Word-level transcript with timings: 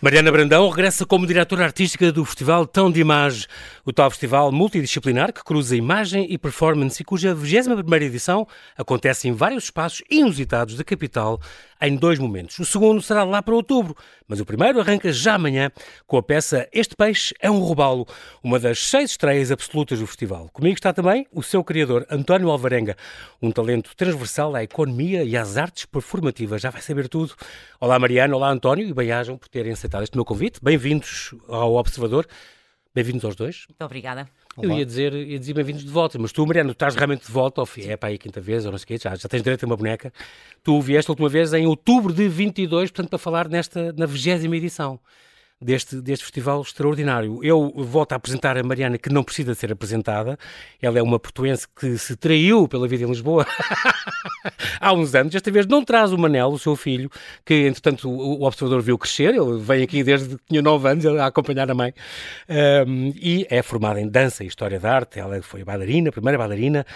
Mariana 0.00 0.30
Brandão 0.30 0.68
regressa 0.68 1.04
como 1.04 1.26
diretora 1.26 1.64
artística 1.64 2.12
do 2.12 2.24
Festival 2.24 2.64
Tão 2.68 2.88
de 2.88 3.00
Imagem, 3.00 3.48
o 3.84 3.92
tal 3.92 4.08
festival 4.08 4.52
multidisciplinar 4.52 5.32
que 5.32 5.42
cruza 5.42 5.74
imagem 5.74 6.24
e 6.30 6.38
performance 6.38 7.02
e 7.02 7.04
cuja 7.04 7.34
21 7.34 7.80
edição 7.96 8.46
acontece 8.76 9.26
em 9.26 9.32
vários 9.32 9.64
espaços 9.64 10.04
inusitados 10.08 10.76
da 10.76 10.84
capital 10.84 11.40
em 11.80 11.96
dois 11.96 12.18
momentos. 12.18 12.58
O 12.58 12.64
segundo 12.64 13.00
será 13.02 13.24
lá 13.24 13.42
para 13.42 13.54
outubro, 13.54 13.96
mas 14.26 14.40
o 14.40 14.44
primeiro 14.44 14.80
arranca 14.80 15.12
já 15.12 15.34
amanhã 15.34 15.70
com 16.06 16.16
a 16.16 16.22
peça 16.22 16.68
Este 16.72 16.96
Peixe 16.96 17.34
é 17.40 17.50
um 17.50 17.58
Robalo, 17.58 18.06
uma 18.42 18.58
das 18.58 18.78
seis 18.78 19.10
estreias 19.10 19.50
absolutas 19.50 19.98
do 20.00 20.06
festival. 20.06 20.48
Comigo 20.52 20.74
está 20.74 20.92
também 20.92 21.26
o 21.32 21.42
seu 21.42 21.62
criador, 21.62 22.06
António 22.10 22.50
Alvarenga, 22.50 22.96
um 23.40 23.50
talento 23.50 23.94
transversal 23.96 24.54
à 24.54 24.62
economia 24.62 25.24
e 25.24 25.36
às 25.36 25.56
artes 25.56 25.86
performativas. 25.86 26.62
Já 26.62 26.70
vai 26.70 26.82
saber 26.82 27.08
tudo. 27.08 27.34
Olá 27.80 27.98
Mariana, 27.98 28.34
olá 28.34 28.50
António 28.50 28.86
e 28.86 28.92
bem-ajam 28.92 29.36
por 29.36 29.48
terem 29.48 29.72
aceitado 29.72 30.02
este 30.02 30.16
meu 30.16 30.24
convite. 30.24 30.60
Bem-vindos 30.62 31.34
ao 31.48 31.74
Observador. 31.74 32.26
Bem-vindos 32.94 33.24
aos 33.24 33.36
dois. 33.36 33.66
Muito 33.68 33.84
obrigada. 33.84 34.28
Eu 34.62 34.72
ia 34.72 34.84
dizer, 34.84 35.12
ia 35.12 35.38
dizer 35.38 35.54
bem-vindos 35.54 35.84
de 35.84 35.90
volta, 35.90 36.18
mas 36.18 36.32
tu, 36.32 36.46
Mariano, 36.46 36.72
estás 36.72 36.94
realmente 36.94 37.26
de 37.26 37.32
volta, 37.32 37.60
ou 37.60 37.68
é 37.78 37.96
para 37.96 38.08
aí 38.08 38.16
a 38.16 38.18
quinta 38.18 38.40
vez, 38.40 38.64
ou 38.64 38.72
não 38.72 38.78
sei 38.78 38.84
o 38.84 38.86
quê, 38.86 38.98
já, 38.98 39.14
já 39.14 39.28
tens 39.28 39.42
direito 39.42 39.64
a 39.64 39.66
uma 39.66 39.76
boneca. 39.76 40.12
Tu 40.62 40.80
vieste 40.80 41.10
a 41.10 41.12
última 41.12 41.28
vez 41.28 41.52
em 41.52 41.66
outubro 41.66 42.12
de 42.12 42.28
22, 42.28 42.90
portanto, 42.90 43.10
para 43.10 43.18
falar 43.18 43.48
nesta, 43.48 43.92
na 43.96 44.06
vigésima 44.06 44.56
edição 44.56 44.98
deste, 45.60 45.96
deste 46.00 46.24
festival 46.24 46.62
extraordinário. 46.62 47.42
Eu 47.42 47.72
volto 47.76 48.12
a 48.12 48.16
apresentar 48.16 48.56
a 48.56 48.62
Mariana, 48.62 48.96
que 48.96 49.10
não 49.10 49.24
precisa 49.24 49.54
ser 49.54 49.72
apresentada. 49.72 50.38
Ela 50.80 50.98
é 50.98 51.02
uma 51.02 51.18
portuense 51.18 51.66
que 51.68 51.98
se 51.98 52.16
traiu 52.16 52.68
pela 52.68 52.86
vida 52.86 53.04
em 53.04 53.08
Lisboa 53.08 53.46
há 54.80 54.92
uns 54.92 55.14
anos. 55.14 55.34
Esta 55.34 55.50
vez 55.50 55.66
não 55.66 55.84
traz 55.84 56.12
o 56.12 56.18
Manel, 56.18 56.48
o 56.48 56.58
seu 56.58 56.76
filho, 56.76 57.10
que 57.44 57.66
entretanto 57.66 58.08
o, 58.08 58.40
o 58.40 58.44
observador 58.44 58.80
viu 58.82 58.96
crescer. 58.96 59.34
Ele 59.34 59.58
vem 59.58 59.82
aqui 59.82 60.04
desde 60.04 60.36
que 60.36 60.44
tinha 60.48 60.62
9 60.62 60.88
anos 60.88 61.06
a 61.06 61.26
acompanhar 61.26 61.68
a 61.70 61.74
mãe. 61.74 61.92
Um, 62.86 63.12
e 63.16 63.46
é 63.50 63.60
formada 63.62 64.00
em 64.00 64.08
dança 64.08 64.44
e 64.44 64.46
história 64.46 64.78
da 64.78 64.94
arte. 64.94 65.18
Ela 65.18 65.42
foi 65.42 65.64
bailarina, 65.64 66.12
primeira 66.12 66.38
bailarina, 66.38 66.86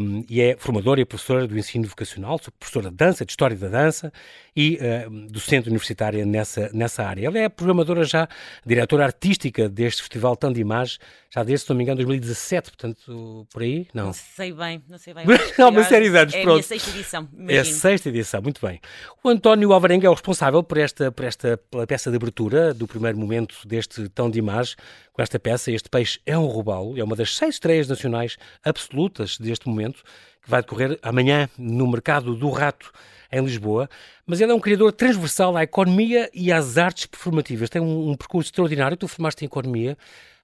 um, 0.00 0.24
e 0.28 0.40
é 0.40 0.56
formadora 0.58 1.00
e 1.00 1.04
professora 1.04 1.46
do 1.46 1.58
ensino 1.58 1.86
vocacional, 1.86 2.40
professora 2.58 2.90
de 2.90 2.96
dança, 2.96 3.24
de 3.24 3.32
história 3.32 3.56
da 3.56 3.68
dança 3.68 4.12
e 4.56 4.78
uh, 4.78 5.10
docente 5.30 5.68
universitária 5.68 6.24
nessa, 6.24 6.70
nessa 6.72 7.04
área. 7.04 7.26
Ela 7.26 7.38
é 7.38 7.48
programadora 7.48 7.97
diretora 7.98 8.04
já, 8.04 8.28
diretora 8.64 9.04
artística 9.04 9.68
deste 9.68 10.02
Festival 10.02 10.36
Tão 10.36 10.52
de 10.52 10.60
Imagem, 10.60 10.98
já 11.30 11.42
desde, 11.42 11.64
se 11.64 11.70
não 11.70 11.76
me 11.76 11.82
engano, 11.82 11.96
2017, 11.96 12.70
portanto, 12.70 13.46
por 13.52 13.62
aí? 13.62 13.86
Não. 13.92 14.06
Não 14.06 14.12
sei 14.12 14.52
bem, 14.52 14.82
não 14.88 14.98
sei 14.98 15.14
bem. 15.14 15.24
Há 15.58 15.68
uma 15.68 15.84
série 15.84 16.10
de 16.10 16.16
anos, 16.16 16.34
é 16.34 16.42
pronto. 16.42 16.58
É 16.58 16.60
a 16.60 16.62
sexta 16.62 16.90
edição, 16.90 17.28
imagino. 17.32 17.52
É 17.52 17.58
a 17.58 17.64
sexta 17.64 18.08
edição, 18.08 18.42
muito 18.42 18.64
bem. 18.64 18.80
O 19.22 19.28
António 19.28 19.72
Alvarenga 19.72 20.06
é 20.06 20.10
o 20.10 20.14
responsável 20.14 20.62
por 20.62 20.78
esta, 20.78 21.10
por 21.10 21.24
esta 21.24 21.56
pela 21.70 21.86
peça 21.86 22.10
de 22.10 22.16
abertura 22.16 22.72
do 22.72 22.86
primeiro 22.86 23.18
momento 23.18 23.56
deste 23.66 24.08
Tão 24.08 24.30
de 24.30 24.38
Imagem. 24.38 24.76
Com 25.12 25.22
esta 25.22 25.38
peça, 25.38 25.70
este 25.72 25.88
peixe 25.88 26.20
é 26.24 26.38
um 26.38 26.46
robalo, 26.46 26.98
é 26.98 27.02
uma 27.02 27.16
das 27.16 27.36
seis 27.36 27.56
estreias 27.56 27.88
nacionais 27.88 28.36
absolutas 28.64 29.36
deste 29.38 29.68
momento, 29.68 30.02
que 30.42 30.48
vai 30.48 30.62
decorrer 30.62 30.98
amanhã 31.02 31.48
no 31.58 31.86
Mercado 31.88 32.34
do 32.36 32.50
Rato, 32.50 32.92
em 33.30 33.42
Lisboa, 33.42 33.88
mas 34.26 34.40
ele 34.40 34.52
é 34.52 34.54
um 34.54 34.60
criador 34.60 34.92
transversal 34.92 35.56
à 35.56 35.62
economia 35.62 36.30
e 36.32 36.50
às 36.50 36.78
artes 36.78 37.06
performativas. 37.06 37.68
Tem 37.68 37.80
um, 37.80 38.10
um 38.10 38.16
percurso 38.16 38.48
extraordinário. 38.48 38.96
Tu 38.96 39.06
formaste 39.06 39.44
em 39.44 39.46
economia, 39.46 39.96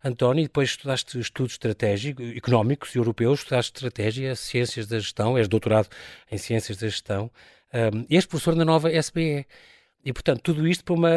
António, 0.04 0.42
e 0.42 0.44
depois 0.44 0.70
estudaste 0.70 1.18
estudos 1.18 1.52
estratégicos, 1.52 2.36
económicos 2.36 2.94
e 2.94 2.98
europeus, 2.98 3.40
estudaste 3.40 3.72
estratégia, 3.74 4.36
ciências 4.36 4.86
da 4.86 4.98
gestão, 4.98 5.38
és 5.38 5.48
doutorado 5.48 5.88
em 6.30 6.36
ciências 6.36 6.76
da 6.76 6.86
gestão, 6.86 7.30
um, 7.72 8.04
e 8.08 8.16
és 8.16 8.26
professor 8.26 8.54
na 8.54 8.64
nova 8.64 8.90
SBE. 8.90 9.46
E, 10.04 10.12
portanto, 10.12 10.42
tudo 10.42 10.68
isto 10.68 10.84
para 10.84 10.94
uma. 10.94 11.10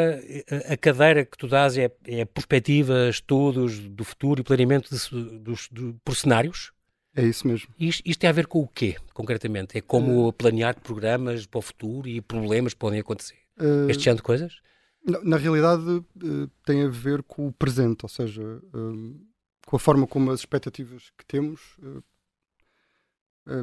A 0.72 0.76
cadeira 0.78 1.22
que 1.22 1.36
tu 1.36 1.46
dás 1.46 1.76
é, 1.76 1.90
é 2.06 2.24
perspectiva, 2.24 3.10
estudos 3.10 3.78
do 3.78 4.02
futuro 4.02 4.40
e 4.40 4.44
planeamento 4.44 4.88
de, 4.88 5.38
de, 5.40 5.54
de, 5.70 5.94
por 6.02 6.16
cenários? 6.16 6.72
É 7.14 7.24
isso 7.24 7.46
mesmo. 7.46 7.68
Isto, 7.78 8.02
isto, 8.04 8.20
tem 8.20 8.30
a 8.30 8.32
ver 8.32 8.46
com 8.46 8.60
o 8.60 8.68
quê, 8.68 8.96
concretamente? 9.12 9.76
É 9.76 9.80
como 9.80 10.28
uh, 10.28 10.32
planear 10.32 10.80
programas 10.80 11.46
para 11.46 11.58
o 11.58 11.62
futuro 11.62 12.08
e 12.08 12.20
problemas 12.20 12.74
que 12.74 12.78
podem 12.78 13.00
acontecer? 13.00 13.38
Uh, 13.58 13.90
este 13.90 14.04
género 14.04 14.18
de 14.18 14.22
coisas? 14.22 14.60
Na, 15.04 15.20
na 15.22 15.36
realidade, 15.36 15.82
uh, 15.82 16.48
tem 16.64 16.84
a 16.84 16.88
ver 16.88 17.22
com 17.22 17.48
o 17.48 17.52
presente, 17.52 18.04
ou 18.04 18.08
seja, 18.08 18.42
com 19.66 19.76
a 19.76 19.78
forma 19.78 20.06
como 20.06 20.30
as 20.30 20.40
expectativas 20.40 21.10
que 21.16 21.24
temos, 21.26 21.60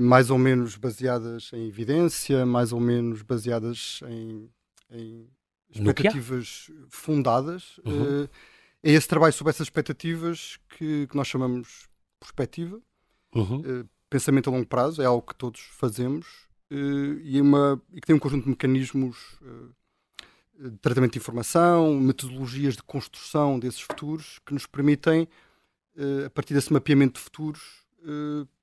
mais 0.02 0.30
ou 0.30 0.38
menos 0.38 0.76
baseadas 0.76 1.52
em 1.54 1.68
evidência, 1.68 2.46
mais 2.46 2.74
ou 2.74 2.80
menos 2.80 3.22
baseadas 3.22 4.02
em, 4.08 4.50
em 4.92 5.30
expectativas 5.70 6.72
fundadas. 6.90 7.80
Uhum. 7.86 8.28
é 8.84 8.92
esse 8.92 9.08
trabalho 9.08 9.34
sobre 9.34 9.52
essas 9.52 9.68
expectativas 9.68 10.60
que, 10.70 11.08
que 11.08 11.16
nós 11.16 11.28
chamamos 11.28 11.88
perspectiva 12.20 12.82
Uhum. 13.36 13.60
Uh, 13.60 13.90
pensamento 14.10 14.50
a 14.50 14.54
longo 14.54 14.66
prazo 14.66 15.02
é 15.02 15.06
algo 15.06 15.28
que 15.28 15.36
todos 15.36 15.60
fazemos 15.60 16.26
uh, 16.72 17.20
e, 17.22 17.40
uma, 17.42 17.82
e, 17.94 18.00
que 18.00 18.08
tem 18.08 18.16
um 18.16 18.20
conjunto 18.20 18.44
de 18.44 18.50
mecanismos 18.50 19.18
uh, 19.42 20.70
de 20.70 20.78
tratamento 20.78 21.12
de 21.12 21.20
informação, 21.20 22.00
metodologias 22.00 22.76
de 22.76 22.84
construção 22.84 23.60
desses 23.60 23.82
futuros 23.82 24.40
que 24.46 24.54
nos 24.54 24.66
permitem, 24.66 25.28
a 26.26 26.30
partir 26.30 26.54
desse 26.54 26.72
mapeamento 26.72 27.20
de 27.20 27.26
futuros, 27.26 27.62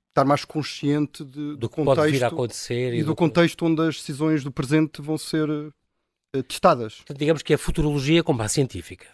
estar 0.09 0.25
mais 0.25 0.43
consciente 0.43 1.23
de, 1.23 1.55
do, 1.55 1.69
contexto 1.69 2.23
acontecer 2.23 2.95
e, 2.95 3.01
do, 3.01 3.09
do, 3.09 3.15
contexto 3.15 3.63
onde 3.67 3.79
as 3.83 3.97
decisões 3.97 4.43
do 4.43 4.51
presente 4.51 5.03
vão 5.03 5.19
ser 5.19 5.47
testadas. 6.47 6.95
Portanto, 6.95 7.19
digamos 7.19 7.43
que 7.43 7.53
é 7.53 7.55
a 7.55 7.59
futurologia 7.59 8.23
com 8.23 8.35
base 8.35 8.55
científica. 8.55 9.05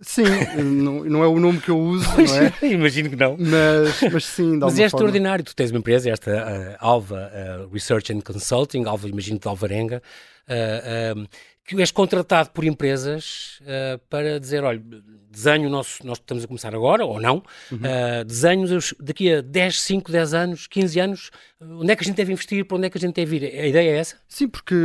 Sim, 0.00 0.24
não, 0.62 1.04
não, 1.04 1.24
é 1.24 1.26
o 1.26 1.40
nome 1.40 1.60
que 1.60 1.70
eu 1.70 1.78
uso, 1.78 2.06
não 2.08 2.36
é? 2.36 2.52
Imagino 2.70 3.08
que 3.08 3.16
não. 3.16 3.36
Mas, 3.38 4.12
mas 4.12 4.24
sim, 4.24 4.58
Mas 4.58 4.78
é 4.78 4.84
extraordinário. 4.84 5.44
Tu 5.44 5.56
tens 5.56 5.70
uma 5.70 5.78
empresa, 5.78 6.10
esta 6.10 6.30
uh, 6.30 6.76
Alva 6.78 7.32
uh, 7.32 7.72
Research 7.72 8.12
and 8.12 8.20
Consulting, 8.20 8.84
Alva, 8.84 9.08
imagino 9.08 9.38
de 9.38 9.48
Alvarenga, 9.48 10.02
uh, 10.48 11.28
que 11.64 11.80
és 11.80 11.90
contratado 11.90 12.50
por 12.50 12.64
empresas 12.64 13.60
para 14.08 14.38
dizer: 14.38 14.62
olha, 14.62 14.80
desenho 15.30 15.68
nosso, 15.68 16.06
nós 16.06 16.18
estamos 16.18 16.44
a 16.44 16.46
começar 16.46 16.74
agora, 16.74 17.04
ou 17.04 17.18
não, 17.20 17.42
uhum. 17.72 17.78
desenhos 18.24 18.94
daqui 19.00 19.32
a 19.32 19.40
10, 19.40 19.80
5, 19.80 20.12
10 20.12 20.34
anos, 20.34 20.66
15 20.68 21.00
anos, 21.00 21.30
onde 21.60 21.90
é 21.90 21.96
que 21.96 22.04
a 22.04 22.06
gente 22.06 22.16
deve 22.16 22.32
investir, 22.32 22.64
para 22.64 22.76
onde 22.76 22.86
é 22.86 22.90
que 22.90 22.98
a 22.98 23.00
gente 23.00 23.16
deve 23.16 23.36
ir? 23.36 23.60
A 23.60 23.66
ideia 23.66 23.90
é 23.90 23.98
essa? 23.98 24.16
Sim, 24.28 24.46
porque, 24.46 24.76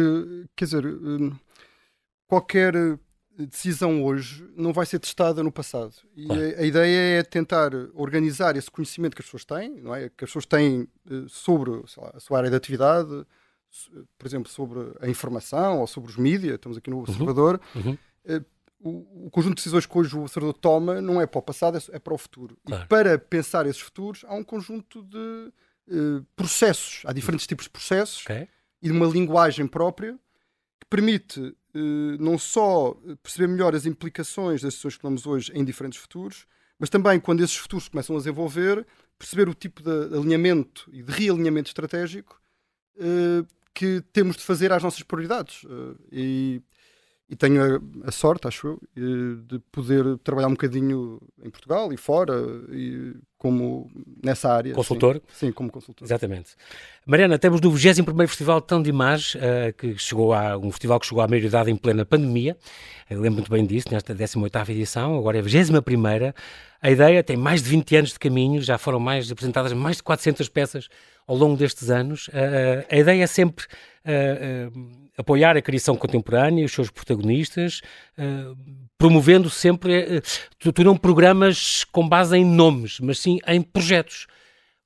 quer 0.56 0.66
dizer, 0.66 0.84
hum, 0.84 1.34
qualquer 2.28 2.74
decisão 3.38 4.04
hoje 4.04 4.46
não 4.56 4.74
vai 4.74 4.86
ser 4.86 5.00
testada 5.00 5.42
no 5.44 5.52
passado. 5.52 5.96
E 6.16 6.26
claro. 6.26 6.42
a, 6.42 6.46
a, 6.46 6.66
ideia 6.66 7.20
é 7.20 7.24
tentar 7.24 7.72
organizar 7.94 8.56
esse 8.56 8.70
conhecimento 8.70 9.16
que 9.16 9.22
as 9.22 9.26
pessoas 9.26 9.46
têm, 9.46 9.82
não 9.82 9.96
é? 9.96 10.10
que 10.10 10.24
as 10.24 10.30
pessoas 10.30 10.46
têm 10.46 10.88
uh, 11.10 11.30
sobre 11.30 11.72
lá, 11.72 12.12
a 12.14 12.20
sua 12.20 12.38
área 12.38 12.50
de 12.50 12.56
atividade, 12.56 13.26
por 14.18 14.28
exemplo, 14.28 14.52
sobre 14.52 14.80
a 15.00 15.08
informação 15.08 15.80
ou 15.80 15.88
sobre 15.88 16.10
os 16.10 16.18
mídias, 16.18 16.56
estamos 16.56 16.78
aqui 16.78 16.90
no 16.90 16.98
uhum. 16.98 17.04
Observador. 17.04 17.62
Uhum. 17.76 17.98
Uh, 18.26 18.46
o, 18.84 19.28
o, 19.28 19.32
conjunto 19.32 19.56
de 19.56 19.62
decisões 19.62 19.86
que 19.86 19.98
hoje 19.98 20.16
o 20.16 20.22
observador 20.22 20.56
toma 20.56 21.02
não 21.02 21.22
é 21.22 21.28
para 21.28 21.40
o 21.40 21.42
passado, 21.42 21.78
é, 21.78 21.96
é 21.96 22.00
para 22.00 22.14
o 22.14 22.18
futuro. 22.18 22.58
Claro. 22.66 22.84
E 22.84 22.88
para 22.88 23.18
pensar 23.18 23.66
esses 23.66 23.82
futuros, 23.82 24.26
há 24.28 24.34
um 24.34 24.44
conjunto 24.44 25.04
de 25.04 25.52
uh, 25.88 26.26
processos. 26.36 27.04
Há 27.06 27.14
diferentes 27.14 27.46
tipos 27.46 27.66
de 27.66 27.70
processos 27.70 28.24
okay. 28.24 28.48
e 28.82 28.88
de 28.88 28.92
uma 28.92 29.06
linguagem 29.06 29.68
própria 29.68 30.18
que 30.80 30.88
permite 30.90 31.40
eh, 31.40 31.54
não 32.20 32.38
só 32.38 32.96
perceber 33.22 33.48
melhor 33.48 33.76
as 33.76 33.86
implicações 33.86 34.62
das 34.62 34.74
decisões 34.74 34.96
que 34.96 35.02
tomamos 35.02 35.26
hoje 35.26 35.52
em 35.54 35.64
diferentes 35.64 36.00
futuros, 36.00 36.46
mas 36.78 36.90
também 36.90 37.20
quando 37.20 37.44
esses 37.44 37.56
futuros 37.56 37.88
começam 37.88 38.16
a 38.16 38.20
desenvolver, 38.20 38.86
perceber 39.18 39.48
o 39.48 39.54
tipo 39.54 39.84
de 39.84 40.18
alinhamento 40.18 40.90
e 40.92 41.04
de 41.04 41.12
realinhamento 41.12 41.70
estratégico 41.70 42.42
uh, 42.98 43.46
que 43.74 44.04
temos 44.12 44.36
de 44.36 44.44
fazer 44.44 44.72
às 44.74 44.82
nossas 44.82 45.04
prioridades. 45.04 45.64
Uh, 45.64 45.96
e 46.12 46.62
e 47.32 47.36
tenho 47.38 47.64
a, 48.04 48.10
a, 48.10 48.12
sorte, 48.12 48.46
acho 48.46 48.68
eu, 48.68 49.38
de 49.38 49.58
poder 49.72 50.18
trabalhar 50.18 50.50
um 50.50 50.52
bocadinho 50.52 51.18
em 51.42 51.50
Portugal 51.50 51.94
e 51.94 51.96
fora, 51.96 52.34
e 52.70 53.14
como 53.38 53.90
nessa 54.22 54.52
área. 54.52 54.74
Consultor? 54.74 55.16
Sim, 55.30 55.48
sim, 55.48 55.52
como 55.54 55.72
consultor. 55.72 56.06
Exatamente. 56.06 56.56
Mariana, 57.06 57.40
temos 57.40 57.62
do 57.62 57.72
21 57.72 58.28
Festival 58.28 58.60
Tão 58.60 58.84
de 58.84 58.90
Imagem, 58.90 59.42
uh, 59.42 59.74
que 59.74 59.98
chegou 59.98 60.34
a, 60.34 60.58
um 60.58 60.72
festival 60.72 61.00
que 61.00 61.06
chegou 61.06 61.24
à 61.24 61.28
maioridade 61.28 61.72
em 61.72 61.76
plena 61.78 62.04
pandemia. 62.04 62.58
Eu 63.10 63.22
lembro 63.22 63.38
muito 63.38 63.50
bem 63.50 63.66
disso, 63.66 63.88
nesta 63.90 64.14
18ª 64.14 64.70
edição, 64.70 65.18
agora 65.18 65.38
é 65.38 65.40
a 65.40 65.44
21 65.44 66.34
A 66.82 66.92
ideia 66.92 67.24
tem 67.24 67.38
mais 67.38 67.64
de 67.64 67.70
20 67.70 67.96
anos 67.96 68.10
de 68.12 68.20
caminho, 68.20 68.62
já 68.62 68.78
foram 68.78 69.00
mais 69.00 69.32
apresentadas 69.32 69.72
mais 69.72 69.98
de 69.98 70.04
400 70.04 70.50
peças 70.50 70.90
ao 71.26 71.38
longo 71.38 71.56
destes 71.56 71.90
anos. 71.90 72.28
Uh, 72.28 72.86
a 72.92 72.98
ideia 72.98 73.24
é 73.24 73.28
sempre 73.28 73.68
uh, 74.06 75.12
apoiar 75.18 75.56
a 75.56 75.62
criação 75.62 75.96
contemporânea, 75.96 76.66
os 76.66 76.72
seus 76.72 76.90
protagonistas, 76.90 77.82
uh, 78.18 78.58
promovendo 78.98 79.50
sempre. 79.50 80.20
Uh, 80.20 80.72
tu, 80.74 80.84
não 80.84 80.98
programas 80.98 81.84
com 81.86 82.08
base 82.08 82.38
em 82.38 82.46
nomes, 82.46 83.00
mas 83.00 83.20
sim 83.20 83.40
em 83.48 83.62
projetos. 83.62 84.28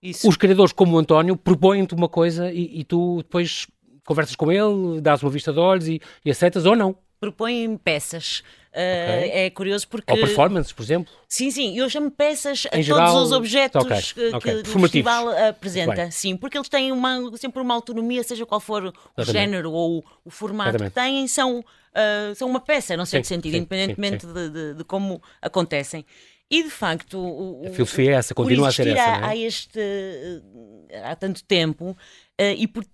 Isso. 0.01 0.27
Os 0.27 0.37
criadores, 0.37 0.71
como 0.71 0.95
o 0.95 0.99
António, 0.99 1.35
propõem-te 1.35 1.95
uma 1.95 2.07
coisa 2.07 2.51
e, 2.51 2.81
e, 2.81 2.83
tu 2.83 3.17
depois 3.17 3.65
conversas 4.05 4.35
com 4.35 4.51
ele, 4.51 5.01
dás 5.01 5.23
uma 5.23 5.31
vista 5.31 5.51
de 5.51 5.59
olhos 5.59 5.87
e, 5.87 5.99
e 6.23 6.29
aceitas 6.29 6.65
ou 6.65 6.75
não. 6.75 6.95
Propõem 7.19 7.75
peças. 7.77 8.43
Uh, 8.75 9.31
É 9.31 9.49
curioso 9.49 9.87
porque. 9.87 10.11
Ou 10.11 10.19
performances, 10.19 10.73
por 10.73 10.83
exemplo. 10.83 11.13
Sim, 11.29 11.49
sim, 11.49 11.77
eu 11.77 11.89
chamo 11.89 12.11
peças 12.11 12.63
a 12.71 12.77
Em 12.77 12.83
todos 12.83 12.85
geral, 12.85 13.23
os 13.23 13.31
objetos 13.31 13.85
ok, 13.85 14.01
que, 14.13 14.35
ok. 14.35 14.63
que 14.63 14.69
o 14.69 14.79
festival 14.81 15.29
apresenta. 15.47 16.11
Sim, 16.11 16.35
porque 16.35 16.57
eles 16.57 16.67
têm 16.67 16.91
uma, 16.91 17.35
sempre 17.37 17.61
uma 17.61 17.73
autonomia, 17.73 18.21
seja 18.23 18.45
qual 18.45 18.59
for 18.59 18.83
o 18.83 18.93
Exatamente. 19.17 19.31
género 19.31 19.71
ou 19.71 19.99
o, 19.99 20.03
o 20.25 20.29
formato 20.29 20.71
Exatamente. 20.71 20.93
que 20.93 20.99
têm, 20.99 21.27
são, 21.27 21.59
uh, 21.59 22.35
são 22.35 22.49
uma 22.49 22.59
peça, 22.59 22.97
não 22.97 23.05
sei 23.05 23.19
Sim, 23.19 23.21
de 23.21 23.27
sentido, 23.27 23.51
sim, 23.53 23.57
independentemente 23.59 24.25
sim, 24.25 24.33
De, 24.33 24.49
de- 24.49 24.73
de 24.75 24.83
como 24.83 25.21
acontecem. 25.41 26.05
E 26.51 26.61
de 26.61 26.69
facto, 26.69 27.17
o, 27.17 27.65
A 27.65 27.69
o- 27.69 27.73
filosofia 27.73 28.11
é 28.11 28.13
essa, 28.15 28.35
continua 28.35 28.67
a 28.67 28.71
ser 28.73 28.87
essa. 28.87 29.01
há, 29.03 29.17
é? 29.17 29.23
há 29.25 29.35
este 29.37 29.79
eh, 29.79 31.01
há 31.03 31.15
tanto 31.15 31.43
tempo 31.45 31.97
eh, 32.37 32.53
e 32.55 32.67
por 32.67 32.85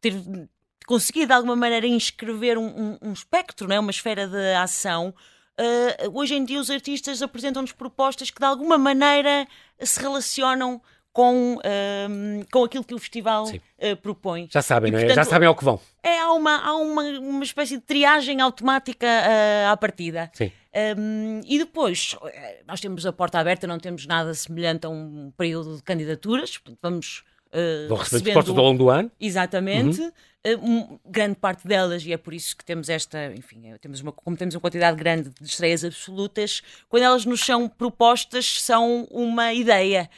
ter 0.00 0.14
conseguido 0.86 1.26
de 1.28 1.32
alguma 1.32 1.56
maneira 1.56 1.86
inscrever 1.86 2.56
um, 2.58 2.66
um- 2.66 2.98
um 3.02 3.12
espectro, 3.12 3.66
não 3.68 3.74
é? 3.76 3.80
uma 3.80 3.90
esfera 3.90 4.26
de 4.26 4.54
ação. 4.54 5.12
eh, 5.58 6.08
hoje 6.12 6.34
em 6.34 6.44
dia 6.44 6.60
os 6.60 6.70
artistas 6.70 7.22
apresentam-nos 7.22 7.72
propostas 7.72 8.30
que 8.30 8.38
de 8.38 8.44
alguma 8.46 8.76
maneira 8.78 9.46
se 9.80 9.98
relacionam 10.00 10.80
com, 11.12 11.58
ehm, 11.64 12.42
com 12.52 12.62
aquilo 12.64 12.84
que 12.84 12.94
o 12.94 12.98
festival 12.98 13.50
eh, 13.78 13.94
propõe. 13.94 14.48
Já 14.52 14.60
sabem, 14.60 14.90
E, 14.90 14.92
não 14.92 14.98
é? 14.98 15.02
Já 15.02 15.08
portanto, 15.14 15.30
sabem 15.30 15.48
ao 15.48 15.54
que 15.56 15.64
vão. 15.64 15.80
É, 16.02 16.18
há 16.20 16.30
uma, 16.32 16.58
há 16.62 16.74
uma, 16.76 17.02
uma 17.20 17.42
espécie 17.42 17.76
de 17.78 17.82
triagem 17.82 18.38
automática 18.42 19.06
eh, 19.06 19.66
à 19.66 19.74
partida. 19.78 20.30
Sim. 20.34 20.52
Um, 20.98 21.40
e 21.46 21.58
depois, 21.58 22.14
eh, 22.26 22.62
nós 22.68 22.78
temos 22.82 23.06
a 23.06 23.12
porta 23.14 23.38
aberta, 23.38 23.66
não 23.66 23.78
temos 23.78 24.04
nada 24.04 24.34
semelhante 24.34 24.84
a 24.84 24.90
um 24.90 25.32
período 25.38 25.76
de 25.76 25.82
candidaturas, 25.82 26.58
portanto, 26.58 26.78
vamos. 26.82 27.24
Uh, 27.52 27.88
Vão 27.88 27.96
recebendo 27.98 28.50
ao 28.50 28.56
longo 28.64 28.78
do 28.78 28.90
ano. 28.90 29.10
Exatamente. 29.20 30.00
Uhum. 30.00 30.12
Uh, 30.46 30.64
um- 30.64 30.98
grande 31.04 31.34
parte 31.34 31.66
delas, 31.66 32.04
e 32.06 32.12
é 32.12 32.16
por 32.16 32.32
isso 32.32 32.56
que 32.56 32.64
temos 32.64 32.88
esta, 32.88 33.32
enfim, 33.34 33.62
eh, 33.68 33.78
temos 33.78 34.00
uma, 34.00 34.12
como 34.12 34.36
temos 34.36 34.54
uma 34.54 34.60
quantidade 34.60 34.96
grande 34.96 35.28
de 35.40 35.44
estreias 35.48 35.84
absolutas, 35.84 36.62
quando 36.88 37.02
elas 37.02 37.24
nos 37.24 37.40
são 37.40 37.68
propostas, 37.68 38.62
são 38.62 39.08
uma 39.10 39.52
ideia. 39.52 40.08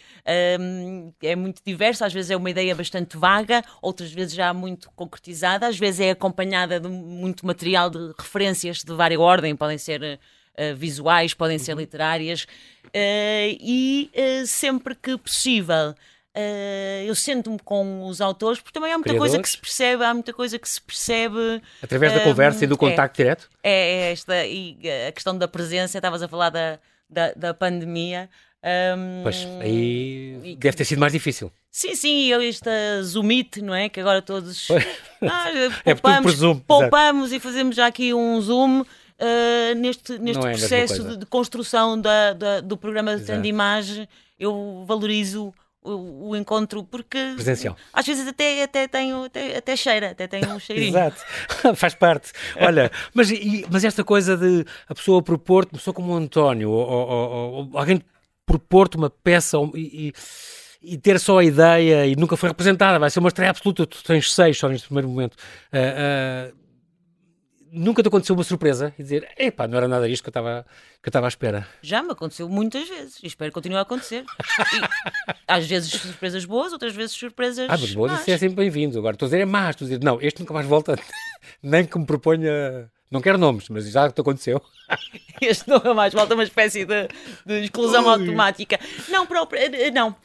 Um, 0.61 1.13
é 1.23 1.35
muito 1.35 1.63
diversa, 1.65 2.05
às 2.05 2.13
vezes 2.13 2.31
é 2.31 2.37
uma 2.37 2.51
ideia 2.51 2.75
bastante 2.75 3.17
vaga, 3.17 3.65
outras 3.81 4.13
vezes 4.13 4.35
já 4.35 4.53
muito 4.53 4.91
concretizada, 4.95 5.67
às 5.67 5.79
vezes 5.79 6.01
é 6.01 6.11
acompanhada 6.11 6.79
de 6.79 6.89
muito 6.89 7.47
material 7.47 7.89
de 7.89 8.13
referências 8.19 8.85
de 8.85 8.93
várias 8.93 9.19
ordem, 9.21 9.57
podem 9.57 9.79
ser. 9.79 10.03
uh, 10.03 10.77
visuais, 10.77 11.33
podem 11.33 11.57
ser 11.57 11.73
Uhum. 11.73 11.79
literárias, 11.79 12.43
uh, 12.43 12.89
e 13.61 14.11
uh, 14.13 14.47
sempre 14.47 14.95
que 14.97 15.17
possível 15.17 15.95
Uh, 16.38 17.02
eu 17.05 17.14
sento-me 17.17 17.58
com 17.64 18.06
os 18.06 18.20
autores, 18.20 18.61
porque 18.61 18.73
também 18.73 18.93
há 18.93 18.96
muita 18.99 19.11
coisa 19.17 19.38
que 19.38 19.43
Criadores. 19.43 19.50
se 19.50 19.58
percebe, 19.58 20.05
há 20.05 20.14
muita 20.14 20.32
coisa 20.32 20.56
que 20.56 20.69
se 20.69 20.81
percebe. 20.81 21.61
Através 21.82 22.12
da 22.12 22.20
conversa 22.20 22.62
e 22.62 22.67
do 22.69 22.75
é. 22.76 22.79
contacto 22.79 23.17
direto. 23.17 23.50
É, 23.61 23.70
é 23.73 24.12
esta, 24.12 24.46
e 24.46 24.79
a 25.08 25.11
questão 25.11 25.37
da 25.37 25.49
presença, 25.49 25.99
estavas 25.99 26.23
a 26.23 26.29
falar 26.29 26.50
da, 26.50 26.79
da, 27.11 27.32
da 27.32 27.55
pandemia. 27.55 28.31
Um, 28.62 29.23
Pois, 29.25 29.46
aí 29.61 30.38
e- 30.44 30.56
deve 30.56 30.76
ter 30.76 30.85
sido 30.85 31.00
mais 31.00 31.12
difícil. 31.12 31.50
Sim, 31.73 31.94
sim, 31.96 32.26
eu 32.26 32.40
esta 32.40 32.70
Zoomit, 33.02 33.61
não 33.61 33.75
é? 33.75 33.88
Que 33.88 33.99
agora 34.00 34.23
todos 34.23 34.67
Pois. 34.67 34.85
ah, 35.23 35.50
É 35.85 35.94
poupamos, 35.94 36.35
exato. 36.35 36.62
poupamos 36.67 37.32
e 37.32 37.40
fazemos 37.40 37.75
já 37.75 37.87
aqui 37.87 38.14
um 38.14 38.40
Zoom. 38.40 38.81
uh, 38.82 38.85
neste 39.76 40.19
neste 40.19 40.44
é 40.46 40.50
processo 40.50 41.02
de, 41.05 41.17
de 41.19 41.26
construção 41.26 42.00
da, 42.00 42.32
da- 42.32 42.61
do 42.61 42.76
programa 42.76 43.17
de 43.17 43.49
imagem, 43.49 44.08
eu 44.38 44.85
valorizo 44.87 45.52
o, 45.88 46.29
o 46.31 46.37
encontro 46.37 46.85
porque 46.85 47.19
Presencial. 47.35 47.76
às 47.93 48.06
vezes 48.06 48.26
até, 48.29 48.62
até 48.62 48.87
tenho 48.88 49.25
até, 49.25 49.56
até 49.56 49.76
cheira, 49.76 50.11
até 50.11 50.26
tenho 50.26 50.49
um 50.55 50.58
cheirinho. 50.61 50.88
Exato, 50.90 51.23
faz 51.76 51.94
parte. 51.94 52.32
Olha, 52.61 52.90
mas, 53.14 53.31
e- 53.31 53.64
mas 53.70 53.85
esta 53.85 54.05
coisa 54.05 54.37
de 54.37 54.64
a 54.88 54.94
pessoa 54.94 55.23
propor-te, 55.23 55.73
uma 55.73 55.79
pessoa 55.79 55.94
como 55.94 56.12
o 56.12 56.17
António, 56.17 56.70
ou, 56.70 56.87
ou- 56.88 57.52
ou- 57.70 57.79
alguém 57.79 58.00
propor-te 58.46 58.96
uma 58.96 59.11
peça 59.11 59.56
e, 59.75 60.08
e- 60.08 60.93
e 60.94 60.96
ter 60.96 61.19
só 61.19 61.38
a 61.38 61.44
ideia 61.44 62.06
e 62.06 62.14
nunca 62.17 62.37
foi 62.37 62.49
representada, 62.50 62.99
vai 62.99 63.11
ser 63.11 63.19
uma 63.19 63.29
estreia 63.29 63.50
absoluta, 63.50 63.85
tu 63.87 64.02
tens 64.05 64.32
seis 64.32 64.56
só 64.58 64.69
neste 64.69 64.87
primeiro 64.87 65.08
momento. 65.08 65.37
Ah, 65.73 65.79
ah, 66.50 66.52
nunca 67.79 68.03
te 68.03 68.09
aconteceu 68.09 68.35
uma 68.35 68.45
surpresa 68.45 68.93
e 68.99 69.03
dizer, 69.03 69.29
epá, 69.39 69.69
não 69.69 69.79
era 69.79 69.89
nada 69.89 70.09
isto 70.09 70.23
que 70.23 70.29
eu 70.29 70.31
estava 70.31 70.67
que 71.03 71.09
eu 71.09 71.11
estava 71.11 71.27
à 71.27 71.29
espera. 71.29 71.67
Já 71.81 72.03
me 72.03 72.11
aconteceu 72.11 72.49
muitas 72.49 72.89
vezes 72.89 73.19
e 73.23 73.27
espero 73.27 73.51
que 73.51 73.55
continue 73.55 73.79
a 73.79 73.83
acontecer. 73.83 74.25
E, 74.25 75.33
às 75.47 75.67
vezes 75.67 75.93
surpresas 75.93 76.45
boas, 76.45 76.73
outras 76.73 76.95
vezes 76.95 77.13
surpresas. 77.13 77.67
Ah, 77.71 77.77
mas 77.79 77.95
boas, 77.95 78.13
más. 78.13 78.21
isso 78.23 78.31
é 78.33 78.39
sempre 78.39 78.57
bem-vindo. 78.57 78.99
Agora, 78.99 79.15
estou 79.15 79.27
a 79.27 79.29
dizer 79.29 79.41
é 79.41 79.47
más, 79.47 79.71
estou 79.71 79.87
a 79.87 79.89
dizer, 79.89 80.05
não, 80.05 80.21
este 80.21 80.41
nunca 80.41 80.53
mais 80.53 80.67
volta, 80.67 80.99
nem 81.63 81.87
que 81.87 81.99
me 81.99 82.05
proponha, 82.05 82.91
não 83.11 83.21
quero 83.21 83.39
nomes, 83.39 83.69
mas 83.69 83.89
já 83.91 84.11
te 84.11 84.21
aconteceu. 84.21 84.61
Este 85.41 85.69
nunca 85.69 85.95
mais 85.95 86.13
volta 86.13 86.35
uma 86.35 86.43
espécie 86.43 86.85
de, 86.85 87.09
de 87.47 87.61
exclusão 87.63 88.05
Ui. 88.05 88.11
automática. 88.11 88.79
Não, 89.09 89.25
próprio, 89.25 89.61
eh, 89.61 89.89
não, 89.93 90.17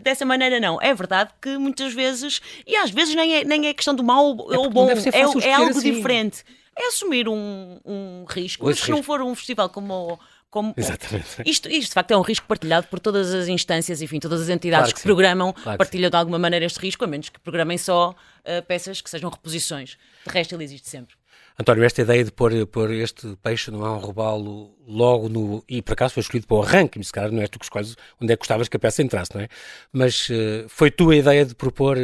dessa 0.00 0.24
maneira 0.24 0.58
não. 0.58 0.80
É 0.80 0.94
verdade 0.94 1.30
que 1.42 1.58
muitas 1.58 1.92
vezes, 1.92 2.40
e 2.66 2.74
às 2.74 2.90
vezes 2.90 3.14
nem 3.14 3.34
é, 3.34 3.44
nem 3.44 3.66
é 3.66 3.74
questão 3.74 3.94
do 3.94 4.02
mal 4.02 4.24
ou 4.28 4.36
porque 4.36 4.56
ou 4.56 4.64
não 4.64 4.70
bom, 4.70 4.88
é, 4.90 5.46
é 5.46 5.52
algo 5.52 5.70
assim. 5.70 5.92
diferente. 5.92 6.42
É 6.76 6.88
assumir 6.88 7.28
um, 7.28 7.78
um 7.84 8.24
risco. 8.28 8.64
Mas 8.64 8.78
se 8.78 8.90
não 8.90 8.98
risco. 8.98 9.12
for 9.12 9.22
um 9.22 9.34
festival 9.34 9.68
como. 9.68 10.18
como 10.50 10.74
Exatamente. 10.76 11.42
Isto, 11.44 11.68
isto, 11.68 11.88
de 11.88 11.94
facto, 11.94 12.10
é 12.12 12.16
um 12.16 12.22
risco 12.22 12.46
partilhado 12.46 12.86
por 12.88 12.98
todas 12.98 13.32
as 13.34 13.48
instâncias, 13.48 14.00
enfim, 14.00 14.18
todas 14.18 14.40
as 14.42 14.48
entidades 14.48 14.92
Claro 14.92 14.94
que 14.94 15.00
que, 15.00 15.06
programam 15.06 15.52
Claro 15.52 15.78
partilham 15.78 16.10
de 16.10 16.16
alguma 16.16 16.38
maneira 16.38 16.64
este 16.64 16.78
risco, 16.78 17.04
a 17.04 17.06
menos 17.06 17.28
que 17.28 17.38
programem 17.40 17.78
só 17.78 18.14
eh, 18.44 18.60
peças 18.62 19.00
que 19.00 19.10
sejam 19.10 19.30
reposições. 19.30 19.98
De 20.26 20.32
resto, 20.32 20.54
ele 20.54 20.64
existe 20.64 20.88
sempre. 20.88 21.14
António, 21.58 21.84
esta 21.84 22.00
ideia 22.00 22.24
de 22.24 22.32
pôr, 22.32 22.66
pôr 22.66 22.90
este 22.92 23.36
peixe 23.42 23.70
não 23.70 23.84
é 23.84 23.90
um 23.90 23.98
robalo 23.98 24.74
logo 24.86 25.28
no. 25.28 25.62
E 25.68 25.82
por 25.82 25.92
acaso 25.92 26.14
foi 26.14 26.22
escolhido 26.22 26.46
para 26.46 26.56
o 26.56 26.62
arranque, 26.62 27.02
se 27.04 27.12
calhar 27.12 27.30
não 27.30 27.40
és 27.40 27.50
tu 27.50 27.58
que 27.58 27.64
escolhes 27.66 27.94
onde 28.20 28.32
é 28.32 28.36
que 28.36 28.40
gostavas 28.40 28.68
que 28.68 28.76
a 28.76 28.80
peça 28.80 29.02
entrasse, 29.02 29.34
não 29.34 29.42
é? 29.42 29.48
Mas 29.92 30.28
eh, 30.30 30.64
foi 30.68 30.90
tu 30.90 31.10
a 31.10 31.16
ideia 31.16 31.44
de 31.44 31.54
propor 31.54 31.98
eh, 31.98 32.02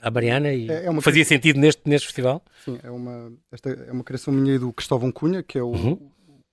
à 0.00 0.10
Mariana 0.10 0.52
e 0.52 0.70
É- 0.70 0.86
é 0.86 1.00
fazia 1.00 1.24
sentido 1.24 1.58
neste, 1.58 1.82
neste 1.88 2.06
festival? 2.06 2.42
Sim, 2.64 2.78
é 2.82 2.90
uma, 2.90 3.32
esta 3.52 3.70
é 3.70 3.92
uma 3.92 4.04
criação 4.04 4.32
minha 4.32 4.54
e 4.54 4.58
do 4.58 4.72
Cristóvão 4.72 5.10
Cunha, 5.12 5.42
que 5.42 5.58
é 5.58 5.62
o, 5.62 5.68
Uhum. 5.72 6.10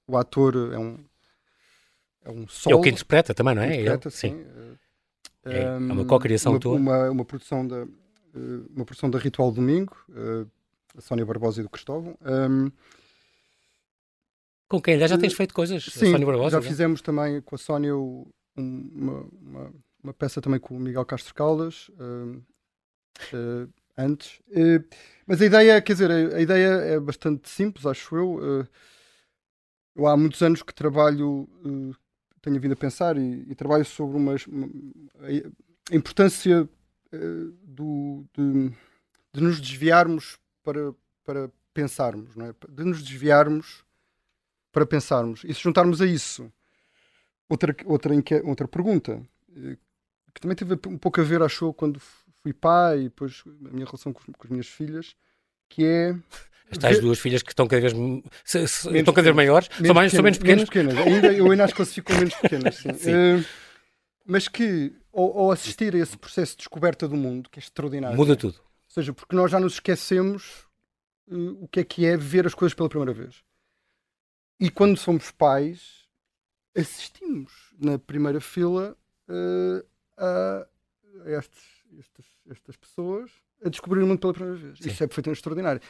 o 0.08 0.18
ator, 0.18 0.56
é 0.74 0.78
um, 0.78 0.98
é 2.26 2.30
um 2.32 2.44
É 2.44 2.48
solo. 2.50 2.78
o 2.78 2.82
que 2.82 2.90
interpreta 2.90 3.34
também, 3.34 3.56
não 3.56 3.62
é? 3.64 3.68
interpreta, 3.76 4.08
Ele? 4.10 4.16
sim. 4.16 4.46
É, 5.46 5.62
é 5.64 5.72
Um, 5.78 5.92
uma 5.94 6.06
co-criação 6.06 6.54
uma, 6.54 6.60
tua. 6.60 6.76
Uma, 6.76 7.10
uma 7.10 7.25
produção 7.25 7.66
da, 7.66 7.77
eh, 7.84 7.88
uma 8.75 8.84
produção 8.86 9.10
da 9.10 9.18
Ritual 9.18 9.51
Domingo, 9.51 9.96
eh, 10.13 10.46
a 10.98 11.01
Sónia 11.01 11.25
Barbosa 11.25 11.62
e 11.62 11.63
do 11.63 11.70
Cristóvão. 11.70 12.18
Um, 12.22 12.70
Com 14.70 14.82
quem? 14.82 14.96
Aliás, 14.96 15.10
já 15.12 15.18
tens 15.18 15.34
feito 15.34 15.54
coisas? 15.54 15.84
Sim, 15.86 16.12
Sónia 16.12 16.25
Barbosa, 16.25 16.60
já 16.60 16.66
é? 16.66 16.70
fizemos 16.70 17.01
também 17.01 17.39
com 17.42 17.56
a 17.56 17.58
Sónia 17.58 17.96
o- 17.96 18.27
um- 18.58 18.92
uma, 18.94 19.25
uma, 19.42 19.74
uma 20.04 20.13
peça 20.13 20.42
também 20.42 20.60
com 20.60 20.75
o 20.75 20.80
Miguel 20.80 21.06
Castro 21.06 21.34
Caldas, 21.34 21.89
um, 22.00 22.42
eh, 23.33 23.67
antes. 23.97 24.39
Eh, 24.51 24.83
mas 25.25 25.41
a 25.41 25.45
ideia, 25.45 25.81
quer 25.81 25.93
dizer, 25.93 26.12
a, 26.12 26.38
a 26.38 26.41
ideia 26.41 26.67
é 26.67 27.00
bastante 27.00 27.50
simples, 27.50 27.86
acho 27.86 28.15
eu. 28.15 28.39
Eh, 28.63 28.67
eu 29.95 30.07
há 30.07 30.15
muitos 30.15 30.41
anos 30.43 30.62
que 30.62 30.74
trabalho, 30.74 31.50
tenho 32.41 32.59
vindo 32.59 32.74
a 32.74 32.75
pensar 32.75 33.17
e, 33.17 33.45
e 33.50 33.55
trabalho 33.55 33.83
sobre 33.83 34.15
uma- 34.15 34.36
a, 34.36 35.95
importância 35.95 36.69
do, 37.63 38.24
de, 38.38 38.69
de 39.33 39.41
nos 39.41 39.59
desviarmos 39.59 40.38
para, 40.63 40.93
para 41.24 41.50
pensarmos, 41.74 42.36
não 42.36 42.45
é? 42.45 42.53
de 42.69 42.83
nos 42.83 43.01
desviarmos 43.01 43.83
para 44.71 44.86
pensarmos 44.86 45.43
e 45.45 45.53
se 45.53 45.62
juntarmos 45.62 46.00
a 46.00 46.05
isso 46.05 46.51
outra, 47.50 47.75
outra, 47.86 48.13
outra 48.43 48.67
pergunta 48.67 49.21
que 50.38 50.41
também 50.41 50.55
teve 50.55 50.75
um 50.88 50.97
pouco 50.97 51.19
a 51.19 51.24
ver, 51.24 51.41
acho 51.41 51.65
eu, 51.65 51.74
quando 51.74 52.00
fui 52.48 52.54
pai 52.54 53.00
e 53.01 53.04
depois 53.06 53.44
a 53.46 53.70
minha 53.74 53.86
relação 53.86 54.13
com, 54.13 54.22
com 54.32 54.44
as 54.44 54.50
minhas 54.50 54.68
filhas, 54.68 55.16
que 55.70 55.84
é 55.86 56.16
As 56.72 56.77
tais 56.77 56.96
ver- 56.98 57.01
duas 57.01 57.20
filhas 57.20 57.44
que 57.44 57.51
estão 57.51 57.68
cada 57.68 57.82
vez, 57.82 57.94
se- 58.46 58.68
se- 58.68 58.86
Menos 58.88 59.00
estão 59.01 59.13
cada 59.13 59.24
vez 59.25 59.36
maiores, 59.36 59.70
são, 59.86 59.94
mais, 59.96 60.12
são 60.12 60.24
menos 60.24 60.38
pequenas. 60.38 60.70
Ainda, 60.98 61.34
eu 61.34 61.50
ainda 61.51 61.63
as 61.66 61.74
classifico 61.74 62.08
como 62.08 62.20
menos 62.20 62.36
pequenas. 62.42 62.75
sim. 62.75 62.94
Sim. 62.94 63.12
Eh, 63.12 63.44
mas 64.25 64.48
que, 64.48 64.94
ao, 65.13 65.39
ao 65.39 65.51
assistir 65.51 65.96
a 65.96 66.00
esse 66.00 66.18
processo 66.18 66.51
de 66.54 66.58
descoberta 66.60 67.08
do 67.08 67.16
mundo, 67.16 67.50
que 67.50 67.60
é 67.60 67.62
extraordinário, 67.62 68.18
Muda 68.18 68.36
tudo. 68.36 68.56
ou 68.60 68.92
seja, 68.94 69.13
porque 69.13 69.36
nós 69.36 69.50
já 69.51 69.60
nos 69.60 69.74
esquecemos 69.74 70.66
eh, 71.32 71.36
o 71.62 71.68
que 71.68 71.80
é 71.80 71.84
que 71.84 72.06
é 72.06 72.16
ver 72.18 72.46
as 72.48 72.54
coisas 72.54 72.74
pela 72.74 72.89
primeira 72.89 73.13
vez. 73.13 73.44
E 74.60 74.70
quando 74.72 74.98
somos 74.98 75.32
pais, 75.32 76.06
assistimos 76.75 77.51
na 77.80 77.98
primeira 78.00 78.39
fila 78.42 78.98
eh, 79.30 79.86
a, 80.18 80.68
a 81.25 81.32
estes- 81.38 81.77
estas, 82.51 82.75
pessoas 82.75 83.30
a 83.63 83.70
descobrir 83.70 84.01
o 84.04 84.08
mundo 84.08 84.20
pela 84.20 84.34
primeira 84.34 84.58
vez. 84.60 84.80
Sim. 84.80 84.89
Isso 84.89 85.04
é 85.04 85.08
perfeitamente 85.08 85.38
extraordinário. 85.39 85.82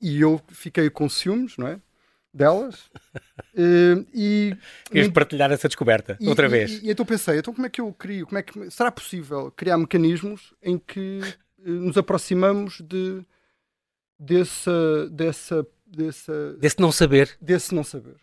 E 0.00 0.20
eu 0.20 0.40
fiquei 0.48 0.88
com 0.90 1.08
ciúmes, 1.08 1.56
não 1.58 1.66
é? 1.68 1.80
Delas. 2.32 2.90
Eh, 3.52 4.04
e 4.14 4.56
Queres 4.90 5.08
partilhar 5.10 5.50
essa 5.50 5.66
descoberta, 5.66 6.16
e- 6.20 6.28
outra 6.28 6.46
e- 6.46 6.48
vez. 6.48 6.70
E, 6.82 6.86
e 6.86 6.90
então 6.92 7.04
pensei, 7.04 7.38
então 7.38 7.52
como 7.52 7.66
é 7.66 7.70
que 7.70 7.80
eu 7.80 7.92
crio? 7.92 8.24
Como 8.26 8.38
é 8.38 8.42
que 8.44 8.70
será 8.70 8.90
possível 8.92 9.50
criar 9.50 9.76
mecanismos 9.76 10.54
em 10.62 10.78
que 10.78 11.20
eh, 11.24 11.68
nos 11.68 11.98
aproximamos 11.98 12.80
de 12.80 13.24
dessa 14.18 15.08
dessa 15.10 15.66
dessa 15.84 16.52
Desse 16.58 16.78
não 16.80 16.92
saber. 16.92 17.36
desse 17.40 17.74
não 17.74 17.82
saber? 17.82 18.14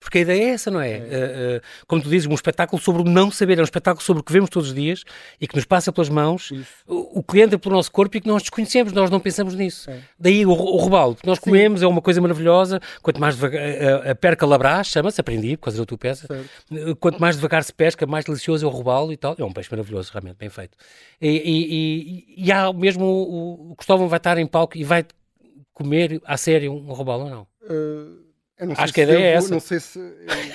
Porque 0.00 0.18
a 0.18 0.20
ideia 0.20 0.44
é 0.44 0.48
essa, 0.50 0.70
não 0.70 0.80
é? 0.80 0.92
é. 0.92 0.96
Uh, 0.96 1.58
uh, 1.58 1.60
como 1.86 2.00
tu 2.00 2.08
dizes, 2.08 2.28
um 2.28 2.34
espetáculo 2.34 2.80
sobre 2.80 3.02
o 3.02 3.04
não 3.04 3.30
saber, 3.30 3.58
é 3.58 3.60
um 3.60 3.64
espetáculo 3.64 4.02
sobre 4.02 4.20
o 4.20 4.24
que 4.24 4.32
vemos 4.32 4.48
todos 4.48 4.68
os 4.68 4.74
dias 4.74 5.02
e 5.40 5.48
que 5.48 5.56
nos 5.56 5.64
passa 5.64 5.92
pelas 5.92 6.08
mãos, 6.08 6.52
o, 6.86 7.18
o, 7.18 7.22
que 7.22 7.40
entra 7.40 7.58
pelo 7.58 7.74
nosso 7.74 7.90
corpo 7.90 8.16
e 8.16 8.20
que 8.20 8.28
nós 8.28 8.42
desconhecemos, 8.42 8.92
nós 8.92 9.10
não 9.10 9.18
pensamos 9.18 9.54
nisso. 9.54 9.90
É. 9.90 10.00
Daí 10.18 10.46
o, 10.46 10.50
o 10.50 10.76
robalo, 10.76 11.16
que 11.16 11.26
nós 11.26 11.38
comemos, 11.38 11.80
Sim. 11.80 11.86
é 11.86 11.88
uma 11.88 12.00
coisa 12.00 12.20
maravilhosa, 12.20 12.80
quanto 13.02 13.20
mais 13.20 13.34
devagar, 13.34 13.60
a, 13.60 14.10
a 14.12 14.14
perca 14.14 14.46
labrás, 14.46 14.86
chama-se, 14.86 15.20
aprendi, 15.20 15.56
por 15.56 15.64
causa 15.64 15.78
da 15.78 15.84
tua 15.84 15.98
peça, 15.98 16.26
certo. 16.26 16.96
quanto 16.96 17.20
mais 17.20 17.34
devagar 17.34 17.64
se 17.64 17.72
pesca, 17.72 18.06
mais 18.06 18.24
delicioso 18.24 18.64
é 18.64 18.68
o 18.68 18.70
robalo 18.70 19.12
e 19.12 19.16
tal. 19.16 19.34
É 19.36 19.44
um 19.44 19.52
peixe 19.52 19.70
maravilhoso, 19.70 20.12
realmente, 20.12 20.36
bem 20.36 20.48
feito. 20.48 20.78
E, 21.20 21.28
e, 21.28 22.36
e, 22.38 22.44
e 22.46 22.52
há 22.52 22.72
mesmo, 22.72 23.04
o, 23.04 23.72
o 23.72 23.76
Cristóvão 23.76 24.08
vai 24.08 24.18
estar 24.18 24.38
em 24.38 24.46
palco 24.46 24.78
e 24.78 24.84
vai 24.84 25.04
comer 25.74 26.20
a 26.24 26.36
sério 26.36 26.72
um 26.72 26.92
robalo 26.92 27.24
ou 27.24 27.30
não? 27.30 27.46
Uh 27.62 28.27
Acho 28.76 28.92
que 28.92 29.00
a 29.00 29.04
ideia 29.04 29.18
é 29.18 29.32
essa. 29.34 29.50
Não 29.50 29.60
sei 29.60 29.78
se 29.78 30.00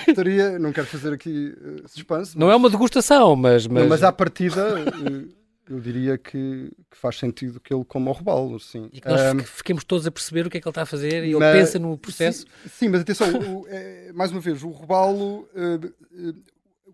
estaria, 0.07 0.59
não 0.59 0.73
quero 0.73 0.87
fazer 0.87 1.13
aqui 1.13 1.55
uh, 1.57 1.87
suspense. 1.87 2.37
Não 2.37 2.51
é 2.51 2.55
uma 2.55 2.69
degustação, 2.69 3.35
mas. 3.35 3.65
Mas, 3.65 3.87
mas 3.87 4.03
à 4.03 4.11
partida, 4.11 4.75
uh, 4.75 5.33
eu 5.69 5.79
diria 5.79 6.17
que, 6.17 6.69
que, 6.91 6.97
faz 6.97 7.17
sentido 7.17 7.61
que 7.61 7.73
ele 7.73 7.85
coma 7.85 8.11
o 8.11 8.13
robalo, 8.13 8.59
sim. 8.59 8.89
E 8.91 8.99
que 8.99 9.07
nós 9.07 9.33
um, 9.33 9.39
fiquemos 9.39 9.85
todos 9.85 10.05
a 10.05 10.11
perceber 10.11 10.45
o 10.45 10.49
que 10.49 10.57
é 10.57 10.61
que 10.61 10.67
ele 10.67 10.71
está 10.71 10.81
a 10.81 10.85
fazer 10.85 11.23
e 11.23 11.33
mas, 11.33 11.43
ele 11.43 11.59
pensa 11.59 11.79
no 11.79 11.97
processo. 11.97 12.41
Sim, 12.63 12.69
sim 12.69 12.89
mas 12.89 13.01
atenção, 13.01 13.29
o, 13.39 13.65
é, 13.69 14.11
mais 14.13 14.31
uma 14.31 14.41
vez, 14.41 14.63
o 14.63 14.69
robalo, 14.69 15.47
uh, 15.55 16.33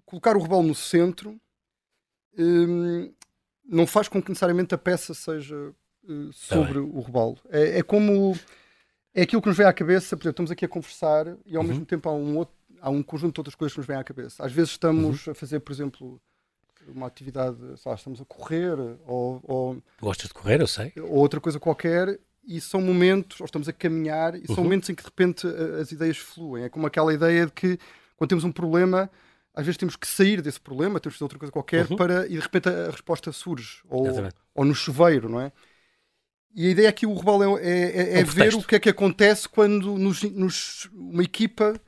colocar 0.06 0.38
o 0.38 0.40
robalo 0.40 0.64
no 0.64 0.76
centro 0.76 1.36
um, 2.38 3.12
não 3.68 3.88
faz 3.88 4.08
com 4.08 4.22
que 4.22 4.30
necessariamente 4.30 4.76
a 4.76 4.78
peça 4.78 5.14
seja 5.14 5.74
sobre 6.32 6.74
tá 6.74 6.80
o 6.80 7.00
robalo. 7.00 7.38
É, 7.50 7.80
é 7.80 7.84
como 7.84 8.36
é 9.20 9.24
aquilo 9.24 9.42
que 9.42 9.48
nos 9.48 9.58
vem 9.58 9.68
à 9.68 9.74
cabeça, 9.74 10.16
por 10.16 10.24
exemplo, 10.24 10.32
estamos 10.32 10.52
aqui 10.52 10.66
a 10.66 10.68
conversar 10.68 11.28
e 11.46 11.56
ao 11.56 11.62
uhum. 11.62 11.68
mesmo 11.68 11.86
tempo 11.86 12.08
há 12.08 12.14
um, 12.14 12.38
outro, 12.38 12.56
há 12.80 12.90
um 12.90 13.04
conjunto 13.04 13.34
de 13.34 13.40
outras 13.42 13.56
coisas 13.56 13.74
que 13.74 13.80
nos 13.80 13.88
vêm 13.88 13.98
à 13.98 14.04
cabeça. 14.04 14.46
Às 14.46 14.52
vezes 14.52 14.72
estamos 14.72 15.28
uhum. 15.28 15.32
a 15.32 15.36
fazer, 15.36 15.60
por 15.60 15.74
exemplo, 15.74 16.22
uma 16.88 17.08
atividade, 17.08 17.58
lá, 17.86 17.94
estamos 17.94 18.22
a 18.22 18.26
correr 18.26 18.78
ou, 19.06 19.42
ou, 19.44 19.84
Gostas 20.02 20.30
de 20.30 20.34
correr, 20.34 20.62
eu 20.62 20.68
sei. 20.68 20.94
Ou 20.98 21.18
outra 21.18 21.42
coisa 21.42 21.60
qualquer 21.60 22.20
e 22.48 22.62
são 22.62 22.82
momentos, 22.82 23.42
ou 23.42 23.46
estamos 23.46 23.68
a 23.68 23.74
caminhar 23.74 24.36
e 24.36 24.46
uhum. 24.48 24.56
são 24.56 24.64
momentos 24.64 24.90
em 24.90 24.96
que 24.96 25.04
de 25.04 25.10
repente 25.10 25.46
as 25.82 25.92
ideias 25.92 26.18
fluem. 26.18 26.64
É 26.64 26.70
como 26.70 26.88
aquela 26.88 27.14
ideia 27.14 27.46
de 27.46 27.52
que 27.52 27.78
quando 28.16 28.30
temos 28.30 28.46
um 28.46 28.52
problema, 28.52 29.10
às 29.54 29.66
vezes 29.66 29.78
temos 29.78 29.98
que 29.98 30.08
sair 30.08 30.42
desse 30.42 30.62
problema, 30.62 31.00
temos 31.00 31.16
que 31.16 31.20
fazer 31.20 31.26
outra 31.26 31.40
coisa 31.40 31.52
qualquer 31.52 31.90
uhum. 31.92 31.98
para 31.98 32.26
e 32.26 32.36
de 32.36 32.40
repente 32.40 32.70
a, 32.70 32.88
a 32.88 32.92
resposta 32.92 33.34
surge. 33.34 33.82
Ou, 33.90 34.08
ou 34.56 34.66
no 34.66 34.74
chuveiro, 34.74 35.28
não 35.28 35.42
é? 35.42 35.52
E 36.56 36.68
a 36.68 36.70
ideia 36.70 36.90
aqui, 36.90 37.06
o 37.06 37.14
Rebal 37.14 37.44
é, 37.44 37.62
é, 37.62 38.18
é, 38.18 38.20
é 38.20 38.24
ver 38.24 38.56
o 38.56 38.64
que 38.64 38.76
é 38.76 38.80
que 38.80 38.90
acontece 38.90 39.48
quando 39.48 39.98
nos, 39.98 40.24
nos 40.24 40.90
uma 40.94 41.24
equipa 41.24 41.80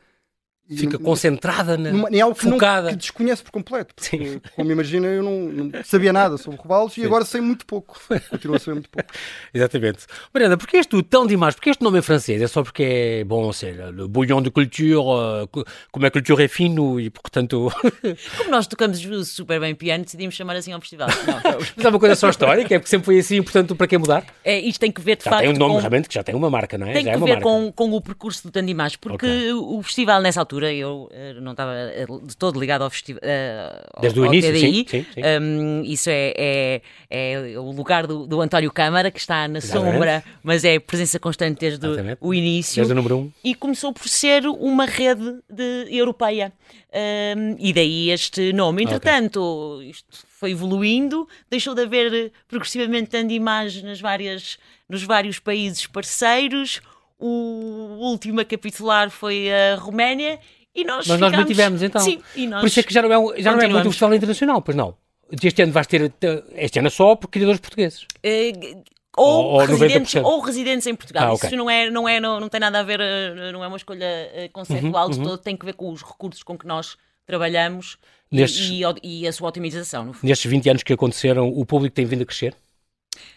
fica 0.75 0.97
concentrada 0.97 1.77
na 1.77 1.91
numa, 1.91 2.09
em 2.09 2.21
algo 2.21 2.35
que, 2.35 2.49
focada. 2.49 2.83
Não, 2.83 2.89
que 2.91 2.97
desconhece 2.97 3.43
por 3.43 3.51
completo. 3.51 3.93
Porque, 3.95 4.17
Sim. 4.17 4.41
como 4.55 4.71
imagina, 4.71 5.07
eu 5.07 5.23
não, 5.23 5.31
não, 5.31 5.83
sabia 5.83 6.13
nada 6.13 6.37
sobre 6.37 6.59
robalos 6.59 6.97
e 6.97 7.05
agora 7.05 7.25
sei 7.25 7.41
muito 7.41 7.65
pouco. 7.65 7.99
Continuo 8.29 8.55
a 8.55 8.59
saber 8.59 8.73
muito 8.73 8.89
pouco. 8.89 9.09
Exatamente. 9.53 10.05
Mariana, 10.33 10.57
porquê 10.57 10.77
és 10.77 10.85
tu 10.85 11.01
tão 11.03 11.25
demais? 11.25 11.55
Porquê 11.55 11.71
este 11.71 11.83
nome 11.83 11.99
é 11.99 12.01
francês? 12.01 12.41
É 12.41 12.47
só 12.47 12.63
porque 12.63 12.83
é, 12.83 13.23
bom, 13.23 13.51
sei 13.53 13.73
lá, 13.73 13.89
le 13.89 14.07
bouillon 14.07 14.41
de 14.41 14.49
culture, 14.49 14.95
uh, 14.95 15.47
como 15.91 16.05
a 16.05 16.11
cultura 16.11 16.43
é 16.43 16.47
fino 16.47 16.99
e, 16.99 17.09
portanto... 17.09 17.71
como 18.37 18.49
nós 18.49 18.67
tocamos 18.67 19.01
super 19.27 19.59
bem 19.59 19.75
piano, 19.75 20.03
decidimos 20.03 20.35
chamar 20.35 20.55
assim 20.55 20.71
ao 20.71 20.79
festival. 20.79 21.09
Não. 21.09 21.59
Mas 21.75 21.85
é 21.85 21.89
uma 21.89 21.99
coisa 21.99 22.15
só 22.15 22.29
histórica, 22.29 22.75
é 22.75 22.79
porque 22.79 22.89
sempre 22.89 23.05
foi 23.05 23.19
assim, 23.19 23.41
portanto, 23.41 23.75
para 23.75 23.87
que 23.87 23.97
mudar? 23.97 24.25
É, 24.43 24.59
isto 24.59 24.79
tem 24.79 24.91
que 24.91 25.01
ver, 25.01 25.17
de 25.17 25.23
já 25.23 25.31
facto... 25.31 25.43
tem 25.43 25.53
um 25.53 25.57
nome, 25.57 25.75
com... 25.75 25.79
realmente, 25.79 26.07
que 26.07 26.15
já 26.15 26.23
tem 26.23 26.35
uma 26.35 26.49
marca, 26.49 26.77
não 26.77 26.87
é? 26.87 26.93
Tem 26.93 27.05
já 27.05 27.17
que 27.17 27.23
é 27.23 27.35
ver 27.35 27.41
com, 27.41 27.71
com 27.71 27.91
o 27.91 28.01
percurso 28.01 28.43
do 28.43 28.51
Tandimás, 28.51 28.95
porque 28.95 29.25
okay. 29.25 29.53
o 29.53 29.81
festival, 29.83 30.21
nessa 30.21 30.39
altura, 30.39 30.60
altura 30.61 30.73
eu 30.73 31.09
uh, 31.11 31.41
não 31.41 31.51
estava 31.51 31.71
uh, 32.09 32.25
de 32.25 32.37
todo 32.37 32.59
ligado 32.59 32.83
ao 32.83 32.89
festival. 32.89 33.21
Uh, 33.23 34.01
Desde 34.01 34.19
ao, 34.19 34.25
o 34.25 34.33
início, 34.33 34.51
TDI. 34.51 34.61
Sim, 34.61 34.85
sim, 34.87 35.05
sim. 35.13 35.21
Um, 35.41 35.83
isso 35.83 36.09
é, 36.09 36.33
é, 36.37 36.81
é, 37.09 37.59
o 37.59 37.71
lugar 37.71 38.05
do, 38.05 38.27
do 38.27 38.41
António 38.41 38.71
Câmara, 38.71 39.09
que 39.09 39.19
está 39.19 39.47
na 39.47 39.57
Exatamente. 39.57 39.93
sombra, 39.93 40.23
mas 40.43 40.63
é 40.63 40.79
presença 40.79 41.19
constante 41.19 41.59
desde 41.59 41.85
Exatamente. 41.85 42.19
o 42.21 42.33
início. 42.33 42.75
Desde 42.75 42.93
o 42.93 42.95
número 42.95 43.17
um. 43.17 43.31
E 43.43 43.55
começou 43.55 43.91
por 43.91 44.07
ser 44.07 44.45
uma 44.45 44.85
rede 44.85 45.39
de, 45.49 45.87
europeia. 45.89 46.53
Um, 46.93 47.55
e 47.57 47.73
daí 47.73 48.09
este 48.09 48.51
nome. 48.53 48.83
Entretanto, 48.83 49.39
okay. 49.77 49.89
isto 49.89 50.25
foi 50.27 50.51
evoluindo, 50.51 51.27
deixou 51.49 51.73
de 51.73 51.83
haver 51.83 52.31
progressivamente 52.47 53.09
tanto 53.09 53.31
imagem 53.31 53.83
nas 53.83 54.01
várias, 54.01 54.57
nos 54.89 55.03
vários 55.03 55.39
países 55.39 55.87
parceiros 55.87 56.81
o 57.21 57.97
último 57.99 58.41
a 58.41 58.45
capitular 58.45 59.09
foi 59.09 59.51
a 59.51 59.75
Roménia 59.75 60.39
e 60.73 60.83
nós 60.83 61.07
Mas 61.07 61.15
ficámos... 61.15 61.21
nós 61.21 61.39
mantivemos 61.39 61.83
então. 61.83 62.01
Sim, 62.01 62.21
e 62.35 62.47
nós 62.47 62.61
Por 62.61 62.67
isso 62.67 62.79
é 62.79 62.83
que 62.83 62.93
já 62.93 63.01
não 63.01 63.33
é, 63.33 63.41
já 63.41 63.51
não 63.51 63.61
é 63.61 63.67
muito 63.67 63.87
um 63.87 63.91
festival 63.91 64.13
internacional, 64.13 64.61
pois 64.61 64.75
não. 64.75 64.95
Este 65.41 65.61
ano 65.61 65.71
vais 65.71 65.87
ter, 65.87 66.11
este 66.55 66.79
ano 66.79 66.87
é 66.87 66.91
só 66.91 67.15
por 67.15 67.29
criadores 67.29 67.61
portugueses. 67.61 68.03
Uh, 68.03 68.83
ou, 69.15 69.45
ou, 69.45 69.65
residentes, 69.65 70.15
ou 70.15 70.39
residentes 70.39 70.87
em 70.87 70.95
Portugal. 70.95 71.29
Ah, 71.29 71.33
okay. 71.33 71.47
Isso 71.47 71.57
não, 71.57 71.69
é, 71.69 71.89
não, 71.89 72.07
é, 72.07 72.19
não, 72.19 72.39
não 72.39 72.49
tem 72.49 72.59
nada 72.59 72.79
a 72.79 72.83
ver, 72.83 72.99
eh, 73.01 73.51
não 73.51 73.63
é 73.63 73.67
uma 73.67 73.75
escolha 73.75 74.05
eh, 74.05 74.49
conceptual 74.53 75.05
uhum, 75.05 75.11
de 75.11 75.19
uhum. 75.19 75.25
todo, 75.25 75.37
tem 75.37 75.57
que 75.57 75.65
ver 75.65 75.73
com 75.73 75.91
os 75.91 76.01
recursos 76.01 76.43
com 76.43 76.57
que 76.57 76.65
nós 76.65 76.97
trabalhamos 77.25 77.97
nestes, 78.31 78.69
e, 78.69 78.81
e, 79.03 79.27
a 79.27 79.33
sua 79.33 79.49
otimização. 79.49 80.13
Nestes 80.23 80.49
20 80.49 80.69
anos 80.69 80.83
que 80.83 80.93
aconteceram, 80.93 81.49
o 81.49 81.65
público 81.65 81.93
tem 81.93 82.05
vindo 82.05 82.21
a 82.21 82.25
crescer? 82.25 82.55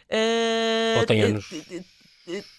Uh, 0.08 1.00
ou 1.00 1.06
tem 1.06 1.22
anos? 1.22 1.50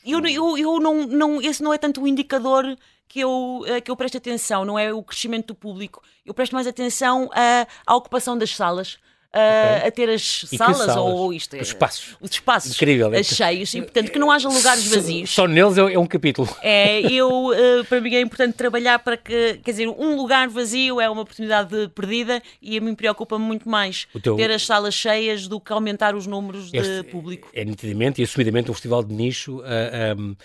Eu, 0.05 0.25
eu, 0.27 0.57
eu 0.57 0.79
não, 0.79 1.07
não, 1.07 1.41
esse 1.41 1.63
não 1.63 1.73
é 1.73 1.77
tanto 1.77 2.01
o 2.01 2.07
indicador 2.07 2.77
que 3.07 3.19
eu, 3.19 3.63
eh, 3.67 3.81
que 3.81 3.89
eu 3.89 3.95
presto 3.95 4.17
atenção, 4.17 4.65
não 4.65 4.77
é 4.77 4.93
o 4.93 5.03
crescimento 5.03 5.47
do 5.47 5.55
público. 5.55 6.01
Eu 6.25 6.33
presto 6.33 6.53
mais 6.53 6.67
atenção 6.67 7.29
à, 7.33 7.67
à 7.85 7.95
ocupação 7.95 8.37
das 8.37 8.55
salas 8.55 8.97
okay. 9.35 9.87
a 9.87 9.91
ter 9.91 10.09
as 10.09 10.45
salas, 10.55 10.77
salas, 10.77 10.95
ou 10.95 11.33
isto, 11.33 11.55
os 11.57 11.67
espaços, 11.67 12.15
os 12.21 12.31
espaços 12.31 12.71
Incrível. 12.75 13.11
cheios 13.23 13.73
e 13.73 13.81
portanto 13.81 14.11
que 14.11 14.19
não 14.19 14.31
haja 14.31 14.47
lugares 14.47 14.85
vazios. 14.87 15.29
Só, 15.29 15.43
só 15.43 15.47
neles 15.47 15.77
é, 15.77 15.93
é, 15.93 15.99
um 15.99 16.07
capítulo. 16.07 16.47
É, 16.61 17.01
eu 17.11 17.47
uh, 17.47 17.85
para 17.87 17.99
mim 17.99 18.15
é 18.15 18.21
importante 18.21 18.53
trabalhar 18.55 18.99
para 18.99 19.17
que, 19.17 19.59
quer 19.63 19.71
dizer, 19.71 19.87
um 19.89 20.15
lugar 20.15 20.47
vazio 20.47 21.01
é 21.01 21.09
uma 21.09 21.21
oportunidade 21.21 21.89
perdida 21.89 22.41
e 22.61 22.77
a 22.77 22.81
mim 22.81 22.95
preocupa-me 22.95 23.43
muito 23.43 23.67
mais 23.69 24.07
teu... 24.23 24.35
ter 24.35 24.51
as 24.51 24.65
salas 24.65 24.93
cheias 24.93 25.47
do 25.47 25.59
que 25.59 25.73
aumentar 25.73 26.15
os 26.15 26.25
números 26.25 26.69
este, 26.73 27.01
de 27.01 27.03
público. 27.03 27.49
É, 27.53 27.61
é 27.61 27.65
nitidamente 27.65 28.21
e 28.21 28.23
assumidamente 28.23 28.71
um 28.71 28.73
festival 28.73 29.03
de 29.03 29.13
nicho. 29.13 29.59
Uh, 29.59 29.63
ah, 29.65 30.15
um, 30.17 30.35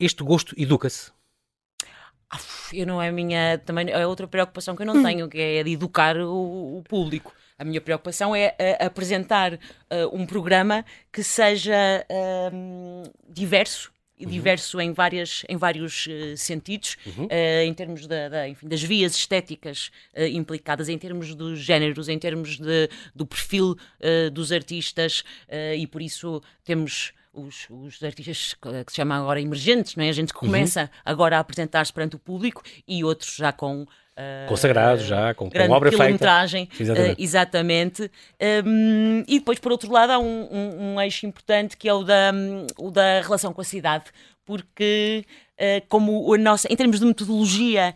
este 0.00 0.24
gosto 0.24 0.54
educa-se. 0.58 1.12
Eu 2.72 2.86
não 2.86 3.00
é 3.00 3.08
a 3.08 3.12
minha 3.12 3.58
também 3.58 3.90
é 3.90 4.06
outra 4.06 4.26
preocupação 4.26 4.74
que 4.74 4.82
eu 4.82 4.86
não 4.86 5.02
tenho, 5.02 5.28
que 5.28 5.38
é 5.38 5.62
de 5.62 5.72
educar 5.72 6.16
o, 6.16 6.78
o 6.78 6.82
público. 6.82 7.32
A 7.62 7.64
minha 7.64 7.80
preocupação 7.80 8.34
é 8.34 8.56
uh, 8.58 8.86
apresentar 8.86 9.54
uh, 9.54 9.58
um 10.12 10.26
programa 10.26 10.84
que 11.12 11.22
seja 11.22 12.04
uh, 12.10 13.12
diverso 13.28 13.92
e 14.18 14.24
uhum. 14.24 14.30
diverso 14.32 14.80
em, 14.80 14.92
várias, 14.92 15.44
em 15.48 15.56
vários 15.56 16.08
uh, 16.08 16.36
sentidos, 16.36 16.96
uhum. 17.06 17.26
uh, 17.26 17.62
em 17.64 17.72
termos 17.72 18.08
da, 18.08 18.28
da, 18.28 18.48
enfim, 18.48 18.66
das 18.66 18.82
vias 18.82 19.14
estéticas 19.14 19.92
uh, 20.12 20.24
implicadas, 20.24 20.88
em 20.88 20.98
termos 20.98 21.36
dos 21.36 21.60
géneros, 21.60 22.08
em 22.08 22.18
termos 22.18 22.58
de, 22.58 22.90
do 23.14 23.24
perfil 23.24 23.76
dos 24.32 24.50
artistas, 24.50 25.22
e 25.78 25.86
por 25.86 26.02
isso 26.02 26.42
temos 26.64 27.12
os, 27.32 27.66
os, 27.70 28.02
artistas 28.02 28.54
que 28.54 28.90
se 28.92 28.96
chamam 28.96 29.22
agora 29.22 29.40
emergentes, 29.40 29.94
não 29.94 30.04
é? 30.04 30.08
A 30.08 30.12
gente 30.12 30.32
que 30.32 30.44
uhum. 30.44 30.50
começa 30.50 30.82
uhum. 30.82 30.88
agora 31.04 31.36
a 31.36 31.40
apresentar-se 31.40 31.92
perante 31.92 32.16
o 32.16 32.18
público 32.18 32.62
e 32.86 33.04
outros 33.04 33.36
já 33.36 33.52
com 33.52 33.86
Uh, 34.12 34.46
Consagrados 34.46 35.04
já, 35.06 35.32
com, 35.32 35.50
com 35.50 35.70
obra 35.70 35.90
feita. 35.90 36.04
Exatamente. 36.78 37.12
Uh, 37.12 37.22
exatamente. 37.22 38.10
Um, 38.66 39.24
e 39.26 39.38
depois, 39.38 39.58
por 39.58 39.72
outro 39.72 39.90
lado, 39.90 40.10
há 40.10 40.18
um, 40.18 40.48
um, 40.52 40.94
um 40.94 41.00
eixo 41.00 41.24
importante 41.24 41.78
que 41.78 41.88
é 41.88 41.94
o 41.94 42.04
da, 42.04 42.30
o 42.78 42.90
da 42.90 43.22
relação 43.22 43.54
com 43.54 43.62
a 43.62 43.64
cidade, 43.64 44.04
porque 44.44 45.24
uh, 45.58 45.86
como 45.88 46.34
a 46.34 46.36
nossa, 46.36 46.70
em 46.70 46.76
termos 46.76 47.00
de 47.00 47.06
metodologia, 47.06 47.94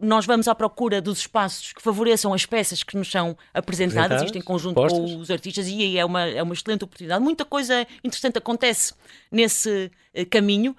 nós 0.00 0.26
vamos 0.26 0.48
à 0.48 0.56
procura 0.56 1.00
dos 1.00 1.18
espaços 1.18 1.72
que 1.72 1.80
favoreçam 1.80 2.34
as 2.34 2.44
peças 2.44 2.82
que 2.82 2.96
nos 2.96 3.08
são 3.08 3.36
apresentadas, 3.54 4.22
isto 4.22 4.36
em 4.36 4.42
conjunto 4.42 4.74
postas. 4.74 4.98
com 4.98 5.20
os 5.20 5.30
artistas, 5.30 5.68
e 5.68 5.82
aí 5.82 5.98
é 5.98 6.04
uma, 6.04 6.22
é 6.26 6.42
uma 6.42 6.52
excelente 6.52 6.82
oportunidade. 6.82 7.22
Muita 7.22 7.44
coisa 7.44 7.86
interessante 8.02 8.38
acontece 8.38 8.92
nesse 9.30 9.88
caminho, 10.30 10.74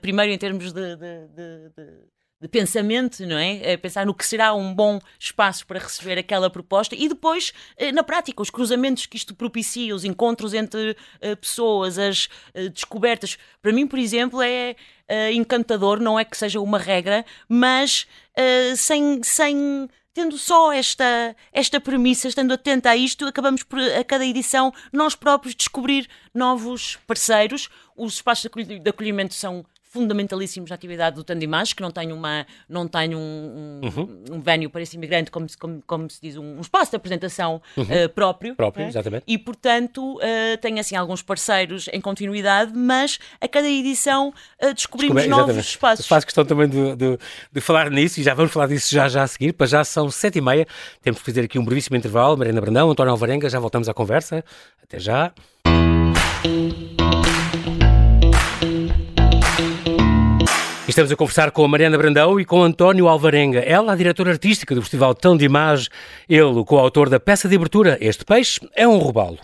primeiro 0.00 0.32
em 0.32 0.38
termos 0.38 0.72
de, 0.72 0.96
de, 0.96 1.28
de, 1.28 1.68
de 1.76 2.10
de 2.40 2.48
pensamento, 2.48 3.26
não 3.26 3.36
é? 3.36 3.76
Pensar 3.76 4.06
no 4.06 4.14
que 4.14 4.26
será 4.26 4.54
um 4.54 4.74
bom 4.74 4.98
espaço 5.18 5.66
para 5.66 5.78
receber 5.78 6.18
aquela 6.18 6.48
proposta 6.48 6.94
e 6.96 7.06
depois, 7.06 7.52
eh, 7.76 7.92
na 7.92 8.02
prática, 8.02 8.40
os 8.40 8.48
cruzamentos 8.48 9.04
que 9.04 9.16
isto 9.16 9.34
propicia, 9.34 9.94
os 9.94 10.04
encontros 10.04 10.54
entre 10.54 10.92
uh, 10.92 11.36
pessoas, 11.36 11.98
as 11.98 12.26
uh, 12.54 12.70
descobertas. 12.70 13.36
Para 13.60 13.72
mim, 13.72 13.86
por 13.86 13.98
exemplo, 13.98 14.40
é 14.40 14.74
encantador, 15.32 15.98
não 15.98 16.16
é 16.16 16.24
que 16.24 16.36
seja 16.36 16.60
uma 16.60 16.78
regra, 16.78 17.26
mas 17.48 18.06
sem. 18.76 19.20
sem 19.24 19.88
tendo 20.12 20.36
só 20.36 20.72
esta, 20.72 21.36
esta 21.52 21.80
premissa, 21.80 22.28
estando 22.28 22.52
atenta 22.52 22.90
a 22.90 22.96
isto, 22.96 23.26
acabamos 23.26 23.62
por, 23.62 23.78
a 23.78 24.04
cada 24.04 24.26
edição, 24.26 24.72
nós 24.92 25.14
próprios 25.14 25.54
descobrir 25.54 26.08
novos 26.34 26.96
parceiros. 27.06 27.68
Os 27.96 28.14
espaços 28.14 28.50
de 28.50 28.90
acolhimento 28.90 29.34
são 29.34 29.64
fundamentalíssimos 29.90 30.70
na 30.70 30.76
atividade 30.76 31.16
do 31.16 31.24
Tandimage, 31.24 31.74
que 31.74 31.82
não 31.82 31.90
tem, 31.90 32.12
uma, 32.12 32.46
não 32.68 32.86
tem 32.86 33.14
um, 33.14 33.18
um, 33.18 33.80
uhum. 33.82 34.24
um 34.30 34.40
venue 34.40 34.68
para 34.68 34.82
esse 34.82 34.96
imigrante, 34.96 35.32
como, 35.32 35.46
como, 35.58 35.82
como 35.84 36.08
se 36.08 36.20
diz, 36.22 36.36
um, 36.36 36.60
espaço 36.60 36.92
de 36.92 36.96
apresentação 36.96 37.60
uhum. 37.76 37.82
uh, 37.84 38.08
próprio. 38.08 38.54
Próprio, 38.54 38.84
é? 38.84 38.88
exatamente. 38.88 39.24
E, 39.26 39.36
portanto, 39.36 40.16
uh, 40.16 40.58
tem 40.60 40.78
assim 40.78 40.94
alguns 40.94 41.22
parceiros 41.22 41.88
em 41.92 42.00
continuidade, 42.00 42.72
mas 42.72 43.18
a 43.40 43.48
cada 43.48 43.68
edição 43.68 44.28
uh, 44.62 44.72
descobrimos 44.72 45.16
Descobre, 45.16 45.28
novos 45.28 45.50
exatamente. 45.50 45.68
espaços. 45.68 46.06
Faço 46.06 46.26
questão 46.26 46.44
também 46.44 46.68
de, 46.68 46.94
de, 46.94 47.18
de, 47.52 47.60
falar 47.60 47.90
nisso 47.90 48.20
e 48.20 48.22
já 48.22 48.32
vamos 48.32 48.52
falar 48.52 48.68
disso 48.68 48.94
já, 48.94 49.08
já 49.08 49.24
a 49.24 49.26
seguir, 49.26 49.52
para 49.52 49.66
já 49.66 49.82
são 49.82 50.08
sete 50.08 50.38
e 50.38 50.40
meia, 50.40 50.66
temos 51.02 51.18
que 51.18 51.26
fazer 51.26 51.42
aqui 51.42 51.58
um 51.58 51.64
brevíssimo 51.64 51.96
intervalo. 51.96 52.36
Marina 52.36 52.60
Brandão, 52.60 52.90
António 52.90 53.10
Alvarenga, 53.10 53.50
já 53.50 53.58
voltamos 53.58 53.88
à 53.88 53.94
conversa. 53.94 54.44
Até 54.82 55.00
já. 55.00 55.32
Estamos 60.90 61.12
a 61.12 61.14
conversar 61.14 61.52
com 61.52 61.64
a 61.64 61.68
Mariana 61.68 61.96
Brandão 61.96 62.40
e 62.40 62.44
com 62.44 62.64
António 62.64 63.06
Alvarenga. 63.06 63.60
Ela, 63.60 63.92
a 63.92 63.96
diretora 63.96 64.32
artística 64.32 64.74
do 64.74 64.82
Festival 64.82 65.14
Tão 65.14 65.36
de 65.36 65.44
Imagem, 65.44 65.88
ele, 66.28 66.42
o 66.42 66.64
coautor 66.64 67.08
da 67.08 67.20
peça 67.20 67.48
de 67.48 67.54
abertura 67.54 67.96
Este 68.00 68.24
Peixe 68.24 68.58
é 68.74 68.88
um 68.88 68.98
robalo. 68.98 69.38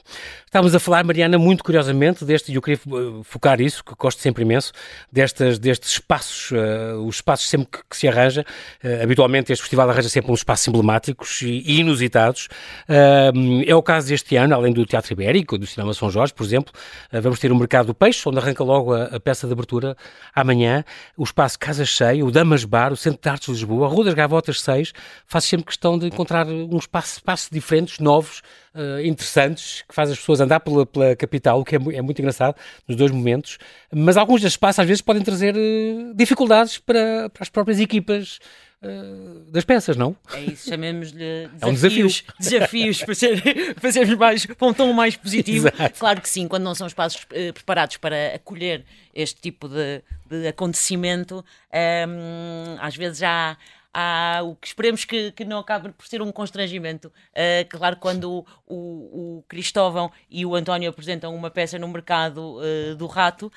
Estávamos 0.48 0.76
a 0.76 0.78
falar, 0.78 1.02
Mariana, 1.02 1.36
muito 1.38 1.64
curiosamente, 1.64 2.24
deste, 2.24 2.52
e 2.52 2.54
eu 2.54 2.62
queria 2.62 2.78
eh, 2.78 3.20
focar 3.24 3.60
isso, 3.60 3.82
que 3.84 3.92
gosto 3.98 4.22
sempre 4.22 4.44
imenso, 4.44 4.70
destes, 5.10 5.58
destes 5.58 5.90
espaços, 5.90 6.52
uh, 6.52 7.04
os 7.04 7.16
espaços 7.16 7.48
sempre 7.48 7.66
que, 7.66 7.78
que 7.90 7.96
se 7.96 8.06
arranja. 8.06 8.46
Uh, 8.82 9.02
habitualmente 9.02 9.52
este 9.52 9.60
festival 9.60 9.90
arranja 9.90 10.08
sempre 10.08 10.30
uns 10.30 10.38
espaços 10.38 10.68
emblemáticos 10.68 11.42
e, 11.42 11.80
inusitados. 11.80 12.48
Uh, 12.88 13.64
é 13.66 13.74
o 13.74 13.82
caso 13.82 14.06
deste 14.06 14.36
ano, 14.36 14.54
além 14.54 14.72
do 14.72 14.86
Teatro 14.86 15.12
Ibérico, 15.14 15.58
do 15.58 15.66
Cinema 15.66 15.92
São 15.92 16.08
Jorge, 16.10 16.32
por 16.32 16.44
exemplo, 16.44 16.72
vamos 17.10 17.40
ter 17.40 17.50
o 17.50 17.56
Mercado 17.56 17.86
do 17.86 17.94
Peixe, 17.94 18.26
onde 18.28 18.38
arranca 18.38 18.62
logo 18.62 18.94
a, 18.94 19.06
a, 19.06 19.20
peça 19.20 19.48
de 19.48 19.52
abertura 19.52 19.96
amanhã, 20.32 20.84
o 21.16 21.24
espaço 21.24 21.58
Casa 21.58 21.84
Cheia, 21.84 22.24
o 22.24 22.30
Damas 22.30 22.64
Bar, 22.64 22.92
o 22.92 22.96
Centro 22.96 23.20
de 23.20 23.28
Artes 23.28 23.46
de 23.46 23.52
Lisboa, 23.52 23.88
a 23.88 23.90
Rua 23.90 24.04
das 24.04 24.14
Gavotas 24.14 24.60
6, 24.60 24.92
faço 25.26 25.48
sempre 25.48 25.66
questão 25.66 25.98
de 25.98 26.06
encontrar 26.06 26.46
uns 26.46 26.84
espaços, 26.84 27.14
espaços 27.14 27.48
diferentes, 27.50 27.98
novos, 27.98 28.42
uh, 28.76 29.00
interessantes 29.04 29.82
que 29.88 29.94
faz 29.94 30.10
as 30.10 30.18
pessoas 30.18 30.40
andar 30.40 30.60
pela, 30.60 30.84
pela 30.84 31.16
capital, 31.16 31.60
o 31.60 31.64
que 31.64 31.76
é, 31.76 31.78
é, 31.78 32.02
muito 32.02 32.18
engraçado 32.20 32.54
nos 32.86 32.96
dois 32.96 33.10
momentos, 33.10 33.58
mas 33.92 34.16
alguns 34.16 34.44
espaços 34.44 34.80
às 34.80 34.86
vezes 34.86 35.00
podem 35.00 35.22
trazer 35.22 35.56
uh, 35.56 36.14
dificuldades 36.14 36.78
para, 36.78 37.30
para 37.30 37.42
as 37.42 37.48
próprias 37.48 37.80
equipas 37.80 38.38
uh, 38.82 39.50
das 39.50 39.64
peças, 39.64 39.96
não? 39.96 40.14
É 40.32 40.40
isso, 40.40 40.68
chamemos-lhe 40.68 41.48
desafios, 41.54 41.58
é 41.60 41.66
um 41.66 41.72
desafio. 41.72 42.08
desafios 42.38 43.02
para, 43.02 43.14
ser, 43.14 43.74
para 43.80 43.92
sermos 43.92 44.16
mais, 44.16 44.46
para 44.46 44.68
um 44.68 44.74
tom 44.74 44.92
mais 44.92 45.16
positivo. 45.16 45.68
Exato. 45.68 45.98
Claro 45.98 46.20
que 46.20 46.28
sim, 46.28 46.46
quando 46.46 46.64
não 46.64 46.74
são 46.74 46.86
espaços 46.86 47.22
uh, 47.22 47.52
preparados 47.52 47.96
para 47.96 48.34
acolher 48.34 48.84
este 49.14 49.40
tipo 49.40 49.68
de, 49.68 50.02
de 50.28 50.48
acontecimento, 50.48 51.44
um, 51.72 52.76
às 52.80 52.94
vezes 52.94 53.18
já 53.18 53.56
há 53.98 54.42
o 54.42 54.54
que 54.54 54.66
esperemos 54.66 55.06
que, 55.06 55.32
que 55.32 55.42
não 55.42 55.58
acabe 55.58 55.90
por 55.90 56.06
ser 56.06 56.20
um 56.20 56.30
constrangimento. 56.30 57.08
Uh, 57.08 57.66
claro, 57.70 57.96
quando 57.96 58.44
o, 58.66 59.38
o, 59.38 59.44
Cristóvão 59.48 60.12
e 60.30 60.44
o 60.44 60.54
António 60.54 60.90
apresentam 60.90 61.34
uma 61.34 61.50
peça 61.50 61.78
no 61.78 61.88
mercado 61.88 62.58
uh, 62.58 62.94
do 62.94 63.06
rato, 63.06 63.50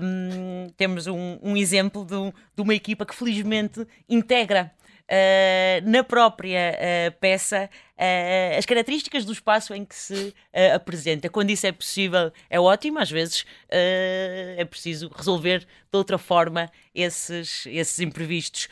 um, 0.00 0.68
temos 0.76 1.08
um, 1.08 1.38
um 1.42 1.56
exemplo 1.56 2.04
de, 2.04 2.14
de 2.54 2.62
uma 2.62 2.74
equipa 2.74 3.04
que 3.04 3.14
felizmente 3.14 3.84
integra 4.08 4.72
uh, 5.10 5.90
na 5.90 6.04
própria 6.04 6.72
uh, 6.72 7.18
peça 7.18 7.68
uh, 7.98 8.58
as 8.58 8.64
características 8.64 9.24
do 9.24 9.32
espaço 9.32 9.74
em 9.74 9.84
que 9.84 9.94
se 9.94 10.32
apresenta. 10.74 11.28
Quando 11.28 11.50
isso 11.50 11.66
é 11.66 11.72
possível, 11.72 12.32
é 12.48 12.58
ótimo, 12.58 12.98
às 12.98 13.10
vezes 13.10 13.44
é 13.68 14.64
preciso 14.64 15.10
resolver 15.14 15.60
de 15.60 15.96
outra 15.96 16.18
forma 16.18 16.70
esses, 16.94 17.66
esses 17.66 17.98
imprevistos. 18.00 18.68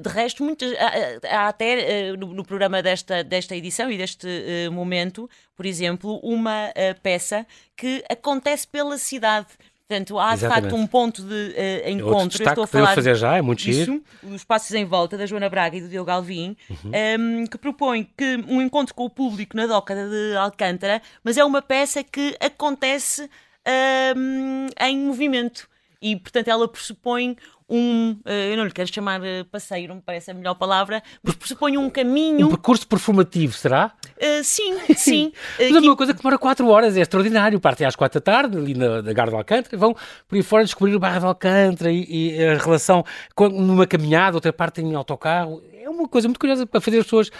de 0.00 0.08
resto, 0.08 0.44
muitas, 0.44 0.72
há, 0.78 1.36
há 1.36 1.48
até 1.48 2.12
no, 2.16 2.32
no, 2.32 2.44
programa 2.44 2.82
desta, 2.82 3.24
desta 3.24 3.56
edição 3.56 3.90
e 3.90 3.98
deste 3.98 4.26
momento, 4.70 5.28
por 5.56 5.66
exemplo, 5.66 6.18
uma 6.22 6.72
peça 7.02 7.46
que 7.76 8.04
acontece 8.08 8.66
pela 8.66 8.96
cidade 8.96 9.48
Portanto, 9.88 10.18
há 10.18 10.34
Exatamente. 10.34 10.64
de 10.64 10.70
facto 10.70 10.76
um 10.82 10.86
ponto 10.86 11.22
de 11.22 11.34
uh, 11.34 11.88
encontro. 11.88 12.44
Estou 12.44 12.64
a 12.64 12.66
falar 12.66 12.94
fazer 12.94 13.14
já, 13.14 13.38
é 13.38 13.40
muito 13.40 13.62
disso, 13.62 14.02
os 14.22 14.34
espaços 14.34 14.74
em 14.74 14.84
volta 14.84 15.16
da 15.16 15.24
Joana 15.24 15.48
Braga 15.48 15.78
e 15.78 15.80
do 15.80 15.88
Diogo 15.88 16.10
Alvim, 16.10 16.54
uhum. 16.68 16.76
um, 16.84 16.92
ehm, 16.92 17.46
que 17.46 17.56
propõe 17.56 18.06
que 18.14 18.36
um 18.46 18.60
encontro 18.60 18.94
com 18.94 19.06
o 19.06 19.10
público 19.10 19.56
na 19.56 19.66
Doca 19.66 19.94
de 19.94 20.36
Alcântara, 20.36 21.00
mas 21.24 21.38
é 21.38 21.44
uma 21.44 21.62
peça 21.62 22.04
que 22.04 22.36
acontece 22.38 23.22
um, 23.22 24.66
ehm, 24.66 24.68
em 24.78 24.98
movimento. 24.98 25.66
E, 26.02 26.14
portanto, 26.16 26.48
ela 26.48 26.68
pressupõe 26.68 27.34
um, 27.70 28.18
eh, 28.24 28.52
eu 28.52 28.56
não 28.56 28.64
lhe 28.64 28.70
quero 28.70 28.92
chamar 28.92 29.22
eh, 29.22 29.44
passeio, 29.44 29.88
não 29.88 29.96
me 29.96 30.00
parece 30.00 30.30
a 30.30 30.34
melhor 30.34 30.54
palavra, 30.54 31.02
mas 31.22 31.34
pressupõe 31.34 31.76
um 31.76 31.90
caminho. 31.90 32.46
Um 32.46 32.50
percurso 32.50 32.86
performativo, 32.86 33.52
será? 33.52 33.92
Uh, 34.16 34.42
sim, 34.44 34.78
sim. 34.96 35.32
mas 35.58 35.74
é 35.74 35.78
uma 35.80 35.96
coisa 35.96 36.14
que 36.14 36.22
demora 36.22 36.38
4 36.38 36.66
horas, 36.66 36.96
é 36.96 37.00
extraordinário. 37.00 37.60
Partem 37.60 37.86
às 37.86 37.94
4 37.94 38.20
da 38.20 38.24
tarde, 38.24 38.56
ali 38.56 38.72
na, 38.72 39.02
na 39.02 39.12
Garda 39.12 39.32
de 39.32 39.36
Alcântara, 39.36 39.76
vão 39.76 39.94
por 40.26 40.36
aí 40.36 40.42
fora 40.42 40.64
descobrir 40.64 40.94
o 40.94 40.98
bairro 40.98 41.20
de 41.20 41.26
Alcântara 41.26 41.92
e, 41.92 42.06
e 42.08 42.44
a 42.44 42.56
relação 42.56 43.04
com, 43.34 43.48
numa 43.48 43.86
caminhada, 43.86 44.36
outra 44.36 44.52
parte 44.52 44.80
em 44.80 44.94
autocarro. 44.94 45.62
É 45.82 45.90
uma 45.90 46.08
coisa 46.08 46.28
muito 46.28 46.40
curiosa 46.40 46.66
para 46.66 46.80
fazer 46.80 46.98
as 46.98 47.04
pessoas 47.04 47.30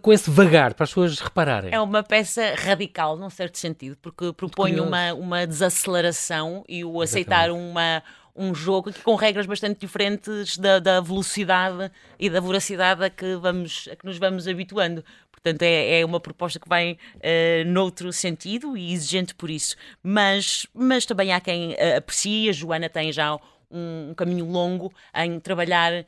com 0.00 0.12
esse 0.12 0.28
vagar, 0.30 0.74
para 0.74 0.84
as 0.84 0.90
pessoas 0.90 1.18
repararem. 1.18 1.72
É 1.72 1.80
uma 1.80 2.02
peça 2.02 2.54
radical, 2.56 3.16
num 3.16 3.30
certo 3.30 3.58
sentido, 3.58 3.96
porque 4.00 4.32
propõe 4.32 4.80
uma, 4.80 5.12
uma 5.14 5.46
desaceleração 5.46 6.64
e 6.68 6.84
o 6.84 7.00
aceitar 7.00 7.50
uma 7.50 8.02
um 8.34 8.54
jogo 8.54 8.90
aqui 8.90 9.00
com 9.02 9.14
regras 9.14 9.46
bastante 9.46 9.80
diferentes 9.80 10.56
da, 10.56 10.78
da 10.78 11.00
velocidade 11.00 11.90
e 12.18 12.30
da 12.30 12.40
voracidade 12.40 13.04
a 13.04 13.10
que, 13.10 13.36
vamos, 13.36 13.88
a 13.90 13.96
que 13.96 14.04
nos 14.04 14.18
vamos 14.18 14.48
habituando. 14.48 15.04
Portanto, 15.30 15.62
é, 15.62 16.00
é 16.00 16.04
uma 16.04 16.20
proposta 16.20 16.60
que 16.60 16.68
vai 16.68 16.92
uh, 16.92 17.66
noutro 17.66 18.12
sentido 18.12 18.76
e 18.76 18.92
exigente 18.92 19.34
por 19.34 19.50
isso. 19.50 19.74
Mas, 20.02 20.66
mas 20.72 21.04
também 21.04 21.32
há 21.32 21.40
quem 21.40 21.72
uh, 21.72 21.98
aprecie. 21.98 22.48
A 22.48 22.52
Joana 22.52 22.88
tem 22.88 23.12
já 23.12 23.36
um, 23.72 24.10
um 24.10 24.14
caminho 24.14 24.44
longo 24.44 24.92
em 25.14 25.40
trabalhar 25.40 25.92
uh, 25.92 26.04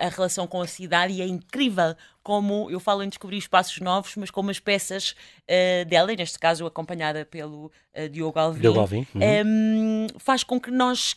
a 0.00 0.08
relação 0.08 0.46
com 0.46 0.60
a 0.60 0.66
cidade 0.66 1.14
e 1.14 1.22
é 1.22 1.26
incrível 1.26 1.94
como 2.22 2.70
eu 2.70 2.78
falo 2.78 3.02
em 3.02 3.08
descobrir 3.08 3.36
espaços 3.36 3.78
novos, 3.80 4.14
mas 4.16 4.30
como 4.30 4.50
as 4.50 4.60
peças 4.60 5.10
uh, 5.10 5.84
dela, 5.86 6.12
e 6.12 6.16
neste 6.16 6.38
caso 6.38 6.64
acompanhada 6.64 7.24
pelo 7.24 7.66
uh, 7.66 8.08
Diogo 8.08 8.38
Alvim, 8.38 8.60
Diogo 8.60 8.80
Alvim. 8.80 9.06
Uhum. 9.14 9.20
Um, 9.46 10.06
faz 10.18 10.44
com 10.44 10.60
que 10.60 10.70
nós 10.70 11.16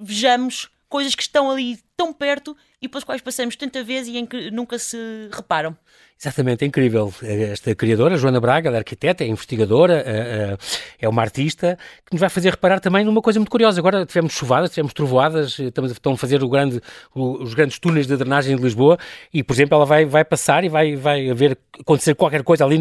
vejamos 0.00 0.70
coisas 0.88 1.14
que 1.16 1.22
estão 1.22 1.50
ali 1.50 1.80
tão 1.96 2.12
perto 2.12 2.56
e 2.80 2.88
pelas 2.88 3.04
quais 3.04 3.20
passamos 3.20 3.56
tanta 3.56 3.82
vez 3.82 4.08
e 4.08 4.18
em 4.18 4.26
que 4.26 4.50
nunca 4.50 4.78
se 4.78 4.96
reparam. 5.32 5.76
Exatamente, 6.20 6.64
é 6.64 6.66
incrível. 6.66 7.12
Esta 7.22 7.74
criadora, 7.74 8.16
Joana 8.16 8.40
Braga, 8.40 8.68
ela 8.68 8.76
é 8.76 8.78
arquiteta, 8.78 9.24
é 9.24 9.26
investigadora, 9.26 10.02
é, 10.06 10.10
é, 10.10 10.58
é 11.00 11.08
uma 11.08 11.20
artista, 11.20 11.76
que 12.06 12.14
nos 12.14 12.20
vai 12.20 12.30
fazer 12.30 12.50
reparar 12.50 12.80
também 12.80 13.04
numa 13.04 13.20
coisa 13.20 13.38
muito 13.38 13.50
curiosa. 13.50 13.80
Agora 13.80 14.06
tivemos 14.06 14.32
chuvadas, 14.32 14.70
tivemos 14.70 14.94
trovoadas, 14.94 15.58
estamos, 15.58 15.90
estão 15.90 16.12
a 16.12 16.16
fazer 16.16 16.38
grande, 16.46 16.80
os 17.14 17.52
grandes 17.52 17.78
túneis 17.78 18.06
de 18.06 18.16
drenagem 18.16 18.56
de 18.56 18.62
Lisboa 18.62 18.96
e, 19.34 19.42
por 19.42 19.52
exemplo, 19.52 19.74
ela 19.74 19.84
vai, 19.84 20.06
vai 20.06 20.24
passar 20.24 20.64
e 20.64 20.68
vai, 20.68 20.96
vai 20.96 21.28
haver, 21.28 21.58
acontecer 21.78 22.14
qualquer 22.14 22.42
coisa 22.42 22.64
ali 22.64 22.78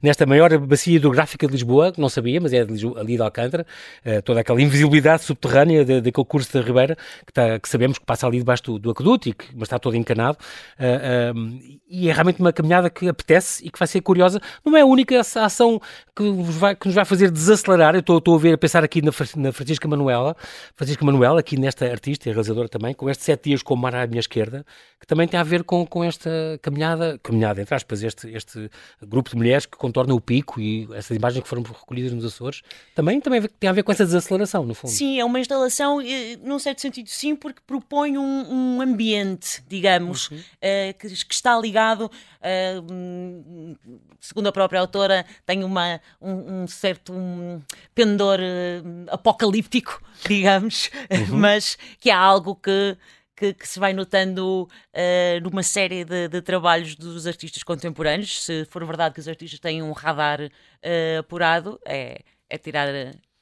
nesta 0.00 0.26
maior 0.26 0.56
bacia 0.58 0.96
hidrográfica 0.96 1.46
de 1.46 1.54
Lisboa, 1.54 1.90
que 1.90 2.00
não 2.00 2.08
sabia, 2.08 2.40
mas 2.40 2.52
é 2.52 2.64
de 2.64 2.72
Lisboa, 2.72 3.00
ali 3.00 3.16
de 3.16 3.22
Alcântara, 3.22 3.66
eh, 4.04 4.20
toda 4.20 4.40
aquela 4.40 4.60
invisibilidade 4.62 5.24
subterrânea 5.24 5.84
daquele 5.84 6.26
curso 6.26 6.52
da 6.52 6.60
Ribeira, 6.60 6.94
que, 6.94 7.30
está, 7.30 7.58
que, 7.58 7.68
sabemos 7.68 7.98
que 7.98 8.04
passa 8.04 8.26
ali 8.26 8.38
debaixo 8.56 8.62
do, 8.64 8.78
do 8.78 8.90
aqueduto, 8.90 9.28
e 9.28 9.32
que, 9.32 9.46
mas 9.54 9.62
está 9.62 9.78
todo 9.78 9.96
encanado. 9.96 10.38
Uh, 10.78 11.76
e 11.88 12.08
é 12.08 12.12
realmente 12.12 12.40
uma 12.40 12.52
caminhada 12.52 12.90
que 12.90 13.08
apetece 13.08 13.64
e 13.64 13.70
que 13.70 13.78
vai 13.78 13.86
ser 13.86 14.00
curiosa. 14.00 14.40
Não 14.64 14.76
é 14.76 14.80
a 14.80 14.86
única 14.86 15.20
ação 15.20 15.80
que, 16.14 16.30
vai, 16.32 16.74
que 16.74 16.86
nos 16.86 16.94
vai 16.94 17.04
fazer 17.04 17.30
desacelerar. 17.30 17.94
Eu 17.94 18.00
estou, 18.00 18.18
estou 18.18 18.34
a 18.34 18.38
ver, 18.38 18.54
a 18.54 18.58
pensar 18.58 18.82
aqui 18.82 19.00
na, 19.02 19.12
na 19.36 19.52
Francisca 19.52 19.86
Manuela, 19.86 20.36
Francisca 20.74 21.04
Manuela, 21.04 21.40
aqui 21.40 21.58
nesta 21.58 21.86
artista 21.86 22.28
e 22.28 22.32
realizadora 22.32 22.68
também, 22.68 22.94
com 22.94 23.08
estes 23.08 23.24
sete 23.24 23.50
dias 23.50 23.62
com 23.62 23.74
o 23.74 23.76
mar 23.76 23.94
à 23.94 24.06
minha 24.06 24.20
esquerda, 24.20 24.64
que 24.98 25.06
também 25.06 25.28
tem 25.28 25.38
a 25.38 25.42
ver 25.42 25.62
com, 25.62 25.86
com 25.86 26.02
esta 26.02 26.30
caminhada, 26.62 27.18
caminhada, 27.22 27.60
entre 27.60 27.74
aspas, 27.74 28.02
este, 28.02 28.28
este 28.30 28.70
grupo 29.06 29.30
de 29.30 29.36
mulheres 29.36 29.66
que 29.66 29.76
contorna 29.76 30.14
o 30.14 30.20
pico 30.20 30.60
e 30.60 30.88
essas 30.94 31.16
imagens 31.16 31.42
que 31.42 31.48
foram 31.48 31.62
recolhidas 31.62 32.12
nos 32.12 32.24
Açores, 32.24 32.62
também, 32.94 33.20
também 33.20 33.42
tem 33.42 33.70
a 33.70 33.72
ver 33.72 33.82
com 33.82 33.92
essa 33.92 34.04
desaceleração, 34.04 34.64
no 34.64 34.74
fundo. 34.74 34.90
Sim, 34.90 35.20
é 35.20 35.24
uma 35.24 35.38
instalação, 35.38 36.00
eh, 36.00 36.36
num 36.42 36.58
certo 36.58 36.80
sentido, 36.80 37.08
sim, 37.08 37.36
porque 37.36 37.60
propõe 37.66 38.18
um, 38.18 38.35
um 38.42 38.80
ambiente, 38.80 39.62
digamos, 39.68 40.30
uhum. 40.30 40.38
uh, 40.38 40.98
que, 40.98 41.08
que 41.08 41.34
está 41.34 41.58
ligado 41.58 41.76
ligado, 41.76 42.10
uh, 42.40 43.76
segundo 44.20 44.46
a 44.46 44.52
própria 44.52 44.80
autora, 44.80 45.26
tem 45.44 45.62
uma, 45.62 46.00
um, 46.20 46.62
um 46.62 46.66
certo 46.66 47.12
um 47.12 47.60
pendor 47.94 48.38
uh, 48.40 49.06
apocalíptico, 49.10 50.02
digamos, 50.26 50.90
uhum. 51.10 51.38
mas 51.38 51.76
que 51.98 52.10
é 52.10 52.14
algo 52.14 52.54
que 52.56 52.96
que, 53.38 53.52
que, 53.52 53.68
se 53.68 53.78
vai 53.78 53.92
notando 53.92 54.62
uh, 54.62 55.40
numa 55.42 55.62
série 55.62 56.06
de, 56.06 56.26
de, 56.26 56.40
trabalhos 56.40 56.94
dos 56.94 57.26
artistas 57.26 57.62
contemporâneos. 57.62 58.42
Se 58.42 58.64
for 58.64 58.82
verdade 58.86 59.12
que 59.12 59.20
os 59.20 59.28
artistas 59.28 59.60
têm 59.60 59.82
um 59.82 59.92
radar 59.92 60.40
uh, 60.40 61.18
apurado, 61.18 61.78
é, 61.84 62.20
é 62.48 62.56
tirar 62.56 62.88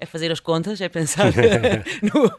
é 0.01 0.07
fazer 0.07 0.31
as 0.31 0.41
contas, 0.41 0.81
é 0.81 0.89
pensar 0.89 1.33
no, 2.03 2.37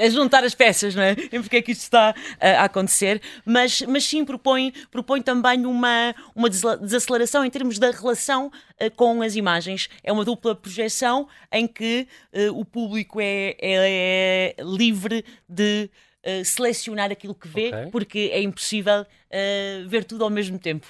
a 0.00 0.08
juntar 0.08 0.44
as 0.44 0.54
peças, 0.54 0.94
não 0.94 1.02
é? 1.02 1.12
Em 1.32 1.40
porque 1.40 1.56
é 1.56 1.62
que 1.62 1.72
isto 1.72 1.82
está 1.82 2.14
a 2.40 2.64
acontecer, 2.64 3.20
mas, 3.44 3.82
mas 3.82 4.04
sim 4.04 4.24
propõe, 4.24 4.72
propõe 4.90 5.22
também 5.22 5.66
uma, 5.66 6.14
uma 6.34 6.48
desaceleração 6.48 7.44
em 7.44 7.50
termos 7.50 7.78
da 7.78 7.90
relação 7.90 8.46
uh, 8.46 8.90
com 8.96 9.22
as 9.22 9.36
imagens. 9.36 9.88
É 10.02 10.12
uma 10.12 10.24
dupla 10.24 10.54
projeção 10.54 11.28
em 11.52 11.66
que 11.66 12.06
uh, 12.32 12.58
o 12.58 12.64
público 12.64 13.20
é, 13.20 13.56
é, 13.60 14.54
é 14.58 14.62
livre 14.62 15.24
de 15.48 15.90
uh, 16.24 16.44
selecionar 16.44 17.10
aquilo 17.10 17.34
que 17.34 17.48
vê, 17.48 17.68
okay. 17.68 17.90
porque 17.90 18.30
é 18.32 18.40
impossível 18.40 19.06
ver 19.88 20.04
tudo 20.04 20.24
ao 20.24 20.30
mesmo 20.30 20.58
tempo. 20.58 20.86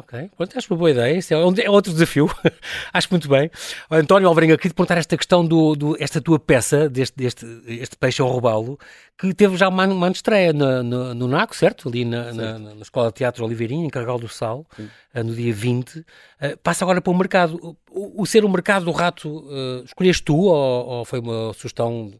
Ok, 0.00 0.30
Pronto, 0.34 0.56
acho 0.56 0.72
uma 0.72 0.78
boa 0.78 0.90
ideia. 0.90 1.18
Isso 1.18 1.34
é, 1.34 1.36
é 1.36 1.70
outro 1.70 1.92
desafio. 1.92 2.30
acho 2.92 3.08
muito 3.10 3.28
bem. 3.28 3.50
António 3.90 4.28
Alvarenga, 4.28 4.56
queria 4.56 4.70
te 4.70 4.74
perguntar 4.74 4.96
esta 4.96 5.14
questão 5.14 5.44
do, 5.44 5.76
do, 5.76 5.96
esta 6.02 6.20
tua 6.22 6.38
peça, 6.38 6.88
deste, 6.88 7.16
deste 7.16 7.46
este 7.66 7.96
peixe 7.96 8.22
ao 8.22 8.28
robalo, 8.28 8.78
que 9.18 9.34
teve 9.34 9.56
já 9.56 9.68
uma, 9.68 9.86
uma 9.86 10.08
estreia 10.08 10.54
no, 10.54 10.82
no, 10.82 11.14
no, 11.14 11.28
NACO, 11.28 11.54
certo? 11.54 11.88
Ali 11.88 12.06
na, 12.06 12.32
na, 12.32 12.58
na, 12.58 12.80
Escola 12.80 13.08
de 13.08 13.14
Teatro 13.16 13.44
Oliveirinho, 13.44 13.84
em 13.84 13.90
Carregal 13.90 14.18
do 14.18 14.28
Sal, 14.28 14.66
uh, 14.78 15.22
no 15.22 15.34
dia 15.34 15.52
20. 15.52 15.98
Uh, 15.98 16.04
eh, 16.40 16.56
passa 16.56 16.84
agora 16.84 17.02
para 17.02 17.12
o 17.12 17.18
mercado. 17.18 17.76
O, 17.90 18.22
o, 18.22 18.26
ser 18.26 18.42
o 18.42 18.48
mercado 18.48 18.86
do 18.86 18.92
rato, 18.92 19.28
uh, 19.28 19.84
escolheste 19.84 20.22
tu 20.22 20.36
ou, 20.36 20.86
ou 20.86 21.04
foi 21.04 21.20
uma 21.20 21.52
sugestão 21.52 22.10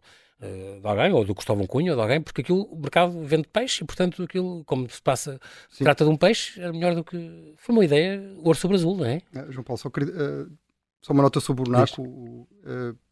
de 0.41 0.87
alguém, 0.87 1.13
ou 1.13 1.25
do 1.25 1.35
Gustavo 1.35 1.67
Cunha, 1.67 1.93
ou 1.93 1.97
de 1.97 2.03
alguém, 2.03 2.21
porque 2.21 2.41
aquilo, 2.41 2.63
o 2.63 2.77
mercado 2.81 3.13
vende 3.25 3.47
peixe 3.47 3.85
e, 3.85 3.87
portanto, 3.87 4.23
aquilo, 4.23 4.65
como 4.65 4.89
se 4.89 5.03
passa, 5.03 5.39
se 5.69 5.85
trata 5.85 6.05
de 6.05 6.11
um 6.11 6.17
peixe, 6.17 6.61
era 6.61 6.73
melhor 6.73 6.95
do 6.95 7.05
que. 7.05 7.55
Foi 7.59 7.75
uma 7.75 7.85
ideia, 7.85 8.23
ouro 8.39 8.59
sobre 8.59 8.77
azul, 8.77 8.97
não 8.97 9.05
é? 9.05 9.21
é 9.35 9.53
João 9.53 9.65
Paulo, 9.65 9.79
só, 9.79 9.91
queria, 9.91 10.13
uh, 10.13 10.51
só 11.03 11.13
uma 11.13 11.23
nota 11.23 11.41
sobre 11.41 11.69
o 11.69 11.71
NACO, 11.71 12.03
uh, 12.03 12.47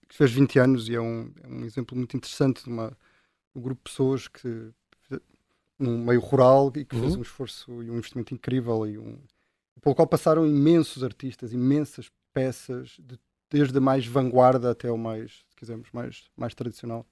que 0.08 0.16
fez 0.16 0.30
20 0.30 0.58
anos 0.58 0.88
e 0.88 0.94
é 0.94 1.00
um, 1.00 1.30
é 1.42 1.46
um 1.48 1.64
exemplo 1.64 1.96
muito 1.96 2.16
interessante 2.16 2.64
de, 2.64 2.70
uma, 2.70 2.96
um 3.54 3.60
grupo 3.60 3.82
de 3.84 3.90
pessoas 3.90 4.26
que, 4.26 4.70
num 5.78 6.02
meio 6.02 6.20
rural, 6.20 6.72
e 6.74 6.84
que 6.84 6.96
uhum. 6.96 7.02
fez 7.02 7.14
um 7.14 7.22
esforço 7.22 7.82
e 7.82 7.90
um 7.90 7.96
investimento 7.96 8.34
incrível, 8.34 8.86
e 8.86 8.98
um, 8.98 9.18
pelo 9.80 9.94
qual 9.94 10.08
passaram 10.08 10.46
imensos 10.46 11.04
artistas, 11.04 11.52
imensas 11.52 12.10
peças, 12.32 12.96
de, 12.98 13.18
desde 13.50 13.78
a 13.78 13.80
mais 13.80 14.06
vanguarda 14.06 14.70
até 14.70 14.90
o 14.90 14.98
mais, 14.98 15.44
se 15.48 15.56
quisermos, 15.56 15.88
mais, 15.92 16.24
mais 16.36 16.54
tradicional. 16.54 17.06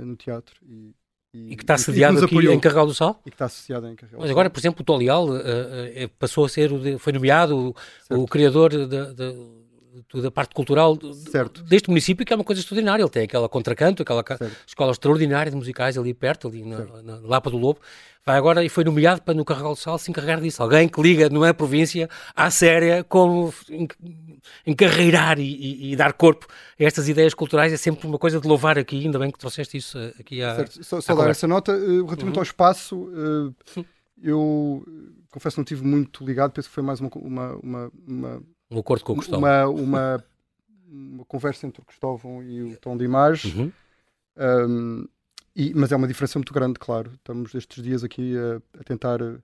Eh, 0.00 0.04
no 0.04 0.16
teatro. 0.16 0.56
E, 0.66 0.94
e, 1.32 1.52
e 1.52 1.56
que 1.56 1.62
está 1.62 1.74
assediado 1.74 2.18
aqui 2.18 2.34
apoiou. 2.34 2.54
em 2.54 2.58
Carregal 2.58 2.86
do 2.86 2.94
Sal? 2.94 3.20
E 3.24 3.30
que 3.30 3.34
está 3.34 3.44
associado 3.44 3.86
em 3.86 3.96
Mas 4.18 4.30
agora, 4.30 4.50
por 4.50 4.58
exemplo, 4.58 4.82
o 4.82 4.84
Tolial 4.84 5.28
uh, 5.28 5.36
uh, 5.36 6.08
passou 6.18 6.44
a 6.44 6.48
ser, 6.48 6.72
o 6.72 6.78
de, 6.78 6.98
foi 6.98 7.12
nomeado 7.12 7.74
o, 8.10 8.22
o 8.22 8.26
criador 8.26 8.86
da, 8.86 9.12
da, 10.12 10.20
da 10.22 10.30
parte 10.30 10.54
cultural 10.54 10.98
certo. 11.30 11.62
deste 11.62 11.88
município, 11.88 12.24
que 12.24 12.32
é 12.32 12.36
uma 12.36 12.44
coisa 12.44 12.60
extraordinária. 12.60 13.02
Ele 13.02 13.10
tem 13.10 13.24
aquela 13.24 13.48
contracanto, 13.48 14.02
aquela 14.02 14.24
certo. 14.26 14.56
escola 14.66 14.92
extraordinária 14.92 15.50
de 15.50 15.56
musicais 15.56 15.98
ali 15.98 16.14
perto, 16.14 16.48
ali 16.48 16.64
na, 16.64 17.02
na, 17.02 17.18
Lapa 17.18 17.50
do 17.50 17.56
Lobo. 17.56 17.80
Vai 18.24 18.36
agora 18.36 18.62
e 18.64 18.68
foi 18.68 18.84
nomeado 18.84 19.22
para 19.22 19.32
no 19.32 19.44
Carregal 19.44 19.72
do 19.72 19.78
Sal 19.78 19.98
se 19.98 20.10
encarregar 20.10 20.40
disso. 20.40 20.62
Alguém 20.62 20.88
que 20.88 21.00
liga, 21.00 21.28
não 21.30 21.44
é 21.44 21.52
província, 21.52 22.08
à 22.36 22.50
séria, 22.50 23.02
como 23.02 23.52
encarreirar 24.66 25.38
e, 25.38 25.44
e, 25.44 25.92
e, 25.92 25.96
dar 25.96 26.12
corpo 26.12 26.46
a 26.78 26.84
estas 26.84 27.08
ideias 27.08 27.32
culturais 27.32 27.72
é 27.72 27.76
sempre 27.76 28.06
uma 28.06 28.18
coisa 28.18 28.38
de 28.38 28.46
louvar 28.46 28.78
aqui. 28.78 29.04
Ainda 29.04 29.18
bem 29.18 29.30
que 29.30 29.38
trouxeste 29.38 29.78
isso 29.78 29.98
eh, 29.98 30.12
aqui 30.20 30.42
à. 30.42 30.56
Certo. 30.56 30.84
Só, 30.84 31.00
só 31.00 31.14
dar 31.14 31.30
essa 31.30 31.46
nota, 31.46 31.72
uh, 31.72 32.04
relativamente 32.04 32.36
uhum. 32.36 32.40
ao 32.40 32.42
espaço, 32.42 32.96
uh, 32.96 33.84
eu 34.22 34.84
confesso 35.30 35.54
que 35.54 35.60
não 35.60 35.64
estive 35.64 35.86
muito 35.86 36.24
ligado, 36.24 36.52
penso 36.52 36.68
que 36.68 36.74
foi 36.74 36.82
mais 36.82 37.00
uma, 37.00 37.10
uma, 37.14 37.56
uma, 37.56 37.92
uma 38.06 38.42
um 38.70 38.78
acordo 38.78 39.04
com 39.04 39.12
o 39.14 39.16
Cristóvão. 39.16 39.40
Uma, 39.40 39.66
uma, 39.68 40.24
uma 40.88 41.24
conversa 41.24 41.66
entre 41.66 41.82
o 41.82 41.84
Cristóvão 41.84 42.42
e 42.42 42.62
o 42.62 42.76
Tom 42.76 42.96
de 42.96 43.04
Imagem. 43.04 43.54
Uhum. 43.56 43.72
Um, 44.68 45.08
e, 45.54 45.74
mas 45.74 45.90
é 45.90 45.96
uma 45.96 46.06
diferença 46.06 46.38
muito 46.38 46.54
grande, 46.54 46.78
claro. 46.78 47.12
Estamos 47.14 47.54
estes 47.54 47.82
dias 47.82 48.04
aqui 48.04 48.34
a, 48.36 48.80
a 48.80 48.84
tentar 48.84 49.20
uh, 49.20 49.42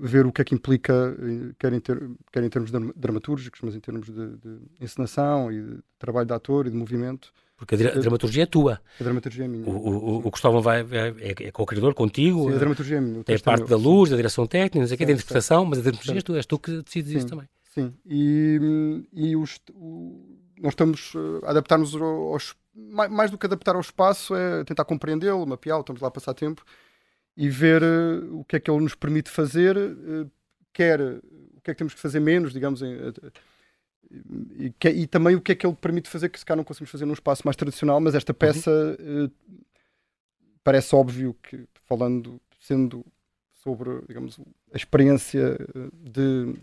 ver 0.00 0.26
o 0.26 0.32
que 0.32 0.42
é 0.42 0.44
que 0.44 0.54
implica, 0.54 0.92
eh, 0.92 1.54
quer 1.58 1.72
em, 1.72 1.80
ter, 1.80 2.10
quer 2.32 2.42
em 2.42 2.48
termos 2.48 2.70
dramatúrgicos, 2.96 3.60
mas 3.62 3.74
em 3.74 3.80
termos 3.80 4.06
de, 4.06 4.36
de, 4.36 4.58
encenação 4.80 5.52
e 5.52 5.62
de 5.62 5.78
trabalho 5.98 6.26
de 6.26 6.34
ator 6.34 6.66
e 6.66 6.70
de 6.70 6.76
movimento. 6.76 7.32
Porque 7.62 7.76
a, 7.76 7.88
a 7.90 8.00
dramaturgia 8.00 8.42
é 8.42 8.46
tua. 8.46 8.80
A 9.00 9.04
dramaturgia 9.04 9.44
é 9.44 9.48
minha. 9.48 9.64
O, 9.68 9.70
o, 9.70 10.26
o 10.26 10.30
Cristóvão 10.32 10.60
vai, 10.60 10.80
é, 10.80 11.46
é 11.46 11.52
co-criador 11.52 11.94
contigo. 11.94 12.48
Sim, 12.48 12.56
a 12.56 12.58
dramaturgia 12.58 12.96
é 12.96 13.00
minha. 13.00 13.22
Tem 13.22 13.36
a 13.36 13.38
parte 13.38 13.68
da 13.68 13.76
luz, 13.76 14.10
da 14.10 14.16
direção 14.16 14.48
técnica, 14.48 14.80
não 14.80 14.86
sei 14.88 14.96
o 14.96 14.98
que, 14.98 15.06
da 15.06 15.12
interpretação, 15.12 15.64
mas 15.64 15.78
a 15.78 15.82
dramaturgia 15.82 16.16
és 16.16 16.24
tu, 16.24 16.34
és 16.34 16.46
tu 16.46 16.58
que 16.58 16.82
decides 16.82 17.12
sim, 17.12 17.18
isso 17.18 17.28
também. 17.28 17.48
Sim, 17.72 17.94
e, 18.04 19.06
e 19.12 19.36
os, 19.36 19.60
o, 19.74 20.40
nós 20.60 20.72
estamos 20.72 21.12
a 21.44 21.50
adaptar-nos 21.50 21.94
aos. 21.94 22.56
Mais 22.74 23.30
do 23.30 23.38
que 23.38 23.46
adaptar 23.46 23.76
ao 23.76 23.80
espaço, 23.80 24.34
é 24.34 24.64
tentar 24.64 24.84
compreendê-lo, 24.84 25.46
mapeá-lo, 25.46 25.82
estamos 25.82 26.02
lá 26.02 26.08
a 26.08 26.10
passar 26.10 26.34
tempo 26.34 26.64
e 27.36 27.48
ver 27.48 27.82
uh, 27.82 28.40
o 28.40 28.44
que 28.44 28.56
é 28.56 28.60
que 28.60 28.70
ele 28.70 28.80
nos 28.80 28.94
permite 28.94 29.30
fazer, 29.30 29.76
uh, 29.76 30.28
quer 30.72 31.00
o 31.00 31.60
que 31.62 31.70
é 31.70 31.74
que 31.74 31.78
temos 31.78 31.94
que 31.94 32.00
fazer 32.00 32.18
menos, 32.18 32.52
digamos, 32.52 32.82
em, 32.82 32.96
e, 34.58 34.70
que, 34.78 34.88
e, 34.88 35.06
também 35.06 35.34
o 35.34 35.40
que 35.40 35.52
é 35.52 35.54
que 35.54 35.66
ele 35.66 35.76
permite 35.76 36.08
fazer 36.08 36.28
que 36.28 36.38
se 36.38 36.44
calhar 36.44 36.56
não 36.56 36.64
conseguimos 36.64 36.90
fazer 36.90 37.04
num 37.04 37.12
espaço 37.12 37.42
mais 37.44 37.56
tradicional, 37.56 38.00
mas 38.00 38.14
esta 38.14 38.34
peça 38.34 38.70
uhum. 39.00 39.30
parece 40.62 40.94
óbvio 40.94 41.34
que, 41.42 41.66
falando, 41.86 42.40
sendo 42.60 43.04
sobre, 43.62 44.02
digamos, 44.08 44.38
a 44.72 44.76
experiência 44.76 45.56
de 45.92 46.54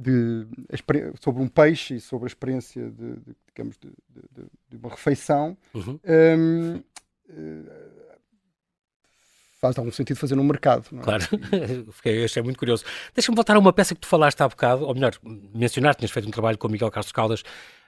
de, 0.00 0.46
sobre 1.20 1.42
um 1.42 1.48
peixe 1.48 1.96
e 1.96 2.00
sobre 2.00 2.26
a 2.26 2.28
experiência 2.28 2.90
de, 2.90 3.16
de 3.16 3.36
digamos, 3.48 3.76
de, 3.78 3.90
de, 4.70 4.76
uma 4.76 4.88
refeição, 4.88 5.56
uhum. 5.74 6.00
um, 6.04 6.76
uh, 6.76 7.99
faz 9.60 9.78
algum 9.78 9.92
sentido 9.92 10.16
fazer 10.16 10.34
no 10.34 10.44
mercado. 10.44 10.86
É? 10.92 11.02
Claro, 11.02 11.24
Fiquei, 11.92 12.24
achei 12.24 12.42
muito 12.42 12.58
curioso. 12.58 12.84
Deixa-me 13.14 13.36
voltar 13.36 13.56
a 13.56 13.58
uma 13.58 13.72
peça 13.72 13.94
que 13.94 14.00
tu 14.00 14.06
falaste 14.06 14.40
há 14.40 14.48
bocado, 14.48 14.86
ou 14.86 14.94
melhor, 14.94 15.12
mencionaste, 15.54 16.00
tinhas 16.00 16.10
feito 16.10 16.26
um 16.26 16.30
trabalho 16.30 16.56
com 16.56 16.66
o 16.66 16.70
Miguel 16.70 16.90
Castro 16.90 17.14
Caldas 17.14 17.42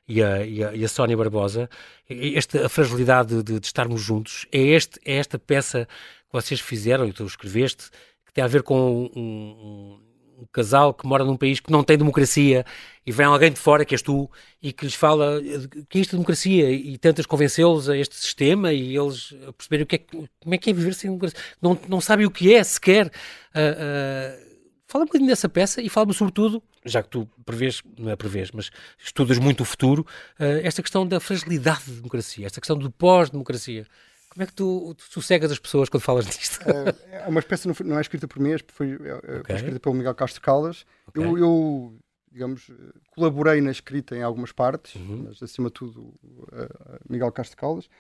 e 0.06 0.22
a, 0.22 0.44
e 0.44 0.62
a, 0.62 0.74
e 0.74 0.84
a 0.84 0.88
Sónia 0.88 1.16
Barbosa. 1.16 1.68
Esta, 2.08 2.66
a 2.66 2.68
fragilidade 2.68 3.42
de, 3.42 3.58
de, 3.58 3.66
estarmos 3.66 4.00
juntos, 4.00 4.46
é, 4.52 4.58
este, 4.58 5.00
é 5.04 5.16
esta 5.16 5.38
peça 5.38 5.86
que 6.26 6.32
vocês 6.32 6.60
fizeram 6.60 7.06
e 7.06 7.12
tu 7.12 7.24
escreveste, 7.24 7.90
que 8.26 8.32
tem 8.32 8.44
a 8.44 8.48
ver 8.48 8.62
com 8.62 9.10
um, 9.14 9.20
um 9.20 10.11
um 10.42 10.46
casal 10.52 10.92
que 10.92 11.06
mora 11.06 11.24
num 11.24 11.36
país 11.36 11.60
que 11.60 11.70
não 11.70 11.84
tem 11.84 11.96
democracia 11.96 12.64
e 13.06 13.12
vem 13.12 13.26
alguém 13.26 13.52
de 13.52 13.58
fora, 13.58 13.84
que 13.84 13.94
és 13.94 14.02
tu, 14.02 14.30
e 14.60 14.72
que 14.72 14.84
lhes 14.84 14.94
fala 14.94 15.40
que 15.88 15.98
é 15.98 16.00
isto 16.00 16.12
democracia 16.12 16.70
e 16.70 16.98
tentas 16.98 17.26
convencê-los 17.26 17.88
a 17.88 17.96
este 17.96 18.16
sistema 18.16 18.72
e 18.72 18.96
eles 18.96 19.34
perceberem 19.56 19.84
o 19.84 19.86
que 19.86 19.96
é, 19.96 19.98
como 20.40 20.54
é 20.54 20.58
que 20.58 20.70
é 20.70 20.72
viver 20.72 20.94
sem 20.94 21.10
democracia. 21.10 21.38
Não, 21.60 21.78
não 21.88 22.00
sabem 22.00 22.26
o 22.26 22.30
que 22.30 22.52
é 22.54 22.62
sequer. 22.62 23.06
Uh, 23.06 23.08
uh, 23.08 24.52
fala 24.86 25.04
um 25.04 25.06
bocadinho 25.06 25.30
dessa 25.30 25.48
peça 25.48 25.80
e 25.80 25.88
fala-me 25.88 26.12
sobretudo, 26.12 26.62
já 26.84 27.02
que 27.02 27.08
tu 27.08 27.28
prevês, 27.44 27.82
não 27.98 28.10
é 28.10 28.16
prevês, 28.16 28.50
mas 28.52 28.70
estudas 28.98 29.38
muito 29.38 29.62
o 29.62 29.64
futuro, 29.64 30.06
uh, 30.38 30.60
esta 30.62 30.82
questão 30.82 31.06
da 31.06 31.20
fragilidade 31.20 31.84
da 31.86 31.94
democracia, 31.94 32.46
esta 32.46 32.60
questão 32.60 32.76
do 32.76 32.90
pós-democracia. 32.90 33.86
Como 34.32 34.44
é 34.44 34.46
que 34.46 34.54
tu 34.54 34.96
sossegas 34.98 35.52
as 35.52 35.58
pessoas 35.58 35.90
quando 35.90 36.02
falas 36.02 36.24
disto? 36.24 36.58
É, 36.66 37.24
é 37.24 37.28
uma 37.28 37.38
espécie, 37.38 37.68
não 37.84 37.98
é 37.98 38.00
escrita 38.00 38.26
por 38.26 38.40
mim, 38.40 38.56
foi, 38.68 38.92
é, 38.92 39.08
é, 39.08 39.14
okay. 39.16 39.42
foi 39.44 39.54
escrita 39.56 39.80
pelo 39.80 39.94
Miguel 39.94 40.14
Castro 40.14 40.40
Caldas. 40.40 40.86
Okay. 41.08 41.22
Eu, 41.22 41.36
eu, 41.36 41.98
digamos, 42.30 42.70
colaborei 43.10 43.60
na 43.60 43.70
escrita 43.70 44.16
em 44.16 44.22
algumas 44.22 44.50
partes, 44.50 44.94
uhum. 44.94 45.26
mas 45.28 45.42
acima 45.42 45.68
de 45.68 45.74
tudo, 45.74 46.14
uh, 46.24 46.98
Miguel 47.10 47.30
Castro 47.30 47.58
Caldas. 47.58 47.90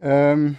Um, 0.00 0.50
o 0.50 0.54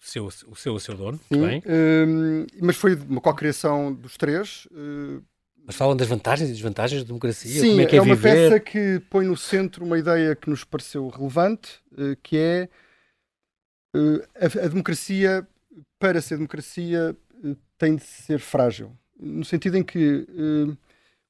seu, 0.00 0.26
o 0.26 0.56
seu, 0.56 0.74
o 0.74 0.80
seu 0.80 0.96
dono, 0.96 1.20
sim, 1.32 1.46
bem. 1.46 1.62
Um, 1.64 2.46
mas 2.60 2.76
foi 2.76 2.96
uma 2.96 3.20
co-criação 3.20 3.92
dos 3.92 4.16
três. 4.16 4.66
Uh, 4.72 5.22
mas 5.64 5.76
falam 5.76 5.94
das 5.94 6.08
vantagens 6.08 6.50
e 6.50 6.52
desvantagens 6.52 7.02
da 7.02 7.06
democracia? 7.06 7.60
Sim, 7.60 7.78
é, 7.80 7.84
é, 7.84 7.96
é, 7.96 8.02
uma 8.02 8.16
peça 8.16 8.58
que 8.58 9.00
põe 9.08 9.24
no 9.26 9.36
centro 9.36 9.84
uma 9.84 9.96
ideia 9.96 10.34
que 10.34 10.50
nos 10.50 10.64
pareceu 10.64 11.06
relevante, 11.06 11.78
uh, 11.92 12.16
que 12.20 12.36
é 12.36 12.68
a, 13.94 14.64
a, 14.64 14.68
democracia, 14.68 15.46
para 15.98 16.20
ser 16.20 16.36
democracia, 16.36 17.16
uh, 17.44 17.56
tem 17.76 17.96
de 17.96 18.04
ser 18.04 18.38
frágil. 18.38 18.96
No 19.18 19.44
sentido 19.44 19.76
em 19.76 19.82
que, 19.82 20.26
uh, 20.28 20.76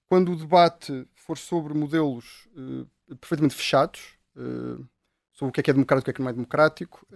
quando 0.09 0.33
o 0.33 0.37
debate 0.37 1.07
for 1.14 1.38
sobre 1.38 1.75
modelos 1.75 2.49
perfeitamente 3.20 3.55
fechados, 3.55 4.18
sobre 5.33 5.51
o 5.51 5.53
que 5.53 5.61
é 5.61 5.62
que 5.62 5.70
é 5.70 5.75
democrático 5.75 6.01
e 6.01 6.03
o 6.03 6.05
que 6.05 6.11
é 6.11 6.14
que 6.14 6.23
não 6.23 6.29
é 6.29 6.33
democrático, 6.33 7.07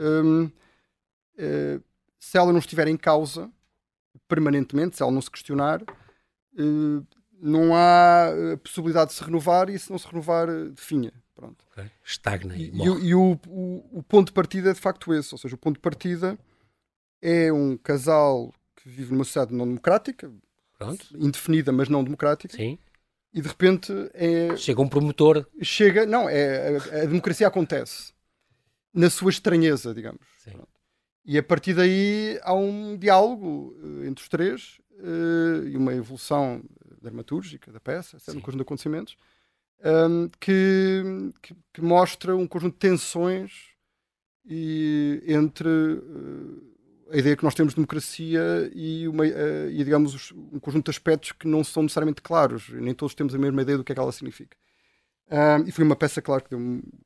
se 2.20 2.38
ela 2.38 2.52
não 2.52 2.60
estiver 2.60 2.86
em 2.86 2.96
causa 2.96 3.50
permanentemente, 4.28 4.96
se 4.96 5.02
ela 5.02 5.10
não 5.10 5.20
se 5.20 5.30
questionar, 5.30 5.82
não 7.40 7.74
há 7.74 8.28
possibilidade 8.62 9.10
de 9.10 9.16
se 9.16 9.24
renovar 9.24 9.68
e 9.68 9.76
se 9.76 9.90
não 9.90 9.98
se 9.98 10.06
renovar, 10.06 10.46
definha. 10.70 11.12
Pronto. 11.34 11.64
Okay. 11.72 11.90
Estagna 12.04 12.56
e, 12.56 12.70
e, 12.70 13.08
e 13.08 13.14
o, 13.14 13.38
o, 13.48 13.98
o, 13.98 14.02
ponto 14.02 14.28
de 14.28 14.32
partida 14.32 14.70
é 14.70 14.72
de 14.72 14.80
facto 14.80 15.12
esse. 15.12 15.34
Ou 15.34 15.38
seja, 15.38 15.54
o 15.54 15.58
ponto 15.58 15.76
de 15.76 15.80
partida 15.80 16.38
é 17.20 17.52
um 17.52 17.76
casal 17.76 18.52
que 18.76 18.88
vive 18.88 19.12
numa 19.12 19.24
sociedade 19.24 19.54
não 19.54 19.66
democrática, 19.66 20.32
Pronto. 20.78 21.06
indefinida, 21.16 21.72
mas 21.72 21.88
não 21.88 22.04
democrática. 22.04 22.56
Sim. 22.56 22.78
E 23.32 23.40
de 23.40 23.48
repente 23.48 23.92
é. 24.14 24.56
Chega 24.56 24.80
um 24.80 24.88
promotor. 24.88 25.44
Chega, 25.60 26.06
não, 26.06 26.28
é, 26.28 26.76
a, 26.76 27.02
a 27.02 27.06
democracia 27.06 27.48
acontece. 27.48 28.12
na 28.92 29.10
sua 29.10 29.30
estranheza, 29.30 29.92
digamos. 29.92 30.22
E 31.26 31.38
a 31.38 31.42
partir 31.42 31.72
daí 31.72 32.38
há 32.42 32.52
um 32.52 32.98
diálogo 32.98 33.74
uh, 33.82 34.04
entre 34.04 34.22
os 34.22 34.28
três 34.28 34.78
uh, 34.98 35.66
e 35.66 35.74
uma 35.74 35.94
evolução 35.94 36.62
dramatúrgica 37.00 37.72
da 37.72 37.80
peça, 37.80 38.18
um 38.28 38.40
conjunto 38.40 38.56
de 38.56 38.62
acontecimentos, 38.62 39.16
um, 39.84 40.28
que, 40.40 41.02
que, 41.42 41.54
que, 41.74 41.82
mostra 41.82 42.34
um 42.34 42.46
conjunto 42.46 42.72
de 42.72 42.78
tensões 42.78 43.52
e, 44.46 45.22
entre 45.26 45.68
uh, 45.68 46.74
a 47.10 47.16
ideia 47.18 47.36
que 47.36 47.44
nós 47.44 47.54
temos 47.54 47.72
de 47.72 47.76
democracia 47.76 48.70
e, 48.74 49.06
uma, 49.06 49.24
uh, 49.24 49.70
e 49.70 49.84
digamos, 49.84 50.32
um 50.32 50.58
conjunto 50.58 50.86
de 50.86 50.90
aspectos 50.90 51.32
que 51.32 51.46
não 51.46 51.62
são 51.62 51.82
necessariamente 51.82 52.22
claros. 52.22 52.70
Nem 52.70 52.94
todos 52.94 53.14
temos 53.14 53.34
a 53.34 53.38
mesma 53.38 53.62
ideia 53.62 53.76
do 53.76 53.84
que 53.84 53.92
é 53.92 53.94
que 53.94 54.00
ela 54.00 54.12
significa. 54.12 54.56
Um, 55.30 55.66
e 55.66 55.72
foi 55.72 55.84
uma 55.84 55.96
peça, 55.96 56.20
claro, 56.20 56.44
que 56.44 56.50
deu, 56.50 56.58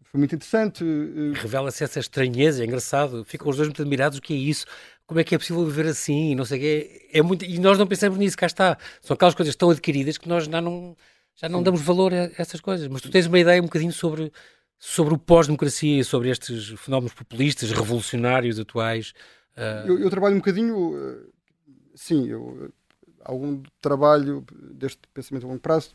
foi 0.04 0.18
muito 0.18 0.34
interessante. 0.34 0.84
Uh, 0.84 1.32
Revela-se 1.34 1.82
essa 1.82 1.98
estranheza, 1.98 2.62
é 2.62 2.66
engraçado. 2.66 3.24
Ficam 3.24 3.48
os 3.48 3.56
dois 3.56 3.68
muito 3.68 3.82
admirados. 3.82 4.18
O 4.18 4.22
que 4.22 4.34
é 4.34 4.36
isso? 4.36 4.66
Como 5.06 5.18
é 5.18 5.24
que 5.24 5.34
é 5.34 5.38
possível 5.38 5.64
viver 5.64 5.86
assim? 5.86 6.34
Não 6.34 6.44
sei 6.44 6.58
o 6.58 6.60
quê. 6.60 7.08
É 7.12 7.22
muito... 7.22 7.44
E 7.44 7.58
nós 7.58 7.78
não 7.78 7.86
pensamos 7.86 8.18
nisso, 8.18 8.36
cá 8.36 8.46
está. 8.46 8.78
São 9.00 9.14
aquelas 9.14 9.34
coisas 9.34 9.56
tão 9.56 9.70
adquiridas 9.70 10.18
que 10.18 10.28
nós 10.28 10.44
já 10.44 10.60
não, 10.60 10.96
já 11.40 11.48
não 11.48 11.62
damos 11.62 11.80
valor 11.80 12.12
a 12.12 12.30
essas 12.36 12.60
coisas. 12.60 12.88
Mas 12.88 13.00
tu 13.00 13.10
tens 13.10 13.26
uma 13.26 13.38
ideia 13.38 13.62
um 13.62 13.66
bocadinho 13.66 13.92
sobre, 13.92 14.32
sobre 14.76 15.14
o 15.14 15.18
pós-democracia, 15.18 16.02
sobre 16.02 16.30
estes 16.30 16.70
fenómenos 16.80 17.14
populistas, 17.14 17.70
revolucionários 17.70 18.58
atuais. 18.58 19.14
Uh... 19.56 19.88
Eu, 19.88 19.98
eu, 20.00 20.10
trabalho 20.10 20.34
um 20.34 20.38
bocadinho, 20.38 21.30
sim, 21.94 22.28
eu, 22.28 22.72
algum 23.24 23.62
trabalho 23.80 24.44
deste 24.52 25.00
pensamento 25.14 25.44
a 25.44 25.48
longo 25.48 25.60
prazo. 25.60 25.94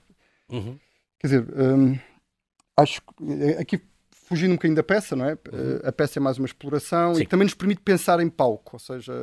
Uhum. 0.50 0.80
Quer 1.20 1.28
dizer, 1.28 1.46
um, 1.58 2.00
acho 2.78 3.02
que 3.02 3.44
aqui 3.60 3.82
fugindo 4.12 4.52
um 4.52 4.56
bocadinho 4.56 4.78
da 4.78 4.84
peça, 4.84 5.14
não 5.14 5.26
é? 5.26 5.34
Uhum. 5.34 5.80
A 5.84 5.92
peça 5.92 6.20
é 6.20 6.22
mais 6.22 6.38
uma 6.38 6.46
exploração 6.46 7.16
Sim. 7.16 7.24
e 7.24 7.28
também 7.28 7.44
nos 7.44 7.54
permite 7.54 7.82
pensar 7.82 8.22
em 8.22 8.30
palco. 8.30 8.76
Ou 8.76 8.80
seja, 8.80 9.14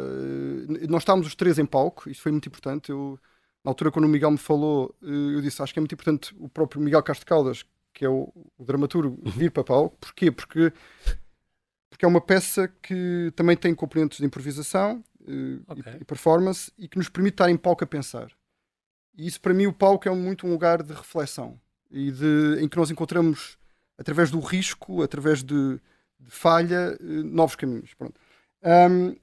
nós 0.86 1.00
estávamos 1.00 1.26
os 1.26 1.34
três 1.34 1.58
em 1.58 1.64
palco, 1.64 2.10
isso 2.10 2.20
foi 2.20 2.30
muito 2.30 2.46
importante. 2.46 2.90
Eu, 2.90 3.18
na 3.64 3.70
altura, 3.70 3.90
quando 3.90 4.06
o 4.06 4.08
Miguel 4.08 4.30
me 4.30 4.38
falou, 4.38 4.94
eu 5.02 5.40
disse: 5.40 5.62
acho 5.62 5.72
que 5.72 5.78
é 5.78 5.82
muito 5.82 5.94
importante 5.94 6.34
o 6.38 6.48
próprio 6.48 6.80
Miguel 6.80 7.02
Castro 7.02 7.26
Caldas, 7.26 7.64
que 7.92 8.04
é 8.04 8.08
o, 8.08 8.32
o 8.56 8.64
dramaturgo, 8.64 9.18
uhum. 9.24 9.30
vir 9.30 9.50
para 9.50 9.64
palco. 9.64 9.96
Porquê? 10.00 10.30
Porque, 10.30 10.72
porque 11.90 12.04
é 12.04 12.08
uma 12.08 12.20
peça 12.20 12.68
que 12.82 13.32
também 13.36 13.56
tem 13.56 13.74
componentes 13.74 14.18
de 14.18 14.24
improvisação 14.24 15.04
okay. 15.68 15.92
e, 15.94 16.02
e 16.02 16.04
performance 16.04 16.72
e 16.78 16.88
que 16.88 16.96
nos 16.96 17.08
permite 17.08 17.34
estar 17.34 17.50
em 17.50 17.56
palco 17.56 17.84
a 17.84 17.86
pensar. 17.86 18.30
E 19.16 19.26
isso, 19.26 19.40
para 19.40 19.52
mim, 19.52 19.66
o 19.66 19.72
palco 19.72 20.08
é 20.08 20.14
muito 20.14 20.46
um 20.46 20.50
lugar 20.50 20.82
de 20.82 20.94
reflexão 20.94 21.60
e 21.90 22.10
de, 22.10 22.58
em 22.60 22.68
que 22.68 22.76
nós 22.76 22.90
encontramos, 22.90 23.58
através 23.98 24.30
do 24.30 24.40
risco, 24.40 25.02
através 25.02 25.42
de, 25.42 25.80
de 26.18 26.30
falha, 26.30 26.96
eh, 26.98 27.22
novos 27.24 27.56
caminhos. 27.56 27.94
Um, 28.62 29.16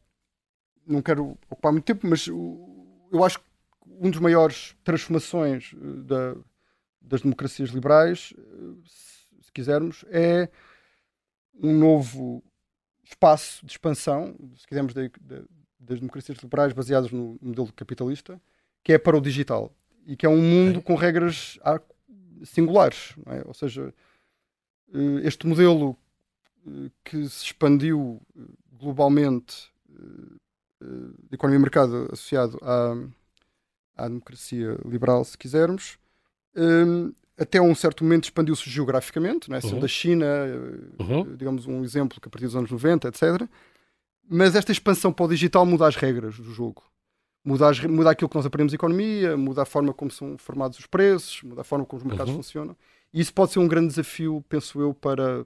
não 0.85 1.01
quero 1.01 1.37
ocupar 1.49 1.71
muito 1.71 1.85
tempo, 1.85 2.05
mas 2.07 2.27
eu 2.27 3.23
acho 3.23 3.39
que 3.39 3.45
um 3.99 4.09
dos 4.09 4.19
maiores 4.19 4.75
transformações 4.83 5.73
eh, 5.73 5.77
da, 6.03 6.35
das 7.01 7.21
democracias 7.21 7.69
liberais, 7.69 8.33
eh, 8.37 9.41
se 9.41 9.51
quisermos, 9.51 10.05
é 10.09 10.49
um 11.61 11.77
novo 11.77 12.43
espaço 13.03 13.65
de 13.65 13.71
expansão, 13.71 14.35
se 14.55 14.67
quisermos, 14.67 14.93
de, 14.93 15.09
de, 15.09 15.43
das 15.79 15.99
democracias 15.99 16.37
liberais 16.37 16.73
baseadas 16.73 17.11
no 17.11 17.37
modelo 17.41 17.71
capitalista, 17.73 18.39
que 18.83 18.93
é 18.93 18.97
para 18.97 19.17
o 19.17 19.21
digital 19.21 19.73
e 20.05 20.15
que 20.15 20.25
é 20.25 20.29
um 20.29 20.41
mundo 20.41 20.81
com 20.81 20.95
regras 20.95 21.59
singulares. 22.45 23.15
É? 23.25 23.43
Ou 23.45 23.53
seja, 23.53 23.93
eh, 24.93 25.21
este 25.23 25.47
modelo 25.47 25.97
que 27.03 27.29
se 27.29 27.45
expandiu 27.45 28.21
globalmente 28.73 29.71
de 31.29 31.35
economia 31.35 31.57
e 31.57 31.61
mercado 31.61 32.09
associado 32.11 32.59
à, 32.61 32.93
à 33.97 34.07
democracia 34.07 34.77
liberal, 34.85 35.23
se 35.23 35.37
quisermos, 35.37 35.97
até 37.37 37.61
um 37.61 37.75
certo 37.75 38.03
momento 38.03 38.25
expandiu-se 38.25 38.69
geograficamente, 38.69 39.49
não 39.49 39.57
é? 39.57 39.61
Uhum. 39.63 39.79
da 39.79 39.87
China, 39.87 40.25
uhum. 40.99 41.35
digamos 41.35 41.65
um 41.67 41.83
exemplo 41.83 42.19
que 42.19 42.27
a 42.27 42.31
partir 42.31 42.45
dos 42.45 42.55
anos 42.55 42.71
90, 42.71 43.07
etc. 43.07 43.47
Mas 44.29 44.55
esta 44.55 44.71
expansão 44.71 45.13
para 45.13 45.25
o 45.25 45.29
digital 45.29 45.65
muda 45.65 45.87
as 45.87 45.95
regras 45.95 46.37
do 46.37 46.51
jogo 46.51 46.83
muda, 47.47 47.69
as, 47.69 47.79
muda 47.79 48.11
aquilo 48.11 48.27
que 48.27 48.35
nós 48.35 48.45
aprendemos 48.45 48.73
em 48.73 48.75
economia, 48.75 49.37
muda 49.37 49.61
a 49.61 49.65
forma 49.65 49.93
como 49.93 50.11
são 50.11 50.37
formados 50.37 50.77
os 50.77 50.85
preços, 50.85 51.41
muda 51.43 51.61
a 51.61 51.63
forma 51.63 51.85
como 51.85 52.01
os 52.01 52.05
mercados 52.05 52.31
uhum. 52.31 52.43
funcionam. 52.43 52.75
E 53.13 53.21
isso 53.21 53.33
pode 53.33 53.53
ser 53.53 53.59
um 53.59 53.67
grande 53.67 53.87
desafio, 53.87 54.43
penso 54.49 54.81
eu, 54.81 54.93
para, 54.93 55.45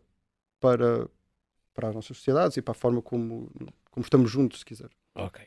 para, 0.60 1.08
para 1.76 1.90
as 1.90 1.96
nossas 1.96 2.18
sociedades 2.18 2.58
e 2.58 2.62
para 2.62 2.72
a 2.72 2.76
forma 2.76 3.04
como, 3.04 3.52
como 3.92 4.04
estamos 4.04 4.32
juntos, 4.32 4.60
se 4.60 4.66
quiser. 4.66 4.90
Ok. 5.14 5.46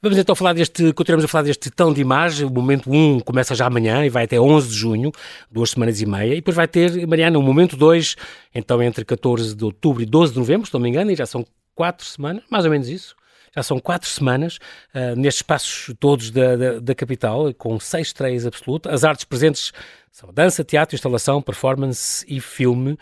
Vamos 0.00 0.18
então 0.18 0.34
falar 0.34 0.52
deste, 0.52 0.92
continuamos 0.92 1.24
a 1.24 1.28
falar 1.28 1.44
deste 1.44 1.70
tão 1.70 1.92
de 1.92 2.00
imagem. 2.00 2.46
O 2.46 2.50
momento 2.50 2.90
1 2.90 3.20
começa 3.20 3.54
já 3.54 3.66
amanhã 3.66 4.04
e 4.04 4.08
vai 4.08 4.24
até 4.24 4.40
11 4.40 4.68
de 4.68 4.74
junho, 4.74 5.12
duas 5.50 5.70
semanas 5.70 6.00
e 6.00 6.06
meia. 6.06 6.32
E 6.32 6.36
depois 6.36 6.56
vai 6.56 6.68
ter, 6.68 7.06
Mariana, 7.06 7.38
o 7.38 7.42
momento 7.42 7.76
2, 7.76 8.16
então 8.54 8.82
entre 8.82 9.04
14 9.04 9.54
de 9.54 9.64
outubro 9.64 10.02
e 10.02 10.06
12 10.06 10.32
de 10.32 10.38
novembro, 10.38 10.66
se 10.66 10.74
não 10.74 10.80
me 10.80 10.88
engano, 10.88 11.10
e 11.10 11.16
já 11.16 11.26
são 11.26 11.44
quatro 11.74 12.04
semanas, 12.06 12.42
mais 12.50 12.64
ou 12.64 12.70
menos 12.70 12.88
isso 12.88 13.14
já 13.56 13.62
são 13.62 13.78
quatro 13.80 14.08
semanas 14.08 14.58
uh, 14.94 15.16
nestes 15.16 15.38
espaços 15.38 15.94
todos 15.98 16.30
da, 16.30 16.56
da, 16.56 16.78
da, 16.78 16.94
capital, 16.94 17.54
com 17.54 17.80
seis 17.80 18.08
estreias 18.08 18.44
absolutas. 18.44 18.92
As 18.92 19.02
artes 19.02 19.24
presentes 19.24 19.72
são 20.12 20.30
dança, 20.30 20.62
teatro, 20.62 20.94
instalação, 20.94 21.40
performance 21.40 22.24
e 22.28 22.38
filme. 22.38 22.98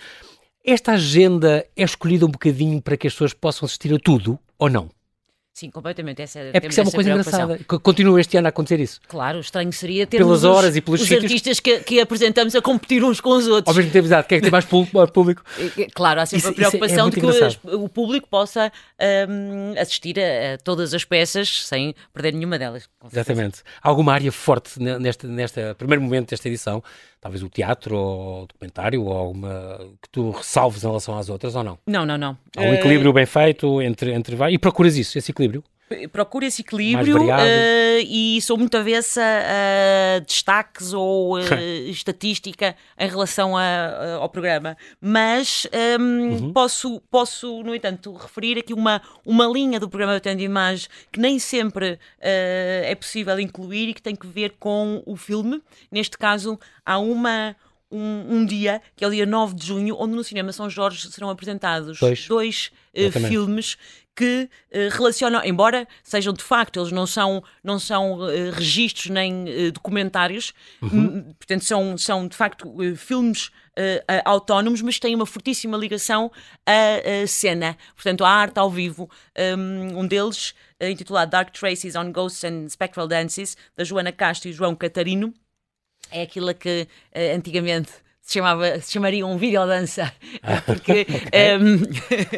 Esta 0.64 0.92
agenda 0.92 1.66
é 1.76 1.82
escolhida 1.82 2.24
um 2.24 2.30
bocadinho 2.30 2.80
para 2.80 2.96
que 2.96 3.06
as 3.06 3.12
pessoas 3.12 3.34
possam 3.34 3.66
assistir 3.66 3.92
a 3.92 3.98
tudo 3.98 4.38
ou 4.56 4.70
não? 4.70 4.88
Sim, 5.54 5.70
completamente. 5.70 6.20
Essa, 6.20 6.40
é 6.40 6.52
porque 6.54 6.66
isso 6.66 6.80
é 6.80 6.82
uma 6.82 6.90
coisa 6.90 7.10
engraçada. 7.10 7.60
Continua 7.64 8.20
este 8.20 8.36
ano 8.36 8.48
a 8.48 8.50
acontecer 8.50 8.80
isso. 8.80 9.00
Claro, 9.06 9.38
o 9.38 9.40
estranho 9.40 9.72
seria 9.72 10.04
ter 10.04 10.18
Pelas 10.18 10.42
horas 10.42 10.74
e 10.74 10.80
pelos 10.80 11.00
os 11.00 11.06
sítios... 11.06 11.22
artistas 11.22 11.60
que, 11.60 11.78
que, 11.78 12.00
apresentamos 12.00 12.56
a 12.56 12.60
competir 12.60 13.04
uns 13.04 13.20
com 13.20 13.30
os 13.30 13.46
outros. 13.46 13.68
Ao 13.68 13.74
mesmo 13.74 13.92
tempo, 13.92 14.04
exato. 14.04 14.28
Quem 14.28 14.36
é 14.36 14.40
que 14.40 14.42
tem 14.42 14.50
mais 14.50 14.64
público? 14.64 15.44
Claro, 15.94 16.20
há 16.20 16.26
sempre 16.26 16.38
isso, 16.40 16.48
a 16.48 16.54
preocupação 16.54 17.06
é 17.06 17.10
de 17.10 17.20
que 17.20 17.68
o 17.68 17.88
público 17.88 18.28
possa 18.28 18.72
um, 19.28 19.80
assistir 19.80 20.18
a, 20.18 20.54
a, 20.54 20.58
todas 20.58 20.92
as 20.92 21.04
peças 21.04 21.64
sem 21.64 21.94
perder 22.12 22.32
nenhuma 22.32 22.58
delas. 22.58 22.88
Exatamente. 23.12 23.62
Há 23.80 23.88
alguma 23.88 24.12
área 24.12 24.32
forte 24.32 24.80
neste, 24.80 25.28
neste 25.28 25.60
primeiro 25.74 26.02
momento 26.02 26.30
desta 26.30 26.48
edição? 26.48 26.82
Talvez 27.24 27.42
o 27.42 27.48
teatro 27.48 27.96
ou 27.96 28.42
o 28.42 28.46
documentário 28.46 29.02
ou 29.02 29.10
alguma 29.16 29.78
que 30.02 30.10
tu 30.10 30.30
ressalves 30.30 30.84
em 30.84 30.86
relação 30.86 31.16
às 31.16 31.30
outras 31.30 31.56
ou 31.56 31.64
não? 31.64 31.78
Não, 31.86 32.04
não, 32.04 32.18
não. 32.18 32.36
Há 32.54 32.60
um 32.60 32.74
equilíbrio 32.74 33.14
bem 33.14 33.24
feito 33.24 33.80
entre, 33.80 34.12
entre 34.12 34.36
e 34.50 34.58
procuras 34.58 34.94
isso, 34.98 35.16
esse 35.16 35.30
equilíbrio? 35.30 35.64
Procuro 36.10 36.44
esse 36.44 36.62
equilíbrio 36.62 37.22
uh, 37.24 38.00
e 38.06 38.40
sou 38.40 38.56
muito 38.56 38.76
avessa 38.76 39.22
a 39.22 40.18
destaques 40.20 40.92
ou 40.92 41.38
uh, 41.38 41.40
estatística 41.88 42.74
em 42.98 43.08
relação 43.08 43.56
a, 43.56 43.62
a, 43.62 44.14
ao 44.14 44.28
programa. 44.28 44.76
Mas 45.00 45.66
um, 45.98 46.02
uhum. 46.02 46.52
posso, 46.52 47.00
posso, 47.10 47.62
no 47.62 47.74
entanto, 47.74 48.12
referir 48.14 48.58
aqui 48.58 48.72
uma, 48.72 49.00
uma 49.24 49.46
linha 49.46 49.78
do 49.78 49.88
programa 49.88 50.18
Tendo 50.20 50.40
Imagem 50.40 50.88
que 51.12 51.20
nem 51.20 51.38
sempre 51.38 51.92
uh, 51.92 51.98
é 52.20 52.94
possível 52.94 53.38
incluir 53.38 53.90
e 53.90 53.94
que 53.94 54.02
tem 54.02 54.16
que 54.16 54.26
ver 54.26 54.54
com 54.58 55.02
o 55.06 55.16
filme. 55.16 55.62
Neste 55.90 56.16
caso, 56.16 56.58
há 56.84 56.98
uma. 56.98 57.56
Um, 57.92 58.38
um, 58.38 58.46
dia, 58.46 58.82
que 58.96 59.04
é 59.04 59.06
o 59.06 59.10
dia 59.10 59.24
9 59.24 59.54
de 59.54 59.66
junho, 59.66 59.94
onde 59.96 60.16
no 60.16 60.24
Cinema 60.24 60.50
São 60.52 60.68
Jorge 60.68 61.08
serão 61.12 61.30
apresentados 61.30 62.00
dois, 62.00 62.26
dois 62.26 62.72
filmes 63.28 63.76
que 64.14 64.48
uh, 64.72 64.96
relacionam, 64.96 65.44
embora 65.44 65.88
sejam 66.02 66.32
de 66.32 66.42
facto, 66.42 66.80
eles 66.80 66.92
não 66.92 67.06
são, 67.06 67.42
não 67.62 67.78
são 67.78 68.20
uh, 68.20 68.50
registros 68.52 69.10
nem 69.10 69.44
uh, 69.44 69.72
documentários, 69.72 70.52
uhum. 70.80 71.34
portanto 71.34 71.64
são, 71.64 71.98
são 71.98 72.28
de 72.28 72.36
facto 72.36 72.72
filmes 72.96 73.50
autónomos, 74.24 74.80
mas 74.80 75.00
têm 75.00 75.16
uma 75.16 75.26
fortíssima 75.26 75.76
ligação 75.76 76.30
à, 76.64 77.26
cena, 77.26 77.76
portanto 77.96 78.24
à 78.24 78.28
arte 78.30 78.56
ao 78.56 78.70
vivo. 78.70 79.10
Um, 79.36 79.98
um 79.98 80.06
deles, 80.06 80.54
intitulado 80.80 81.32
Dark 81.32 81.50
Traces 81.50 81.96
on 81.96 82.12
Ghosts 82.12 82.44
and 82.44 82.68
Spectral 82.68 83.08
Dances, 83.08 83.56
da 83.76 83.82
Joana 83.82 84.12
Castro 84.12 84.48
e 84.48 84.52
João 84.52 84.76
Catarino, 84.76 85.34
é 86.12 86.22
aquilo 86.22 86.54
que 86.54 86.86
antigamente 87.34 87.90
se, 88.24 88.38
chamava, 88.38 88.80
se 88.80 88.90
chamaria 88.90 89.26
um 89.26 89.36
videodança, 89.36 90.10
porque, 90.64 91.06
um, 91.60 91.78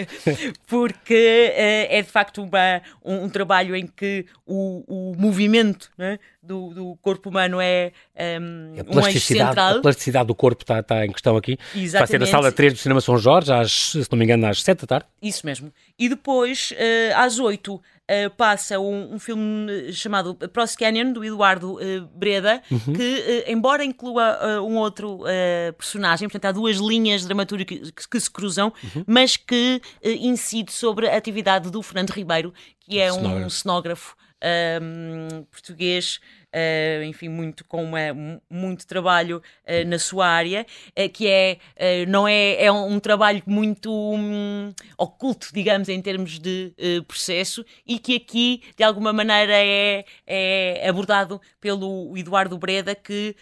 porque 0.66 1.52
uh, 1.54 1.94
é 1.94 2.02
de 2.02 2.08
facto 2.08 2.42
uma, 2.42 2.82
um, 3.04 3.24
um, 3.24 3.28
trabalho 3.28 3.76
em 3.76 3.86
que 3.86 4.26
o, 4.44 4.82
o 4.88 5.14
movimento 5.16 5.88
né, 5.96 6.18
do, 6.42 6.74
do, 6.74 6.98
corpo 7.00 7.30
humano 7.30 7.60
é 7.60 7.92
um, 8.40 8.98
um 8.98 9.06
eixo 9.06 9.20
central. 9.20 9.78
A 9.78 9.80
plasticidade 9.80 10.26
do 10.26 10.34
corpo 10.34 10.64
está, 10.64 10.80
está 10.80 11.06
em 11.06 11.12
questão 11.12 11.36
aqui. 11.36 11.56
Exatamente. 11.72 11.92
Vai 11.92 12.06
ser 12.08 12.18
na 12.18 12.26
sala 12.26 12.50
3 12.50 12.72
do 12.72 12.78
Cinema 12.80 13.00
São 13.00 13.16
Jorge, 13.16 13.52
às, 13.52 13.92
se 13.92 14.08
não 14.10 14.18
me 14.18 14.24
engano, 14.24 14.44
às 14.48 14.62
7 14.64 14.80
da 14.80 14.86
tarde. 14.88 15.06
Isso 15.22 15.46
mesmo. 15.46 15.72
E 15.96 16.08
depois, 16.08 16.72
uh, 16.72 17.16
às 17.16 17.38
8, 17.38 17.80
uh, 18.10 18.30
passa 18.36 18.78
um, 18.78 19.14
um, 19.14 19.18
filme 19.18 19.92
chamado 19.92 20.34
Pross 20.34 20.76
Canyon, 20.76 21.12
do 21.12 21.24
Eduardo 21.24 21.74
uh, 21.74 22.06
Breda, 22.14 22.62
uhum. 22.70 22.92
que, 22.94 23.44
embora 23.46 23.84
inclua 23.84 24.60
um 24.62 24.76
outro 24.76 25.20
personagem, 25.76 26.28
portanto 26.28 26.46
há 26.46 26.52
duas 26.52 26.76
linhas 26.76 27.24
dramatúrgicas 27.24 27.90
que, 27.90 28.08
que 28.08 28.20
se 28.20 28.30
cruzam, 28.30 28.72
uhum. 28.82 29.04
mas 29.06 29.36
que 29.36 29.80
incide 30.02 30.72
sobre 30.72 31.08
a 31.08 31.16
atividade 31.16 31.70
do 31.70 31.82
Fernando 31.82 32.10
Ribeiro, 32.10 32.52
que 32.80 32.98
é 32.98 33.12
um 33.12 33.48
cenógrafo 33.48 34.16
um, 34.42 35.44
português 35.44 36.20
uh, 36.56 37.04
enfim, 37.04 37.28
muito 37.28 37.64
com 37.64 37.84
uma, 37.84 37.98
muito 38.48 38.86
trabalho 38.86 39.42
uh, 39.64 39.88
na 39.88 39.98
sua 39.98 40.26
área, 40.26 40.66
uh, 40.98 41.08
que 41.10 41.28
é, 41.28 41.58
não 42.08 42.26
é, 42.26 42.64
é 42.64 42.72
um, 42.72 42.94
um 42.94 42.98
trabalho 42.98 43.42
muito 43.46 43.92
um, 43.92 44.72
oculto, 44.96 45.50
digamos, 45.52 45.88
em 45.88 46.00
termos 46.00 46.38
de 46.38 46.72
processo, 47.06 47.64
e 47.86 47.98
que 47.98 48.16
aqui, 48.16 48.62
de 48.76 48.82
alguma 48.82 49.12
maneira, 49.12 49.52
é, 49.54 50.04
é 50.26 50.88
abordado 50.88 51.40
pelo 51.60 52.16
Eduardo 52.16 52.56
Breda, 52.56 52.94
que 52.94 53.36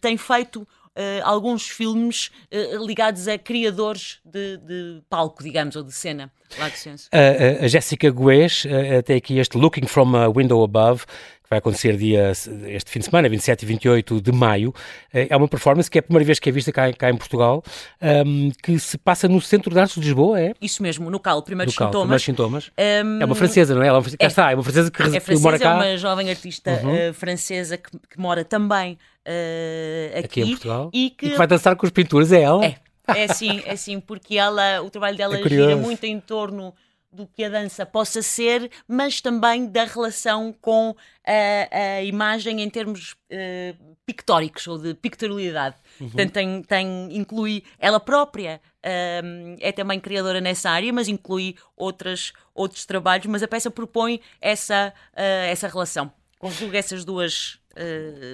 tem 0.00 0.16
feito 0.16 0.66
Uh, 0.90 1.22
alguns 1.22 1.68
filmes 1.68 2.32
uh, 2.52 2.84
ligados 2.84 3.28
a 3.28 3.38
criadores 3.38 4.18
de, 4.24 4.56
de, 4.56 5.02
palco, 5.08 5.40
digamos, 5.40 5.76
ou 5.76 5.84
de 5.84 5.92
cena. 5.92 6.32
Lá 6.58 6.68
de 6.68 6.88
uh, 6.88 7.64
a 7.64 7.68
Jéssica 7.68 8.10
Guês 8.10 8.66
tem 9.04 9.16
aqui 9.16 9.38
este 9.38 9.56
Looking 9.56 9.86
from 9.86 10.16
a 10.16 10.28
Window 10.28 10.64
Above, 10.64 11.04
vai 11.50 11.58
acontecer 11.58 11.96
dia, 11.96 12.30
este 12.30 12.90
fim 12.92 13.00
de 13.00 13.06
semana, 13.06 13.28
27 13.28 13.64
e 13.64 13.66
28 13.66 14.20
de 14.20 14.30
maio. 14.30 14.72
Eh, 15.12 15.26
é 15.30 15.36
uma 15.36 15.48
performance 15.48 15.90
que 15.90 15.98
é 15.98 16.00
a 16.00 16.02
primeira 16.02 16.24
vez 16.24 16.38
que 16.38 16.48
é 16.48 16.52
vista 16.52 16.70
cá, 16.70 16.92
cá 16.92 17.10
em 17.10 17.16
Portugal, 17.16 17.64
um, 18.00 18.06
ehm, 18.06 18.50
que 18.62 18.78
se 18.78 18.96
passa 18.96 19.26
no 19.26 19.40
Centro 19.40 19.74
de 19.74 19.80
Artes 19.80 19.96
de 19.96 20.02
Lisboa, 20.02 20.40
é? 20.40 20.54
Isso 20.62 20.80
mesmo, 20.80 21.10
no 21.10 21.18
CAL, 21.18 21.42
Primeiros 21.42 21.74
CAL, 21.74 21.88
Sintomas. 21.88 22.22
Primeiros 22.22 22.24
Sintomas. 22.24 22.66
Um, 22.68 22.72
ehm, 22.76 23.22
é 23.22 23.24
uma 23.24 23.34
francesa, 23.34 23.74
não 23.74 23.82
é? 23.82 23.88
Ela, 23.88 23.98
é, 23.98 24.16
cá 24.16 24.26
está, 24.28 24.52
é 24.52 24.54
uma 24.54 24.62
francesa 24.62 24.90
que, 24.92 25.02
é 25.02 25.20
francesa, 25.20 25.42
mora 25.42 25.58
cá. 25.58 25.70
É 25.70 25.74
uma 25.74 25.96
jovem 25.96 26.30
artista 26.30 26.80
uhum. 26.84 27.10
uh, 27.10 27.14
francesa 27.14 27.76
que, 27.76 27.90
que, 27.90 28.20
mora 28.20 28.44
também 28.44 28.92
uh, 29.26 30.18
aqui, 30.18 30.26
aqui 30.26 30.40
em 30.42 30.50
Portugal. 30.50 30.90
E 30.92 31.10
que... 31.10 31.26
e 31.26 31.30
que 31.30 31.36
vai 31.36 31.48
dançar 31.48 31.74
com 31.74 31.84
os 31.84 31.90
pintores, 31.90 32.30
é 32.30 32.42
ela? 32.42 32.64
É. 32.64 32.76
É 33.08 33.26
sim, 33.26 33.60
é 33.66 33.74
sim, 33.74 33.98
porque 33.98 34.38
ela, 34.38 34.82
o 34.82 34.88
trabalho 34.88 35.16
dela 35.16 35.36
é 35.36 35.48
gira 35.48 35.74
muito 35.74 36.04
em 36.04 36.20
torno 36.20 36.72
do 37.12 37.26
que 37.26 37.42
a 37.44 37.48
dança 37.48 37.84
possa 37.84 38.22
ser, 38.22 38.70
mas 38.86 39.20
também 39.20 39.66
da 39.66 39.84
relação 39.84 40.54
com 40.60 40.94
a, 41.26 41.96
a 41.96 42.04
imagem 42.04 42.62
em 42.62 42.70
termos 42.70 43.12
uh, 43.12 43.96
pictóricos 44.06 44.66
ou 44.68 44.78
de 44.78 44.94
pictorialidade. 44.94 45.76
Uhum. 46.00 46.08
Portanto, 46.08 46.32
tem, 46.32 46.62
tem, 46.62 47.16
inclui 47.16 47.64
ela 47.78 47.98
própria, 47.98 48.60
uh, 48.78 49.56
é 49.60 49.72
também 49.72 49.98
criadora 49.98 50.40
nessa 50.40 50.70
área, 50.70 50.92
mas 50.92 51.08
inclui 51.08 51.56
outras, 51.76 52.32
outros 52.54 52.86
trabalhos, 52.86 53.26
mas 53.26 53.42
a 53.42 53.48
peça 53.48 53.70
propõe 53.70 54.20
essa, 54.40 54.92
uh, 55.12 55.50
essa 55.50 55.66
relação. 55.66 56.12
Conjuga 56.38 56.78
essas 56.78 57.04
duas 57.04 57.58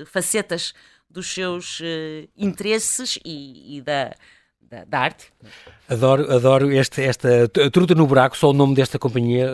facetas 0.06 0.72
dos 1.10 1.26
seus 1.26 1.80
interesses 2.36 3.18
e, 3.24 3.76
e 3.76 3.80
da 3.82 4.14
da, 4.70 4.84
da 4.84 4.98
arte. 5.00 5.26
Adoro, 5.88 6.32
adoro 6.32 6.72
este, 6.72 7.02
esta 7.02 7.48
Truta 7.48 7.94
no 7.94 8.06
Buraco, 8.06 8.36
só 8.36 8.50
o 8.50 8.52
nome 8.52 8.74
desta 8.74 8.98
companhia 8.98 9.48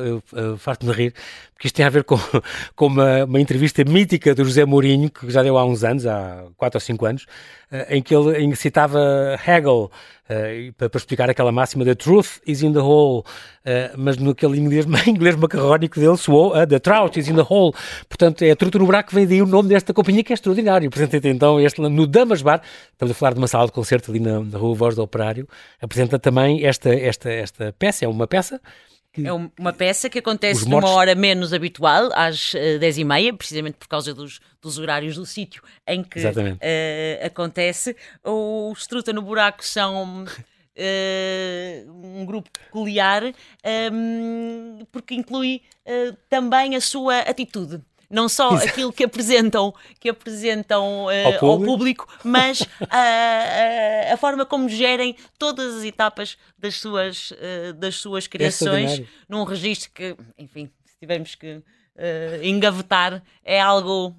faz-me 0.59 0.91
rir, 0.93 1.15
porque 1.53 1.69
isto 1.69 1.77
tem 1.77 1.85
a 1.85 1.91
ver 1.91 2.05
com, 2.05 2.17
com 2.75 2.87
uma, 2.87 3.25
uma, 3.25 3.41
entrevista 3.41 3.85
mítica 3.85 4.35
do 4.35 4.45
José 4.45 4.65
Mourinho, 4.65 5.11
que 5.11 5.31
já 5.31 5.43
deu 5.43 5.59
há 5.59 5.65
uns 5.65 5.85
anos, 5.85 6.07
há 6.07 6.45
4 6.57 6.77
ou 6.77 6.81
5 6.81 7.07
anos, 7.07 7.23
uh, 7.71 7.85
em 7.91 8.03
que 8.03 8.15
ele 8.15 8.57
citava 8.57 9.39
Hegel 9.47 9.91
uh, 10.33 10.73
para, 10.75 10.97
explicar 10.97 11.31
aquela 11.31 11.53
máxima 11.53 11.85
The 11.85 11.95
truth 11.95 12.41
is 12.47 12.63
in 12.63 12.73
the 12.73 12.81
hole, 12.81 13.25
mas 13.97 14.17
naquele 14.17 14.59
inglês, 14.59 14.87
inglês 15.07 15.37
macarrónico 15.37 16.01
dele 16.01 16.17
soou 16.17 16.53
The 16.67 16.79
trout 16.79 17.19
is 17.19 17.29
in 17.29 17.35
the 17.35 17.47
hole. 17.49 17.73
Portanto, 18.09 18.43
é 18.43 18.51
a 18.51 18.57
Truta 18.57 18.79
no 18.79 18.87
Buraco, 18.87 19.15
vem 19.15 19.27
daí 19.27 19.41
o 19.41 19.47
nome 19.47 19.69
desta 19.69 19.93
companhia 19.95 20.25
que 20.25 20.33
é 20.33 20.35
extraordinário. 20.35 20.89
Apresenta 20.89 21.29
então 21.29 21.61
este 21.61 21.81
no 21.81 22.07
Damas 22.07 22.43
Bar, 22.43 22.63
estamos 22.93 23.13
a 23.13 23.15
falar 23.15 23.35
de 23.35 23.39
uma 23.39 23.47
sala 23.47 23.67
de 23.67 23.73
concerto 23.73 24.11
ali 24.11 24.21
na, 24.21 24.41
na 24.41 24.59
Rua 24.59 24.75
Voz 24.75 24.97
do 24.97 25.03
Operário, 25.03 25.49
apresenta 25.81 26.19
também 26.19 26.65
esta, 26.65 26.93
esta, 26.95 27.31
esta 27.31 27.75
peça, 27.79 28.05
é 28.05 28.09
uma 28.09 28.27
peça. 28.27 28.61
É 29.15 29.33
uma 29.33 29.73
peça 29.75 30.09
que 30.09 30.19
acontece 30.19 30.67
numa 30.67 30.89
hora 30.89 31.15
menos 31.15 31.53
habitual, 31.53 32.09
às 32.15 32.55
uh, 32.55 32.57
eh, 32.57 32.79
10h30, 32.79 33.37
precisamente 33.37 33.77
por 33.77 33.87
causa 33.87 34.15
dos, 34.15 34.41
dos 34.61 34.79
horários 34.79 35.17
do 35.17 35.27
sítio 35.27 35.63
em 35.87 36.03
que 36.03 36.19
uh, 36.19 37.27
acontece. 37.27 37.95
Os 38.25 38.81
Struta 38.81 39.13
no 39.13 39.21
Buraco 39.21 39.63
são 39.63 40.25
uh, 40.25 41.93
um 41.93 42.25
grupo 42.25 42.49
peculiar 42.51 43.23
um, 43.23 43.33
ehm, 43.63 44.87
porque 44.91 45.15
inclui 45.15 45.61
uh, 45.87 46.17
também 46.31 46.75
a 46.75 46.81
sua 46.81 47.19
atitude 47.19 47.83
não 48.13 48.29
só 48.29 48.53
Exato. 48.53 48.69
aquilo 48.69 48.93
que 48.93 49.05
apresentam, 49.05 49.75
que 49.99 50.11
apresentam 50.11 51.07
uh, 51.07 51.09
ao, 51.09 51.33
público. 51.39 51.47
ao, 51.47 51.59
público. 51.59 52.09
mas 52.23 52.63
a, 52.91 54.11
a, 54.11 54.15
a, 54.15 54.17
forma 54.19 54.45
como 54.45 54.69
gerem 54.69 55.17
todas 55.39 55.77
as 55.77 55.85
etapas 55.85 56.37
das 56.59 56.75
suas, 56.75 57.31
uh, 57.31 57.73
das 57.75 57.97
suas 57.97 58.27
criações 58.27 59.03
num 59.27 59.45
registro 59.45 59.91
que, 59.95 60.15
enfim, 60.39 60.71
se 60.85 60.99
tivermos 61.01 61.35
que 61.35 61.55
uh, 61.55 61.63
engavetar, 62.45 63.23
é 63.43 63.59
algo 63.59 64.15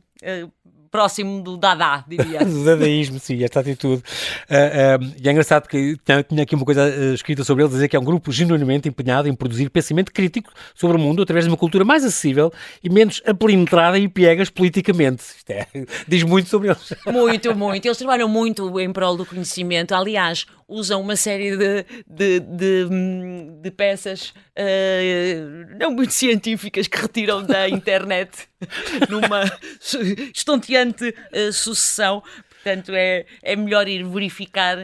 próximo 0.94 1.42
do 1.42 1.58
Dada, 1.58 2.06
diria. 2.08 2.46
do 2.46 2.64
dadaísmo, 2.64 3.20
sim, 3.20 3.44
esta 3.44 3.62
atitude. 3.62 4.04
Uh, 4.48 5.12
e 5.20 5.28
é 5.28 5.32
engraçado 5.32 5.64
porque 5.64 5.98
tinha 6.06 6.44
aqui 6.44 6.54
uma 6.54 6.64
coisa 6.64 6.84
uh, 6.84 7.16
escrita 7.16 7.44
sobre 7.44 7.64
ele, 7.64 7.72
dizer 7.72 7.88
que 7.88 7.96
é 7.96 8.00
um 8.00 8.04
grupo 8.04 8.32
genuinamente 8.32 8.88
empenhado 8.88 9.28
em 9.28 9.34
produzir 9.34 9.72
pensamento 9.72 10.14
crítico 10.14 10.52
sobre 10.76 10.96
o 10.96 11.00
mundo 11.00 11.24
através 11.24 11.46
de 11.46 11.52
uma 11.52 11.58
cultura 11.58 11.84
mais 11.84 12.06
acessível 12.06 12.54
e 12.84 12.92
menos 12.92 13.24
apelintrada 13.26 13.98
e 13.98 14.08
piegas 14.08 14.52
politicamente. 14.52 15.24
Isto 15.36 15.50
é, 15.50 15.68
diz 16.08 16.22
muito 16.22 16.48
sobre 16.48 16.68
eles. 16.68 16.94
Muito, 17.08 17.56
muito. 17.56 17.88
Eles 17.88 17.98
trabalham 17.98 18.30
muito 18.30 18.80
em 18.80 18.94
prol 18.94 19.18
do 19.18 19.26
conhecimento. 19.26 19.96
Aliás, 19.96 20.46
usam 20.68 21.02
uma 21.02 21.16
série 21.16 21.56
de, 21.56 21.86
de, 22.08 22.40
de, 22.40 22.88
de 23.62 23.72
peças 23.72 24.30
uh, 24.30 25.78
não 25.78 25.92
muito 25.92 26.14
científicas 26.14 26.88
que 26.88 26.98
retiram 26.98 27.44
da 27.44 27.68
internet 27.70 28.48
numa 29.10 29.44
estonteante 30.34 31.10
uh, 31.10 31.54
sucessão. 31.54 32.24
Portanto, 32.50 32.92
é, 32.94 33.26
é 33.42 33.56
melhor 33.56 33.88
ir 33.88 34.06
verificar 34.06 34.82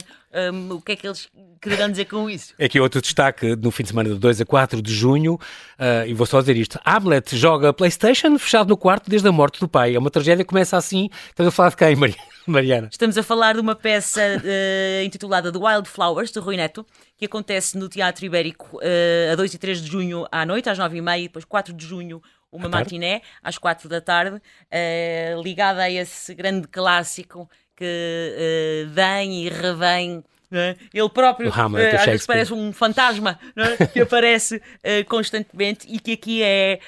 um, 0.54 0.74
o 0.74 0.82
que 0.82 0.92
é 0.92 0.96
que 0.96 1.08
eles 1.08 1.30
quererão 1.62 1.89
dizer 1.89 2.06
com 2.06 2.30
isso. 2.30 2.54
É 2.58 2.65
aqui 2.65 2.80
outro 2.80 3.02
destaque 3.02 3.56
no 3.56 3.72
fim 3.72 3.84
de 3.84 3.89
semana 3.89 4.10
de 4.10 4.15
2 4.15 4.41
a 4.41 4.45
4 4.45 4.82
de 4.82 4.93
junho, 4.93 5.36
uh, 5.36 6.08
e 6.08 6.13
vou 6.13 6.26
só 6.26 6.39
dizer 6.39 6.56
isto: 6.58 6.80
Hamlet 6.84 7.36
joga 7.38 7.74
PlayStation 7.74 8.38
fechado 8.38 8.69
no 8.69 8.78
quarto 8.78 9.10
desde 9.10 9.28
a 9.28 9.32
morte 9.32 9.60
do 9.60 9.67
pai. 9.67 9.95
É 9.95 10.00
uma 10.00 10.10
tragédia, 10.10 10.45
começa 10.45 10.78
assim. 10.78 11.10
Estamos 11.28 11.54
a 11.54 11.56
falar 11.56 11.69
de 11.69 11.78
quem, 11.78 11.95
Mariana? 12.48 12.89
Estamos 12.91 13.17
a 13.17 13.24
falar 13.24 13.54
de 13.54 13.60
uma 13.60 13.76
peça 13.76 14.22
uh, 14.22 15.06
intitulada 15.06 15.52
The 15.52 15.60
Wildflowers, 15.60 16.32
de 16.32 16.39
Rui 16.39 16.58
Neto, 16.58 16.86
que 17.17 17.26
acontece 17.26 17.78
no 17.78 17.89
Teatro 17.89 18.26
Ibérico 18.26 18.78
uh, 18.78 19.34
a 19.34 19.36
2 19.36 19.54
e 19.54 19.58
3 19.58 19.82
de 19.82 19.91
junho 19.91 20.26
à 20.32 20.45
noite, 20.45 20.69
às 20.69 20.80
9h30, 20.80 21.19
e 21.19 21.24
depois 21.24 21.45
4 21.45 21.74
de 21.74 21.86
junho 21.86 22.22
uma 22.52 22.67
matiné 22.67 23.22
às 23.43 23.58
4 23.58 23.88
da 23.88 24.02
tarde, 24.02 24.38
uh, 24.38 25.41
ligada 25.41 25.84
a 25.84 25.91
esse 25.91 26.34
grande 26.34 26.67
clássico 26.67 27.50
que 27.76 27.86
uh, 27.86 28.89
vem 28.89 29.45
e 29.45 29.50
revém. 29.50 30.24
É? 30.52 30.76
Ele 30.92 31.10
próprio 31.10 31.50
uh, 31.50 31.96
às 31.96 32.06
vezes 32.06 32.26
parece 32.26 32.54
um 32.54 32.74
fantasma 32.74 33.40
é? 33.56 33.86
que 33.86 34.02
aparece 34.02 34.56
uh, 34.56 35.08
constantemente 35.08 35.88
e 35.88 36.00
que 36.00 36.14
aqui 36.14 36.42
é 36.42 36.80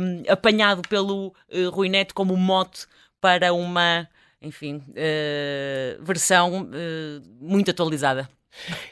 um, 0.00 0.22
apanhado 0.32 0.80
pelo 0.88 1.26
uh, 1.26 1.70
Rui 1.70 1.90
Neto 1.90 2.14
como 2.14 2.34
mote 2.38 2.86
para 3.20 3.52
uma, 3.52 4.08
enfim, 4.40 4.82
versão 6.00 6.68
muito 7.40 7.70
atualizada. 7.70 8.28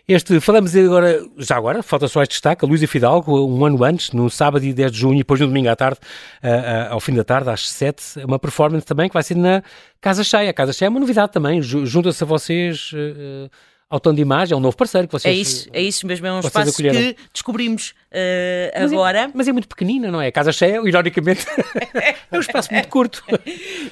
Este, 0.09 0.41
falamos 0.41 0.75
agora, 0.75 1.21
já 1.39 1.57
agora, 1.57 1.83
falta 1.83 2.09
só 2.09 2.23
este 2.23 2.33
destaque, 2.33 2.65
a 2.65 2.69
Luísa 2.69 2.87
Fidalgo, 2.87 3.47
um 3.47 3.65
ano 3.65 3.85
antes, 3.85 4.13
no 4.13 4.29
sábado 4.31 4.65
e 4.65 4.73
10 4.73 4.93
de 4.93 4.99
junho, 4.99 5.15
e 5.15 5.19
depois 5.19 5.41
no 5.41 5.47
domingo 5.47 5.69
à 5.69 5.77
tarde, 5.77 5.99
uh, 6.43 6.47
uh, 6.47 6.93
ao 6.93 7.01
fim 7.01 7.15
da 7.15 7.23
tarde, 7.23 7.51
às 7.51 7.69
7, 7.69 8.25
uma 8.25 8.39
performance 8.39 8.87
também 8.87 9.09
que 9.09 9.15
vai 9.15 9.23
ser 9.23 9.37
na 9.37 9.63
Casa 10.01 10.25
Cheia. 10.25 10.51
A 10.51 10.55
Casa 10.55 10.73
Cheia 10.73 10.89
é 10.89 10.91
uma 10.91 11.01
novidade 11.01 11.33
também, 11.33 11.61
junta-se 11.63 12.23
a 12.23 12.27
vocês... 12.27 12.93
Uh, 12.93 13.51
tom 13.99 14.15
de 14.15 14.23
imagem, 14.23 14.55
é 14.55 14.57
um 14.57 14.61
novo 14.61 14.77
parceiro 14.77 15.09
que 15.09 15.13
vocês 15.13 15.35
É 15.35 15.37
isso, 15.37 15.69
é 15.73 15.83
isso 15.83 16.07
mesmo, 16.07 16.27
é 16.27 16.33
um 16.33 16.41
espaço 16.41 16.71
acolheram. 16.71 17.01
que 17.01 17.17
descobrimos 17.33 17.95
uh, 18.13 18.81
mas 18.81 18.93
agora. 18.93 19.19
É, 19.21 19.31
mas 19.33 19.49
é 19.49 19.53
muito 19.53 19.69
pequenina, 19.69 20.11
não 20.11 20.21
é? 20.21 20.29
A 20.29 20.33
casa 20.33 20.53
cheia, 20.53 20.81
ironicamente, 20.87 21.47
é 21.95 22.37
um 22.37 22.41
espaço 22.41 22.73
muito 22.73 22.89
curto. 22.89 23.25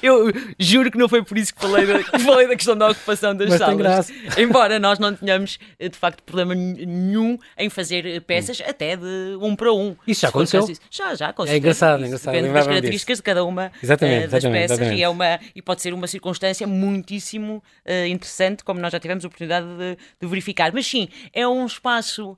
Eu 0.03 0.33
juro 0.59 0.91
que 0.91 0.99
não 0.99 1.09
foi 1.09 1.23
por 1.23 1.37
isso 1.39 1.55
que 1.55 1.61
falei 1.61 1.87
da, 1.87 2.03
que 2.03 2.19
falei 2.19 2.49
da 2.49 2.57
questão 2.57 2.77
da 2.77 2.91
ocupação 2.91 3.35
das 3.35 3.51
mas 3.51 3.59
salas. 3.59 4.13
Embora 4.37 4.79
nós 4.79 4.99
não 4.99 5.15
tenhamos, 5.15 5.59
de 5.81 5.97
facto, 5.97 6.23
problema 6.23 6.55
nenhum 6.55 7.39
em 7.57 7.69
fazer 7.69 8.21
peças 8.23 8.61
hum. 8.61 8.65
até 8.69 8.97
de 8.97 9.37
um 9.41 9.55
para 9.55 9.73
um. 9.73 9.97
Isso 10.07 10.23
já 10.23 10.29
aconteceu? 10.29 10.67
Já, 10.91 11.15
já, 11.15 11.33
com 11.33 11.45
É 11.45 11.57
engraçado, 11.57 12.03
é 12.03 12.07
engraçado. 12.07 12.35
Depende 12.35 12.53
das 12.53 12.67
características 12.67 13.15
disso. 13.15 13.23
de 13.23 13.25
cada 13.25 13.45
uma 13.45 13.73
exatamente, 13.83 14.27
uh, 14.27 14.31
das 14.31 14.45
exatamente, 14.45 14.61
peças 14.63 14.79
exatamente. 14.79 15.01
E, 15.01 15.03
é 15.03 15.09
uma, 15.09 15.41
e 15.55 15.63
pode 15.63 15.83
ser 15.83 15.93
uma 15.93 16.07
circunstância 16.07 16.67
muitíssimo 16.67 17.63
uh, 17.87 18.07
interessante, 18.07 18.65
como 18.65 18.81
nós 18.81 18.93
já 18.93 19.01
tivemos 19.01 19.25
a 19.25 19.29
oportunidade 19.29 19.67
de, 19.67 19.97
de 20.21 20.27
verificar. 20.27 20.73
Mas 20.73 20.87
sim, 20.87 21.09
é 21.33 21.47
um 21.47 21.67
espaço 21.67 22.37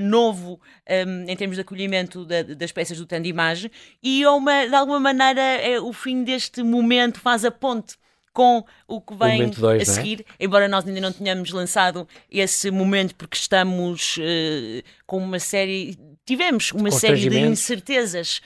novo 0.00 0.58
um, 1.06 1.28
em 1.28 1.36
termos 1.36 1.56
de 1.56 1.62
acolhimento 1.62 2.24
da, 2.24 2.42
das 2.42 2.72
peças 2.72 2.98
do 2.98 3.06
Tandimage, 3.06 3.70
e 4.02 4.26
uma, 4.26 4.66
de 4.66 4.74
alguma 4.74 5.00
maneira 5.00 5.40
é, 5.40 5.80
o 5.80 5.92
fim 5.92 6.22
deste 6.24 6.62
momento 6.62 7.20
faz 7.20 7.44
a 7.44 7.50
ponte 7.50 7.96
com 8.36 8.62
o 8.86 9.00
que 9.00 9.14
vem 9.14 9.48
dois, 9.48 9.88
a 9.88 9.92
é? 9.92 9.94
seguir, 9.94 10.20
é? 10.38 10.44
embora 10.44 10.68
nós 10.68 10.86
ainda 10.86 11.00
não 11.00 11.10
tenhamos 11.10 11.50
lançado 11.52 12.06
esse 12.30 12.70
momento 12.70 13.14
porque 13.14 13.34
estamos 13.34 14.18
uh, 14.18 14.82
com 15.06 15.16
uma 15.16 15.38
série, 15.38 15.98
tivemos 16.26 16.70
uma 16.72 16.90
série 16.90 17.30
de 17.30 17.40
incertezas 17.40 18.42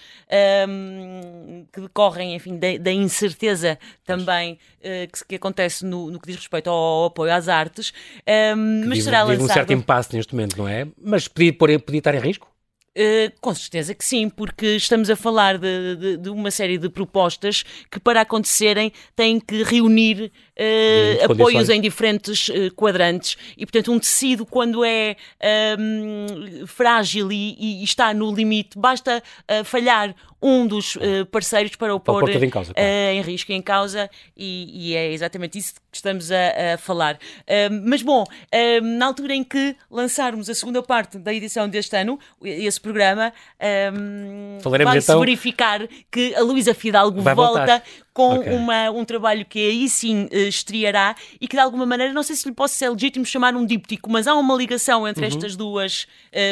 um, 0.69 1.67
que 1.73 1.81
decorrem, 1.81 2.37
enfim, 2.37 2.57
da, 2.57 2.79
da 2.79 2.93
incerteza 2.93 3.77
também 4.05 4.53
uh, 4.79 5.11
que, 5.13 5.25
que, 5.27 5.35
acontece 5.35 5.85
no, 5.85 6.09
no, 6.09 6.21
que 6.21 6.29
diz 6.29 6.37
respeito 6.37 6.71
ao, 6.71 6.77
ao 6.77 7.05
apoio 7.07 7.35
às 7.35 7.49
artes, 7.49 7.93
um, 8.57 8.85
mas 8.87 8.91
vive, 8.91 9.03
será 9.03 9.25
lançado... 9.25 9.45
um 9.45 9.53
certo 9.53 9.73
impasse 9.73 10.15
neste 10.15 10.33
momento, 10.33 10.57
não 10.57 10.69
é? 10.69 10.87
Mas 11.03 11.27
podia, 11.27 11.53
podia 11.53 11.99
estar 11.99 12.15
em 12.15 12.21
risco? 12.21 12.49
Uh, 13.01 13.33
com 13.41 13.55
certeza 13.55 13.95
que 13.95 14.05
sim, 14.05 14.29
porque 14.29 14.77
estamos 14.77 15.09
a 15.09 15.17
falar 15.17 15.57
de, 15.57 15.97
de, 15.97 16.17
de, 16.19 16.29
uma 16.29 16.51
série 16.51 16.77
de 16.77 16.91
propostas 16.91 17.65
que, 17.91 17.99
para 17.99 18.21
acontecerem, 18.21 18.93
têm 19.17 19.41
que 19.41 19.63
reunir 19.63 20.31
uh, 20.61 21.33
apoios 21.33 21.69
em 21.69 21.81
diferentes 21.81 22.49
uh, 22.49 22.73
quadrantes 22.75 23.37
e, 23.57 23.65
portanto, 23.65 23.93
um 23.93 23.99
tecido, 23.99 24.45
quando 24.45 24.85
é 24.85 25.17
um, 25.79 26.67
frágil 26.67 27.33
e, 27.33 27.57
e, 27.59 27.85
está 27.85 28.13
no 28.13 28.33
limite, 28.35 28.79
basta 28.79 29.23
falhar 29.65 30.15
um 30.43 30.67
dos 30.67 30.97
uh, 30.97 31.27
parceiros 31.31 31.77
para 31.77 31.95
o 31.95 32.01
pôr 32.01 32.29
em, 32.31 32.49
causa, 32.49 32.73
claro. 32.73 32.89
uh, 32.89 33.13
em 33.13 33.21
risco 33.21 33.53
em 33.53 33.61
causa 33.61 34.11
e, 34.37 34.91
e, 34.91 34.97
é 34.97 35.13
exatamente 35.13 35.59
isso 35.59 35.75
que 35.75 35.81
estamos 35.93 36.31
a, 36.33 36.75
a 36.75 36.79
falar. 36.79 37.17
Uh, 37.17 37.83
mas 37.85 38.03
bom, 38.03 38.25
na 38.83 39.07
altura 39.07 39.35
em 39.35 39.45
que 39.45 39.77
lançarmos 39.91 40.49
a 40.49 40.55
segunda 40.55 40.83
parte 40.83 41.19
da 41.19 41.35
edição 41.35 41.69
deste 41.69 41.97
ano, 41.97 42.19
esse 42.43 42.81
programa, 42.81 43.33
vai-se 44.85 45.11
então... 45.11 45.21
verificar 45.21 45.87
que 46.11 46.35
a 46.35 46.41
Luísa 46.41 46.73
Fidalgo 46.75 47.21
vai 47.21 47.35
volta 47.35 47.59
voltar. 47.59 47.83
Com 48.21 48.39
okay. 48.41 48.53
uma, 48.53 48.91
um 48.91 49.05
trabalho 49.05 49.45
que 49.45 49.59
aí 49.59 49.89
sim 49.89 50.29
estreará 50.31 51.15
e 51.41 51.49
que 51.49 51.57
de 51.57 51.63
alguma 51.63 51.87
maneira, 51.87 52.13
não 52.13 52.23
sei 52.23 52.37
se 52.37 52.49
lhe 52.49 52.55
posso 52.55 52.75
ser 52.75 52.91
legítimo 52.91 53.25
chamar 53.25 53.55
um 53.55 53.65
díptico, 53.65 54.11
mas 54.11 54.27
há 54.27 54.35
uma 54.35 54.55
ligação 54.55 55.09
entre 55.09 55.25
uhum. 55.25 55.29
estas 55.29 55.57
duas 55.57 56.07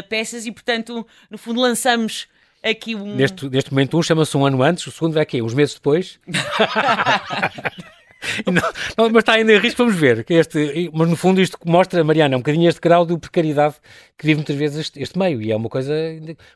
peças 0.08 0.46
e 0.46 0.52
portanto, 0.52 1.06
no 1.30 1.36
fundo, 1.36 1.60
lançamos 1.60 2.26
aqui 2.62 2.94
um. 2.94 3.14
Neste, 3.14 3.48
neste 3.48 3.70
momento, 3.72 3.98
um 3.98 4.02
chama-se 4.02 4.36
um 4.36 4.46
ano 4.46 4.62
antes, 4.62 4.86
o 4.86 4.90
segundo 4.90 5.12
vai 5.12 5.22
aqui, 5.22 5.42
uns 5.42 5.54
meses 5.54 5.74
depois. 5.74 6.18
não, 8.46 9.10
mas 9.10 9.22
está 9.22 9.34
ainda 9.34 9.52
em 9.52 9.58
risco, 9.58 9.84
vamos 9.84 9.98
ver. 9.98 10.24
Este, 10.28 10.90
mas 10.92 11.08
no 11.08 11.16
fundo 11.16 11.40
isto 11.40 11.58
mostra, 11.64 12.02
Mariana, 12.02 12.36
um 12.36 12.40
bocadinho 12.40 12.68
este 12.68 12.80
grau 12.80 13.06
de 13.06 13.16
precariedade 13.18 13.76
que 14.16 14.26
vive 14.26 14.36
muitas 14.36 14.56
vezes 14.56 14.78
este, 14.78 15.00
este, 15.00 15.18
meio. 15.18 15.40
E 15.40 15.52
é 15.52 15.56
uma 15.56 15.68
coisa, 15.68 15.92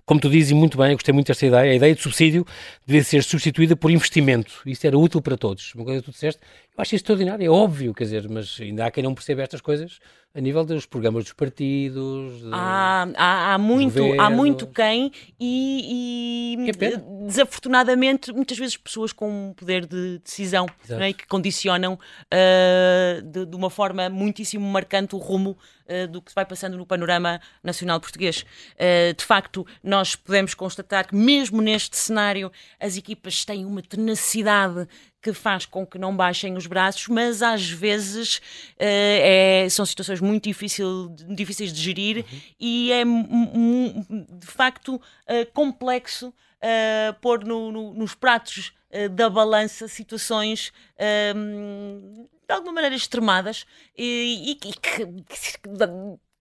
como 0.04 0.20
tu 0.20 0.28
dizes 0.28 0.52
muito 0.52 0.76
bem, 0.76 0.90
eu 0.90 0.96
gostei 0.96 1.12
muito 1.12 1.28
desta 1.28 1.46
ideia, 1.46 1.72
a 1.72 1.74
ideia 1.74 1.94
de 1.94 2.00
subsídio 2.00 2.46
deve 2.86 3.04
ser 3.04 3.22
substituída 3.22 3.76
por 3.76 3.90
investimento. 3.90 4.60
Isso 4.66 4.86
era 4.86 4.98
útil 4.98 5.22
para 5.22 5.36
todos. 5.36 5.74
Uma 5.74 5.84
coisa 5.84 6.00
que 6.00 6.06
tu 6.06 6.12
disseste, 6.12 6.40
eu 6.76 6.82
acho 6.82 6.94
extraordinário, 6.94 7.44
é 7.44 7.50
óbvio, 7.50 7.94
quer 7.94 8.04
dizer, 8.04 8.28
mas 8.28 8.58
ainda 8.60 8.86
há 8.86 8.90
quem 8.90 9.04
não 9.04 9.14
percebe 9.14 9.42
estas 9.42 9.60
coisas 9.60 9.98
a 10.34 10.40
nível 10.40 10.64
dos 10.64 10.86
programas 10.86 11.24
dos 11.24 11.32
partidos. 11.32 12.40
De, 12.40 12.48
há, 12.52 13.06
há, 13.16 13.54
há, 13.54 13.58
muito, 13.58 14.20
há 14.20 14.30
muito 14.30 14.66
quem 14.66 15.12
e, 15.38 16.56
e 16.56 17.26
desafortunadamente 17.26 18.32
muitas 18.32 18.56
vezes 18.56 18.76
pessoas 18.76 19.12
com 19.12 19.52
poder 19.56 19.86
de 19.86 20.18
decisão 20.18 20.66
é? 20.88 21.12
que 21.12 21.26
condicionam 21.26 21.94
uh, 21.94 23.22
de, 23.22 23.44
de, 23.44 23.56
uma 23.56 23.68
forma 23.68 24.08
muitíssimo 24.08 24.66
marcante 24.66 25.14
o 25.14 25.18
rumo 25.18 25.56
uh, 25.86 26.08
do 26.08 26.22
que 26.22 26.30
se 26.30 26.34
vai 26.34 26.46
passando 26.46 26.78
no 26.78 26.86
panorama 26.86 27.40
nacional 27.62 28.00
português. 28.00 28.44
Uh, 28.74 29.14
de 29.14 29.24
facto, 29.24 29.66
nós 29.82 30.16
podemos 30.16 30.54
constatar 30.54 31.06
que 31.06 31.14
mesmo 31.14 31.60
neste 31.60 31.96
cenário 31.96 32.50
as 32.80 32.96
equipas 32.96 33.44
têm 33.44 33.66
uma 33.66 33.82
tenacidade 33.82 34.88
que 35.22 35.32
faz 35.32 35.64
com 35.64 35.86
que 35.86 35.98
não 35.98 36.14
baixem 36.14 36.56
os 36.56 36.66
braços, 36.66 37.06
mas 37.06 37.42
às 37.42 37.70
vezes 37.70 38.38
uh, 38.38 38.42
é, 38.78 39.66
são 39.70 39.86
situações 39.86 40.20
muito 40.20 40.44
difícil, 40.44 41.14
difíceis 41.28 41.72
de 41.72 41.80
gerir 41.80 42.18
uhum. 42.18 42.40
e 42.58 42.92
é 42.92 43.04
de 43.04 44.46
facto 44.46 44.96
uh, 44.96 45.52
complexo 45.54 46.28
uh, 46.28 47.14
pôr 47.20 47.44
no, 47.44 47.70
no, 47.70 47.94
nos 47.94 48.14
pratos 48.14 48.72
da 49.12 49.30
balança 49.30 49.88
situações 49.88 50.70
de 50.98 52.52
alguma 52.54 52.74
maneira 52.74 52.94
extremadas 52.94 53.64
e, 53.96 54.50
e, 54.50 54.50
e 54.50 54.54
que, 54.74 55.06
que 55.06 55.58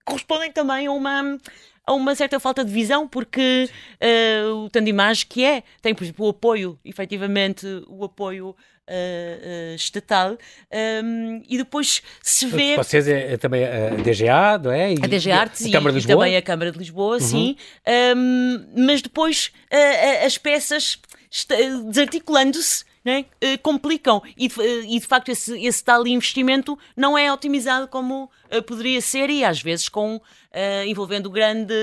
correspondem 0.03 0.51
também 0.51 0.86
a 0.88 0.91
uma 0.91 1.38
a 1.91 1.95
uma 1.95 2.15
certa 2.15 2.39
falta 2.39 2.63
de 2.63 2.71
visão, 2.71 3.07
porque 3.07 3.69
uh, 4.01 4.65
o 4.65 4.69
Tandimage 4.69 5.25
que 5.25 5.43
é, 5.43 5.63
tem, 5.81 5.93
por 5.93 6.03
exemplo, 6.03 6.25
o 6.25 6.29
apoio, 6.29 6.79
efetivamente, 6.83 7.65
o 7.87 8.03
apoio 8.03 8.55
Uh, 8.89 9.73
uh, 9.73 9.75
estatal 9.75 10.37
um, 11.03 11.41
e 11.47 11.55
depois 11.55 12.01
se 12.21 12.47
vê. 12.47 12.75
Vocês 12.75 13.07
é, 13.07 13.33
é, 13.33 13.37
também 13.37 13.63
a 13.63 13.91
DGA, 13.91 14.57
não 14.61 14.71
é? 14.71 14.93
E, 14.93 14.97
a 15.01 15.07
DGA 15.07 15.35
Artes 15.39 15.61
e, 15.61 15.69
e, 15.69 16.05
também 16.05 16.35
a 16.35 16.41
Câmara 16.41 16.71
de 16.73 16.79
Lisboa, 16.79 17.13
uhum. 17.13 17.19
sim. 17.21 17.55
Um, 17.87 18.65
mas 18.85 19.01
depois 19.01 19.53
uh, 19.71 20.25
as 20.25 20.37
peças 20.37 20.99
desarticulando-se 21.87 22.83
né, 23.05 23.25
complicam 23.63 24.21
e 24.35 24.49
de, 24.49 24.55
e 24.87 24.99
de 24.99 25.07
facto 25.07 25.29
esse, 25.29 25.57
esse, 25.63 25.83
tal 25.83 26.05
investimento 26.05 26.77
não 26.97 27.17
é 27.17 27.31
otimizado 27.31 27.87
como 27.87 28.29
poderia 28.67 28.99
ser 28.99 29.29
e 29.29 29.45
às 29.45 29.61
vezes 29.61 29.87
com 29.87 30.19
uh, 30.53 30.85
envolvendo 30.85 31.29
grande 31.29 31.73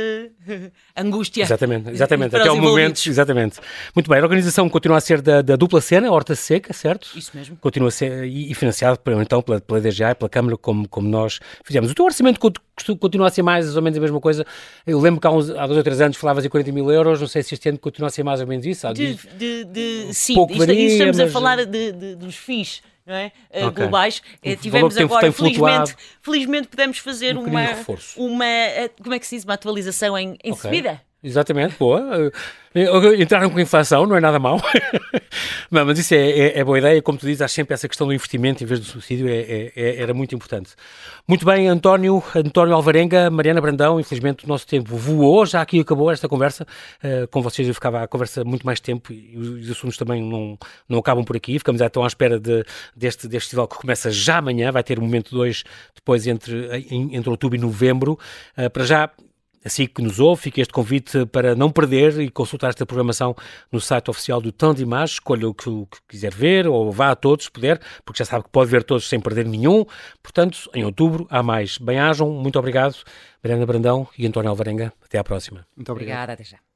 angústia. 0.97 1.43
Exatamente, 1.43 1.91
exatamente. 1.91 2.37
Até 2.37 2.51
o 2.51 2.57
momento, 2.57 3.01
exatamente. 3.07 3.59
Muito 3.95 4.09
bem, 4.09 4.19
a 4.19 4.23
organização 4.23 4.69
continua 4.69 4.99
a 4.99 5.01
ser 5.01 5.21
da, 5.21 5.43
da, 5.43 5.57
dupla 5.57 5.81
cena, 5.81 6.11
Horta 6.11 6.35
Seca, 6.35 6.73
certo? 6.73 7.11
Isso 7.17 7.31
mesmo. 7.35 7.57
Continua 7.57 7.89
a 7.89 7.93
ser 7.93 8.25
e, 8.25 8.51
e 8.51 8.55
financiado 8.55 9.01
então 9.21 9.43
pela, 9.43 9.61
pela 9.61 9.81
DGA 9.81 10.11
e 10.11 10.15
pela 10.15 10.29
Câmara, 10.29 10.57
como, 10.57 10.89
como 10.89 11.09
nós 11.09 11.41
fizemos. 11.65 11.91
O 11.91 11.95
teu 11.95 12.05
orçamento 12.05 12.41
continua 12.99 13.29
a 13.29 13.31
ser 13.31 13.43
mais 13.43 13.77
ou 13.77 13.83
menos 13.83 13.99
a 13.99 14.01
mesma 14.01 14.21
coisa. 14.21 14.47
Eu 14.87 15.01
lembro 15.01 15.21
que 15.21 15.27
há, 15.27 15.31
uns, 15.31 15.51
há 15.51 15.67
dois 15.67 15.79
ou 15.79 15.83
três 15.83 16.01
anos 16.01 16.17
falavas 16.17 16.45
em 16.45 16.49
40 16.49 16.73
mil 16.73 16.91
euros, 16.91 17.21
não 17.21 17.29
sei 17.29 17.43
se 17.43 17.55
este 17.55 17.69
ano 17.69 17.79
continua 17.79 18.09
a 18.09 18.11
ser 18.11 18.23
mais 18.23 18.41
ou 18.41 18.47
menos 18.47 18.67
isso. 18.67 18.93
De, 18.93 19.15
de, 19.15 19.65
de, 19.65 20.15
sim, 20.15 20.41
isto, 20.41 20.59
varia, 20.59 20.87
estamos 20.87 21.17
mas... 21.17 21.29
a 21.29 21.33
falar 21.33 21.65
de, 21.65 21.93
de, 21.93 22.15
dos 22.15 22.37
FIIs. 22.37 22.83
É? 23.09 23.33
Uh, 23.51 23.69
okay. 23.69 23.71
globais. 23.71 24.23
Uh, 24.45 24.57
tivemos 24.57 24.97
agora, 24.99 25.33
felizmente, 25.33 25.97
felizmente 26.21 26.69
podemos 26.69 26.99
fazer 26.99 27.39
um 27.39 27.47
uma, 27.47 27.65
uma, 28.17 28.45
uh, 28.45 29.03
como 29.03 29.15
é 29.15 29.19
que 29.19 29.27
se 29.27 29.37
diz, 29.37 29.45
uma 29.45 29.55
atualização 29.55 30.17
em, 30.19 30.37
em 30.45 30.53
okay. 30.53 30.55
subida. 30.55 31.08
Exatamente, 31.23 31.77
boa. 31.77 32.31
Entraram 33.19 33.51
com 33.51 33.59
inflação, 33.59 34.07
não 34.07 34.17
é 34.17 34.21
nada 34.21 34.39
mau. 34.39 34.61
não, 35.69 35.85
mas 35.85 35.99
isso 35.99 36.15
é, 36.15 36.31
é, 36.31 36.59
é, 36.61 36.65
boa 36.65 36.79
ideia. 36.79 37.03
Como 37.03 37.19
tu 37.19 37.27
dizes, 37.27 37.43
acho 37.43 37.55
sempre 37.55 37.75
essa 37.75 37.89
questão 37.89 38.07
do 38.07 38.13
investimento 38.13 38.63
em 38.63 38.67
vez 38.67 38.79
do 38.79 38.87
subsídio 38.87 39.29
é, 39.29 39.39
é, 39.39 39.73
é, 39.75 40.03
era 40.03 40.15
muito 40.15 40.35
importante. 40.35 40.75
Muito 41.27 41.45
bem, 41.45 41.67
António, 41.67 42.23
António 42.37 42.75
Alvarenga, 42.75 43.31
Mariana 43.31 43.61
Brandão, 43.61 43.99
infelizmente 43.99 44.45
o 44.45 44.49
nosso 44.49 44.67
tempo 44.67 44.97
voou, 44.97 45.45
já 45.45 45.61
aqui 45.61 45.81
acabou 45.81 46.11
esta 46.11 46.29
conversa. 46.29 46.67
Uh, 47.03 47.27
com 47.29 47.43
vocês 47.43 47.67
eu 47.67 47.75
ficava 47.75 48.03
a 48.03 48.07
conversa 48.07 48.45
muito 48.45 48.65
mais 48.65 48.79
tempo 48.79 49.13
e 49.13 49.37
os 49.37 49.71
assuntos 49.71 49.97
também 49.97 50.23
não, 50.23 50.57
não 50.89 51.01
acabam 51.01 51.25
por 51.25 51.37
aqui. 51.37 51.59
Ficamos 51.59 51.81
então 51.81 52.05
à 52.05 52.07
espera 52.07 52.39
de, 52.39 52.65
deste, 52.95 53.27
deste 53.27 53.47
festival 53.47 53.67
que 53.67 53.77
começa 53.77 54.09
já 54.11 54.39
amanhã, 54.39 54.71
vai 54.71 54.85
ter 54.85 54.99
o 54.99 55.03
momento 55.03 55.35
2 55.35 55.65
depois 55.97 56.29
entre, 56.29 56.87
entre 56.91 57.29
outubro 57.29 57.59
e 57.59 57.61
novembro. 57.61 58.17
Uh, 58.57 58.71
para 58.71 58.85
já, 58.85 59.11
Assim 59.69 59.87
que 59.87 60.01
nos 60.01 60.19
ouve, 60.19 60.41
fica 60.41 60.63
este 60.63 60.73
convite 60.73 61.27
para 61.27 61.55
não 61.55 61.71
perder 61.71 62.19
e 62.21 62.31
consultar 62.31 62.71
esta 62.71 62.87
programação 62.87 63.37
no 63.71 63.79
site 63.79 64.11
oficial 64.11 64.41
do 64.41 64.51
Tão 64.51 64.73
de 64.73 64.83
Imagem. 64.83 65.13
Escolha 65.13 65.47
o 65.47 65.53
que, 65.53 65.69
o 65.69 65.85
que, 65.85 65.99
quiser 66.09 66.35
ver 66.35 66.67
ou 66.67 66.91
vá 66.91 67.11
a 67.11 67.15
todos, 67.15 67.45
se 67.45 67.51
puder, 67.51 67.79
porque 68.03 68.19
já 68.19 68.25
sabe 68.25 68.45
que 68.45 68.51
pode 68.51 68.71
ver 68.71 68.83
todos 68.83 69.07
sem 69.07 69.21
perder 69.21 69.47
nenhum. 69.47 69.85
Portanto, 70.23 70.71
em 70.75 70.85
outubro 70.85 71.27
há 71.29 71.43
mais. 71.43 71.77
Bem-ajam, 71.77 72.31
muito 72.31 72.59
obrigado, 72.59 72.97
Mariana 73.45 73.67
Brandão 73.67 74.09
e 74.17 74.27
António 74.27 74.49
Alvarenga. 74.49 74.91
Até 75.05 75.19
à 75.19 75.25
próxima. 75.25 75.67
Muito 75.77 75.93
obrigado. 75.93 76.25
Obrigada, 76.25 76.33
até 76.33 76.45
já. 76.45 76.68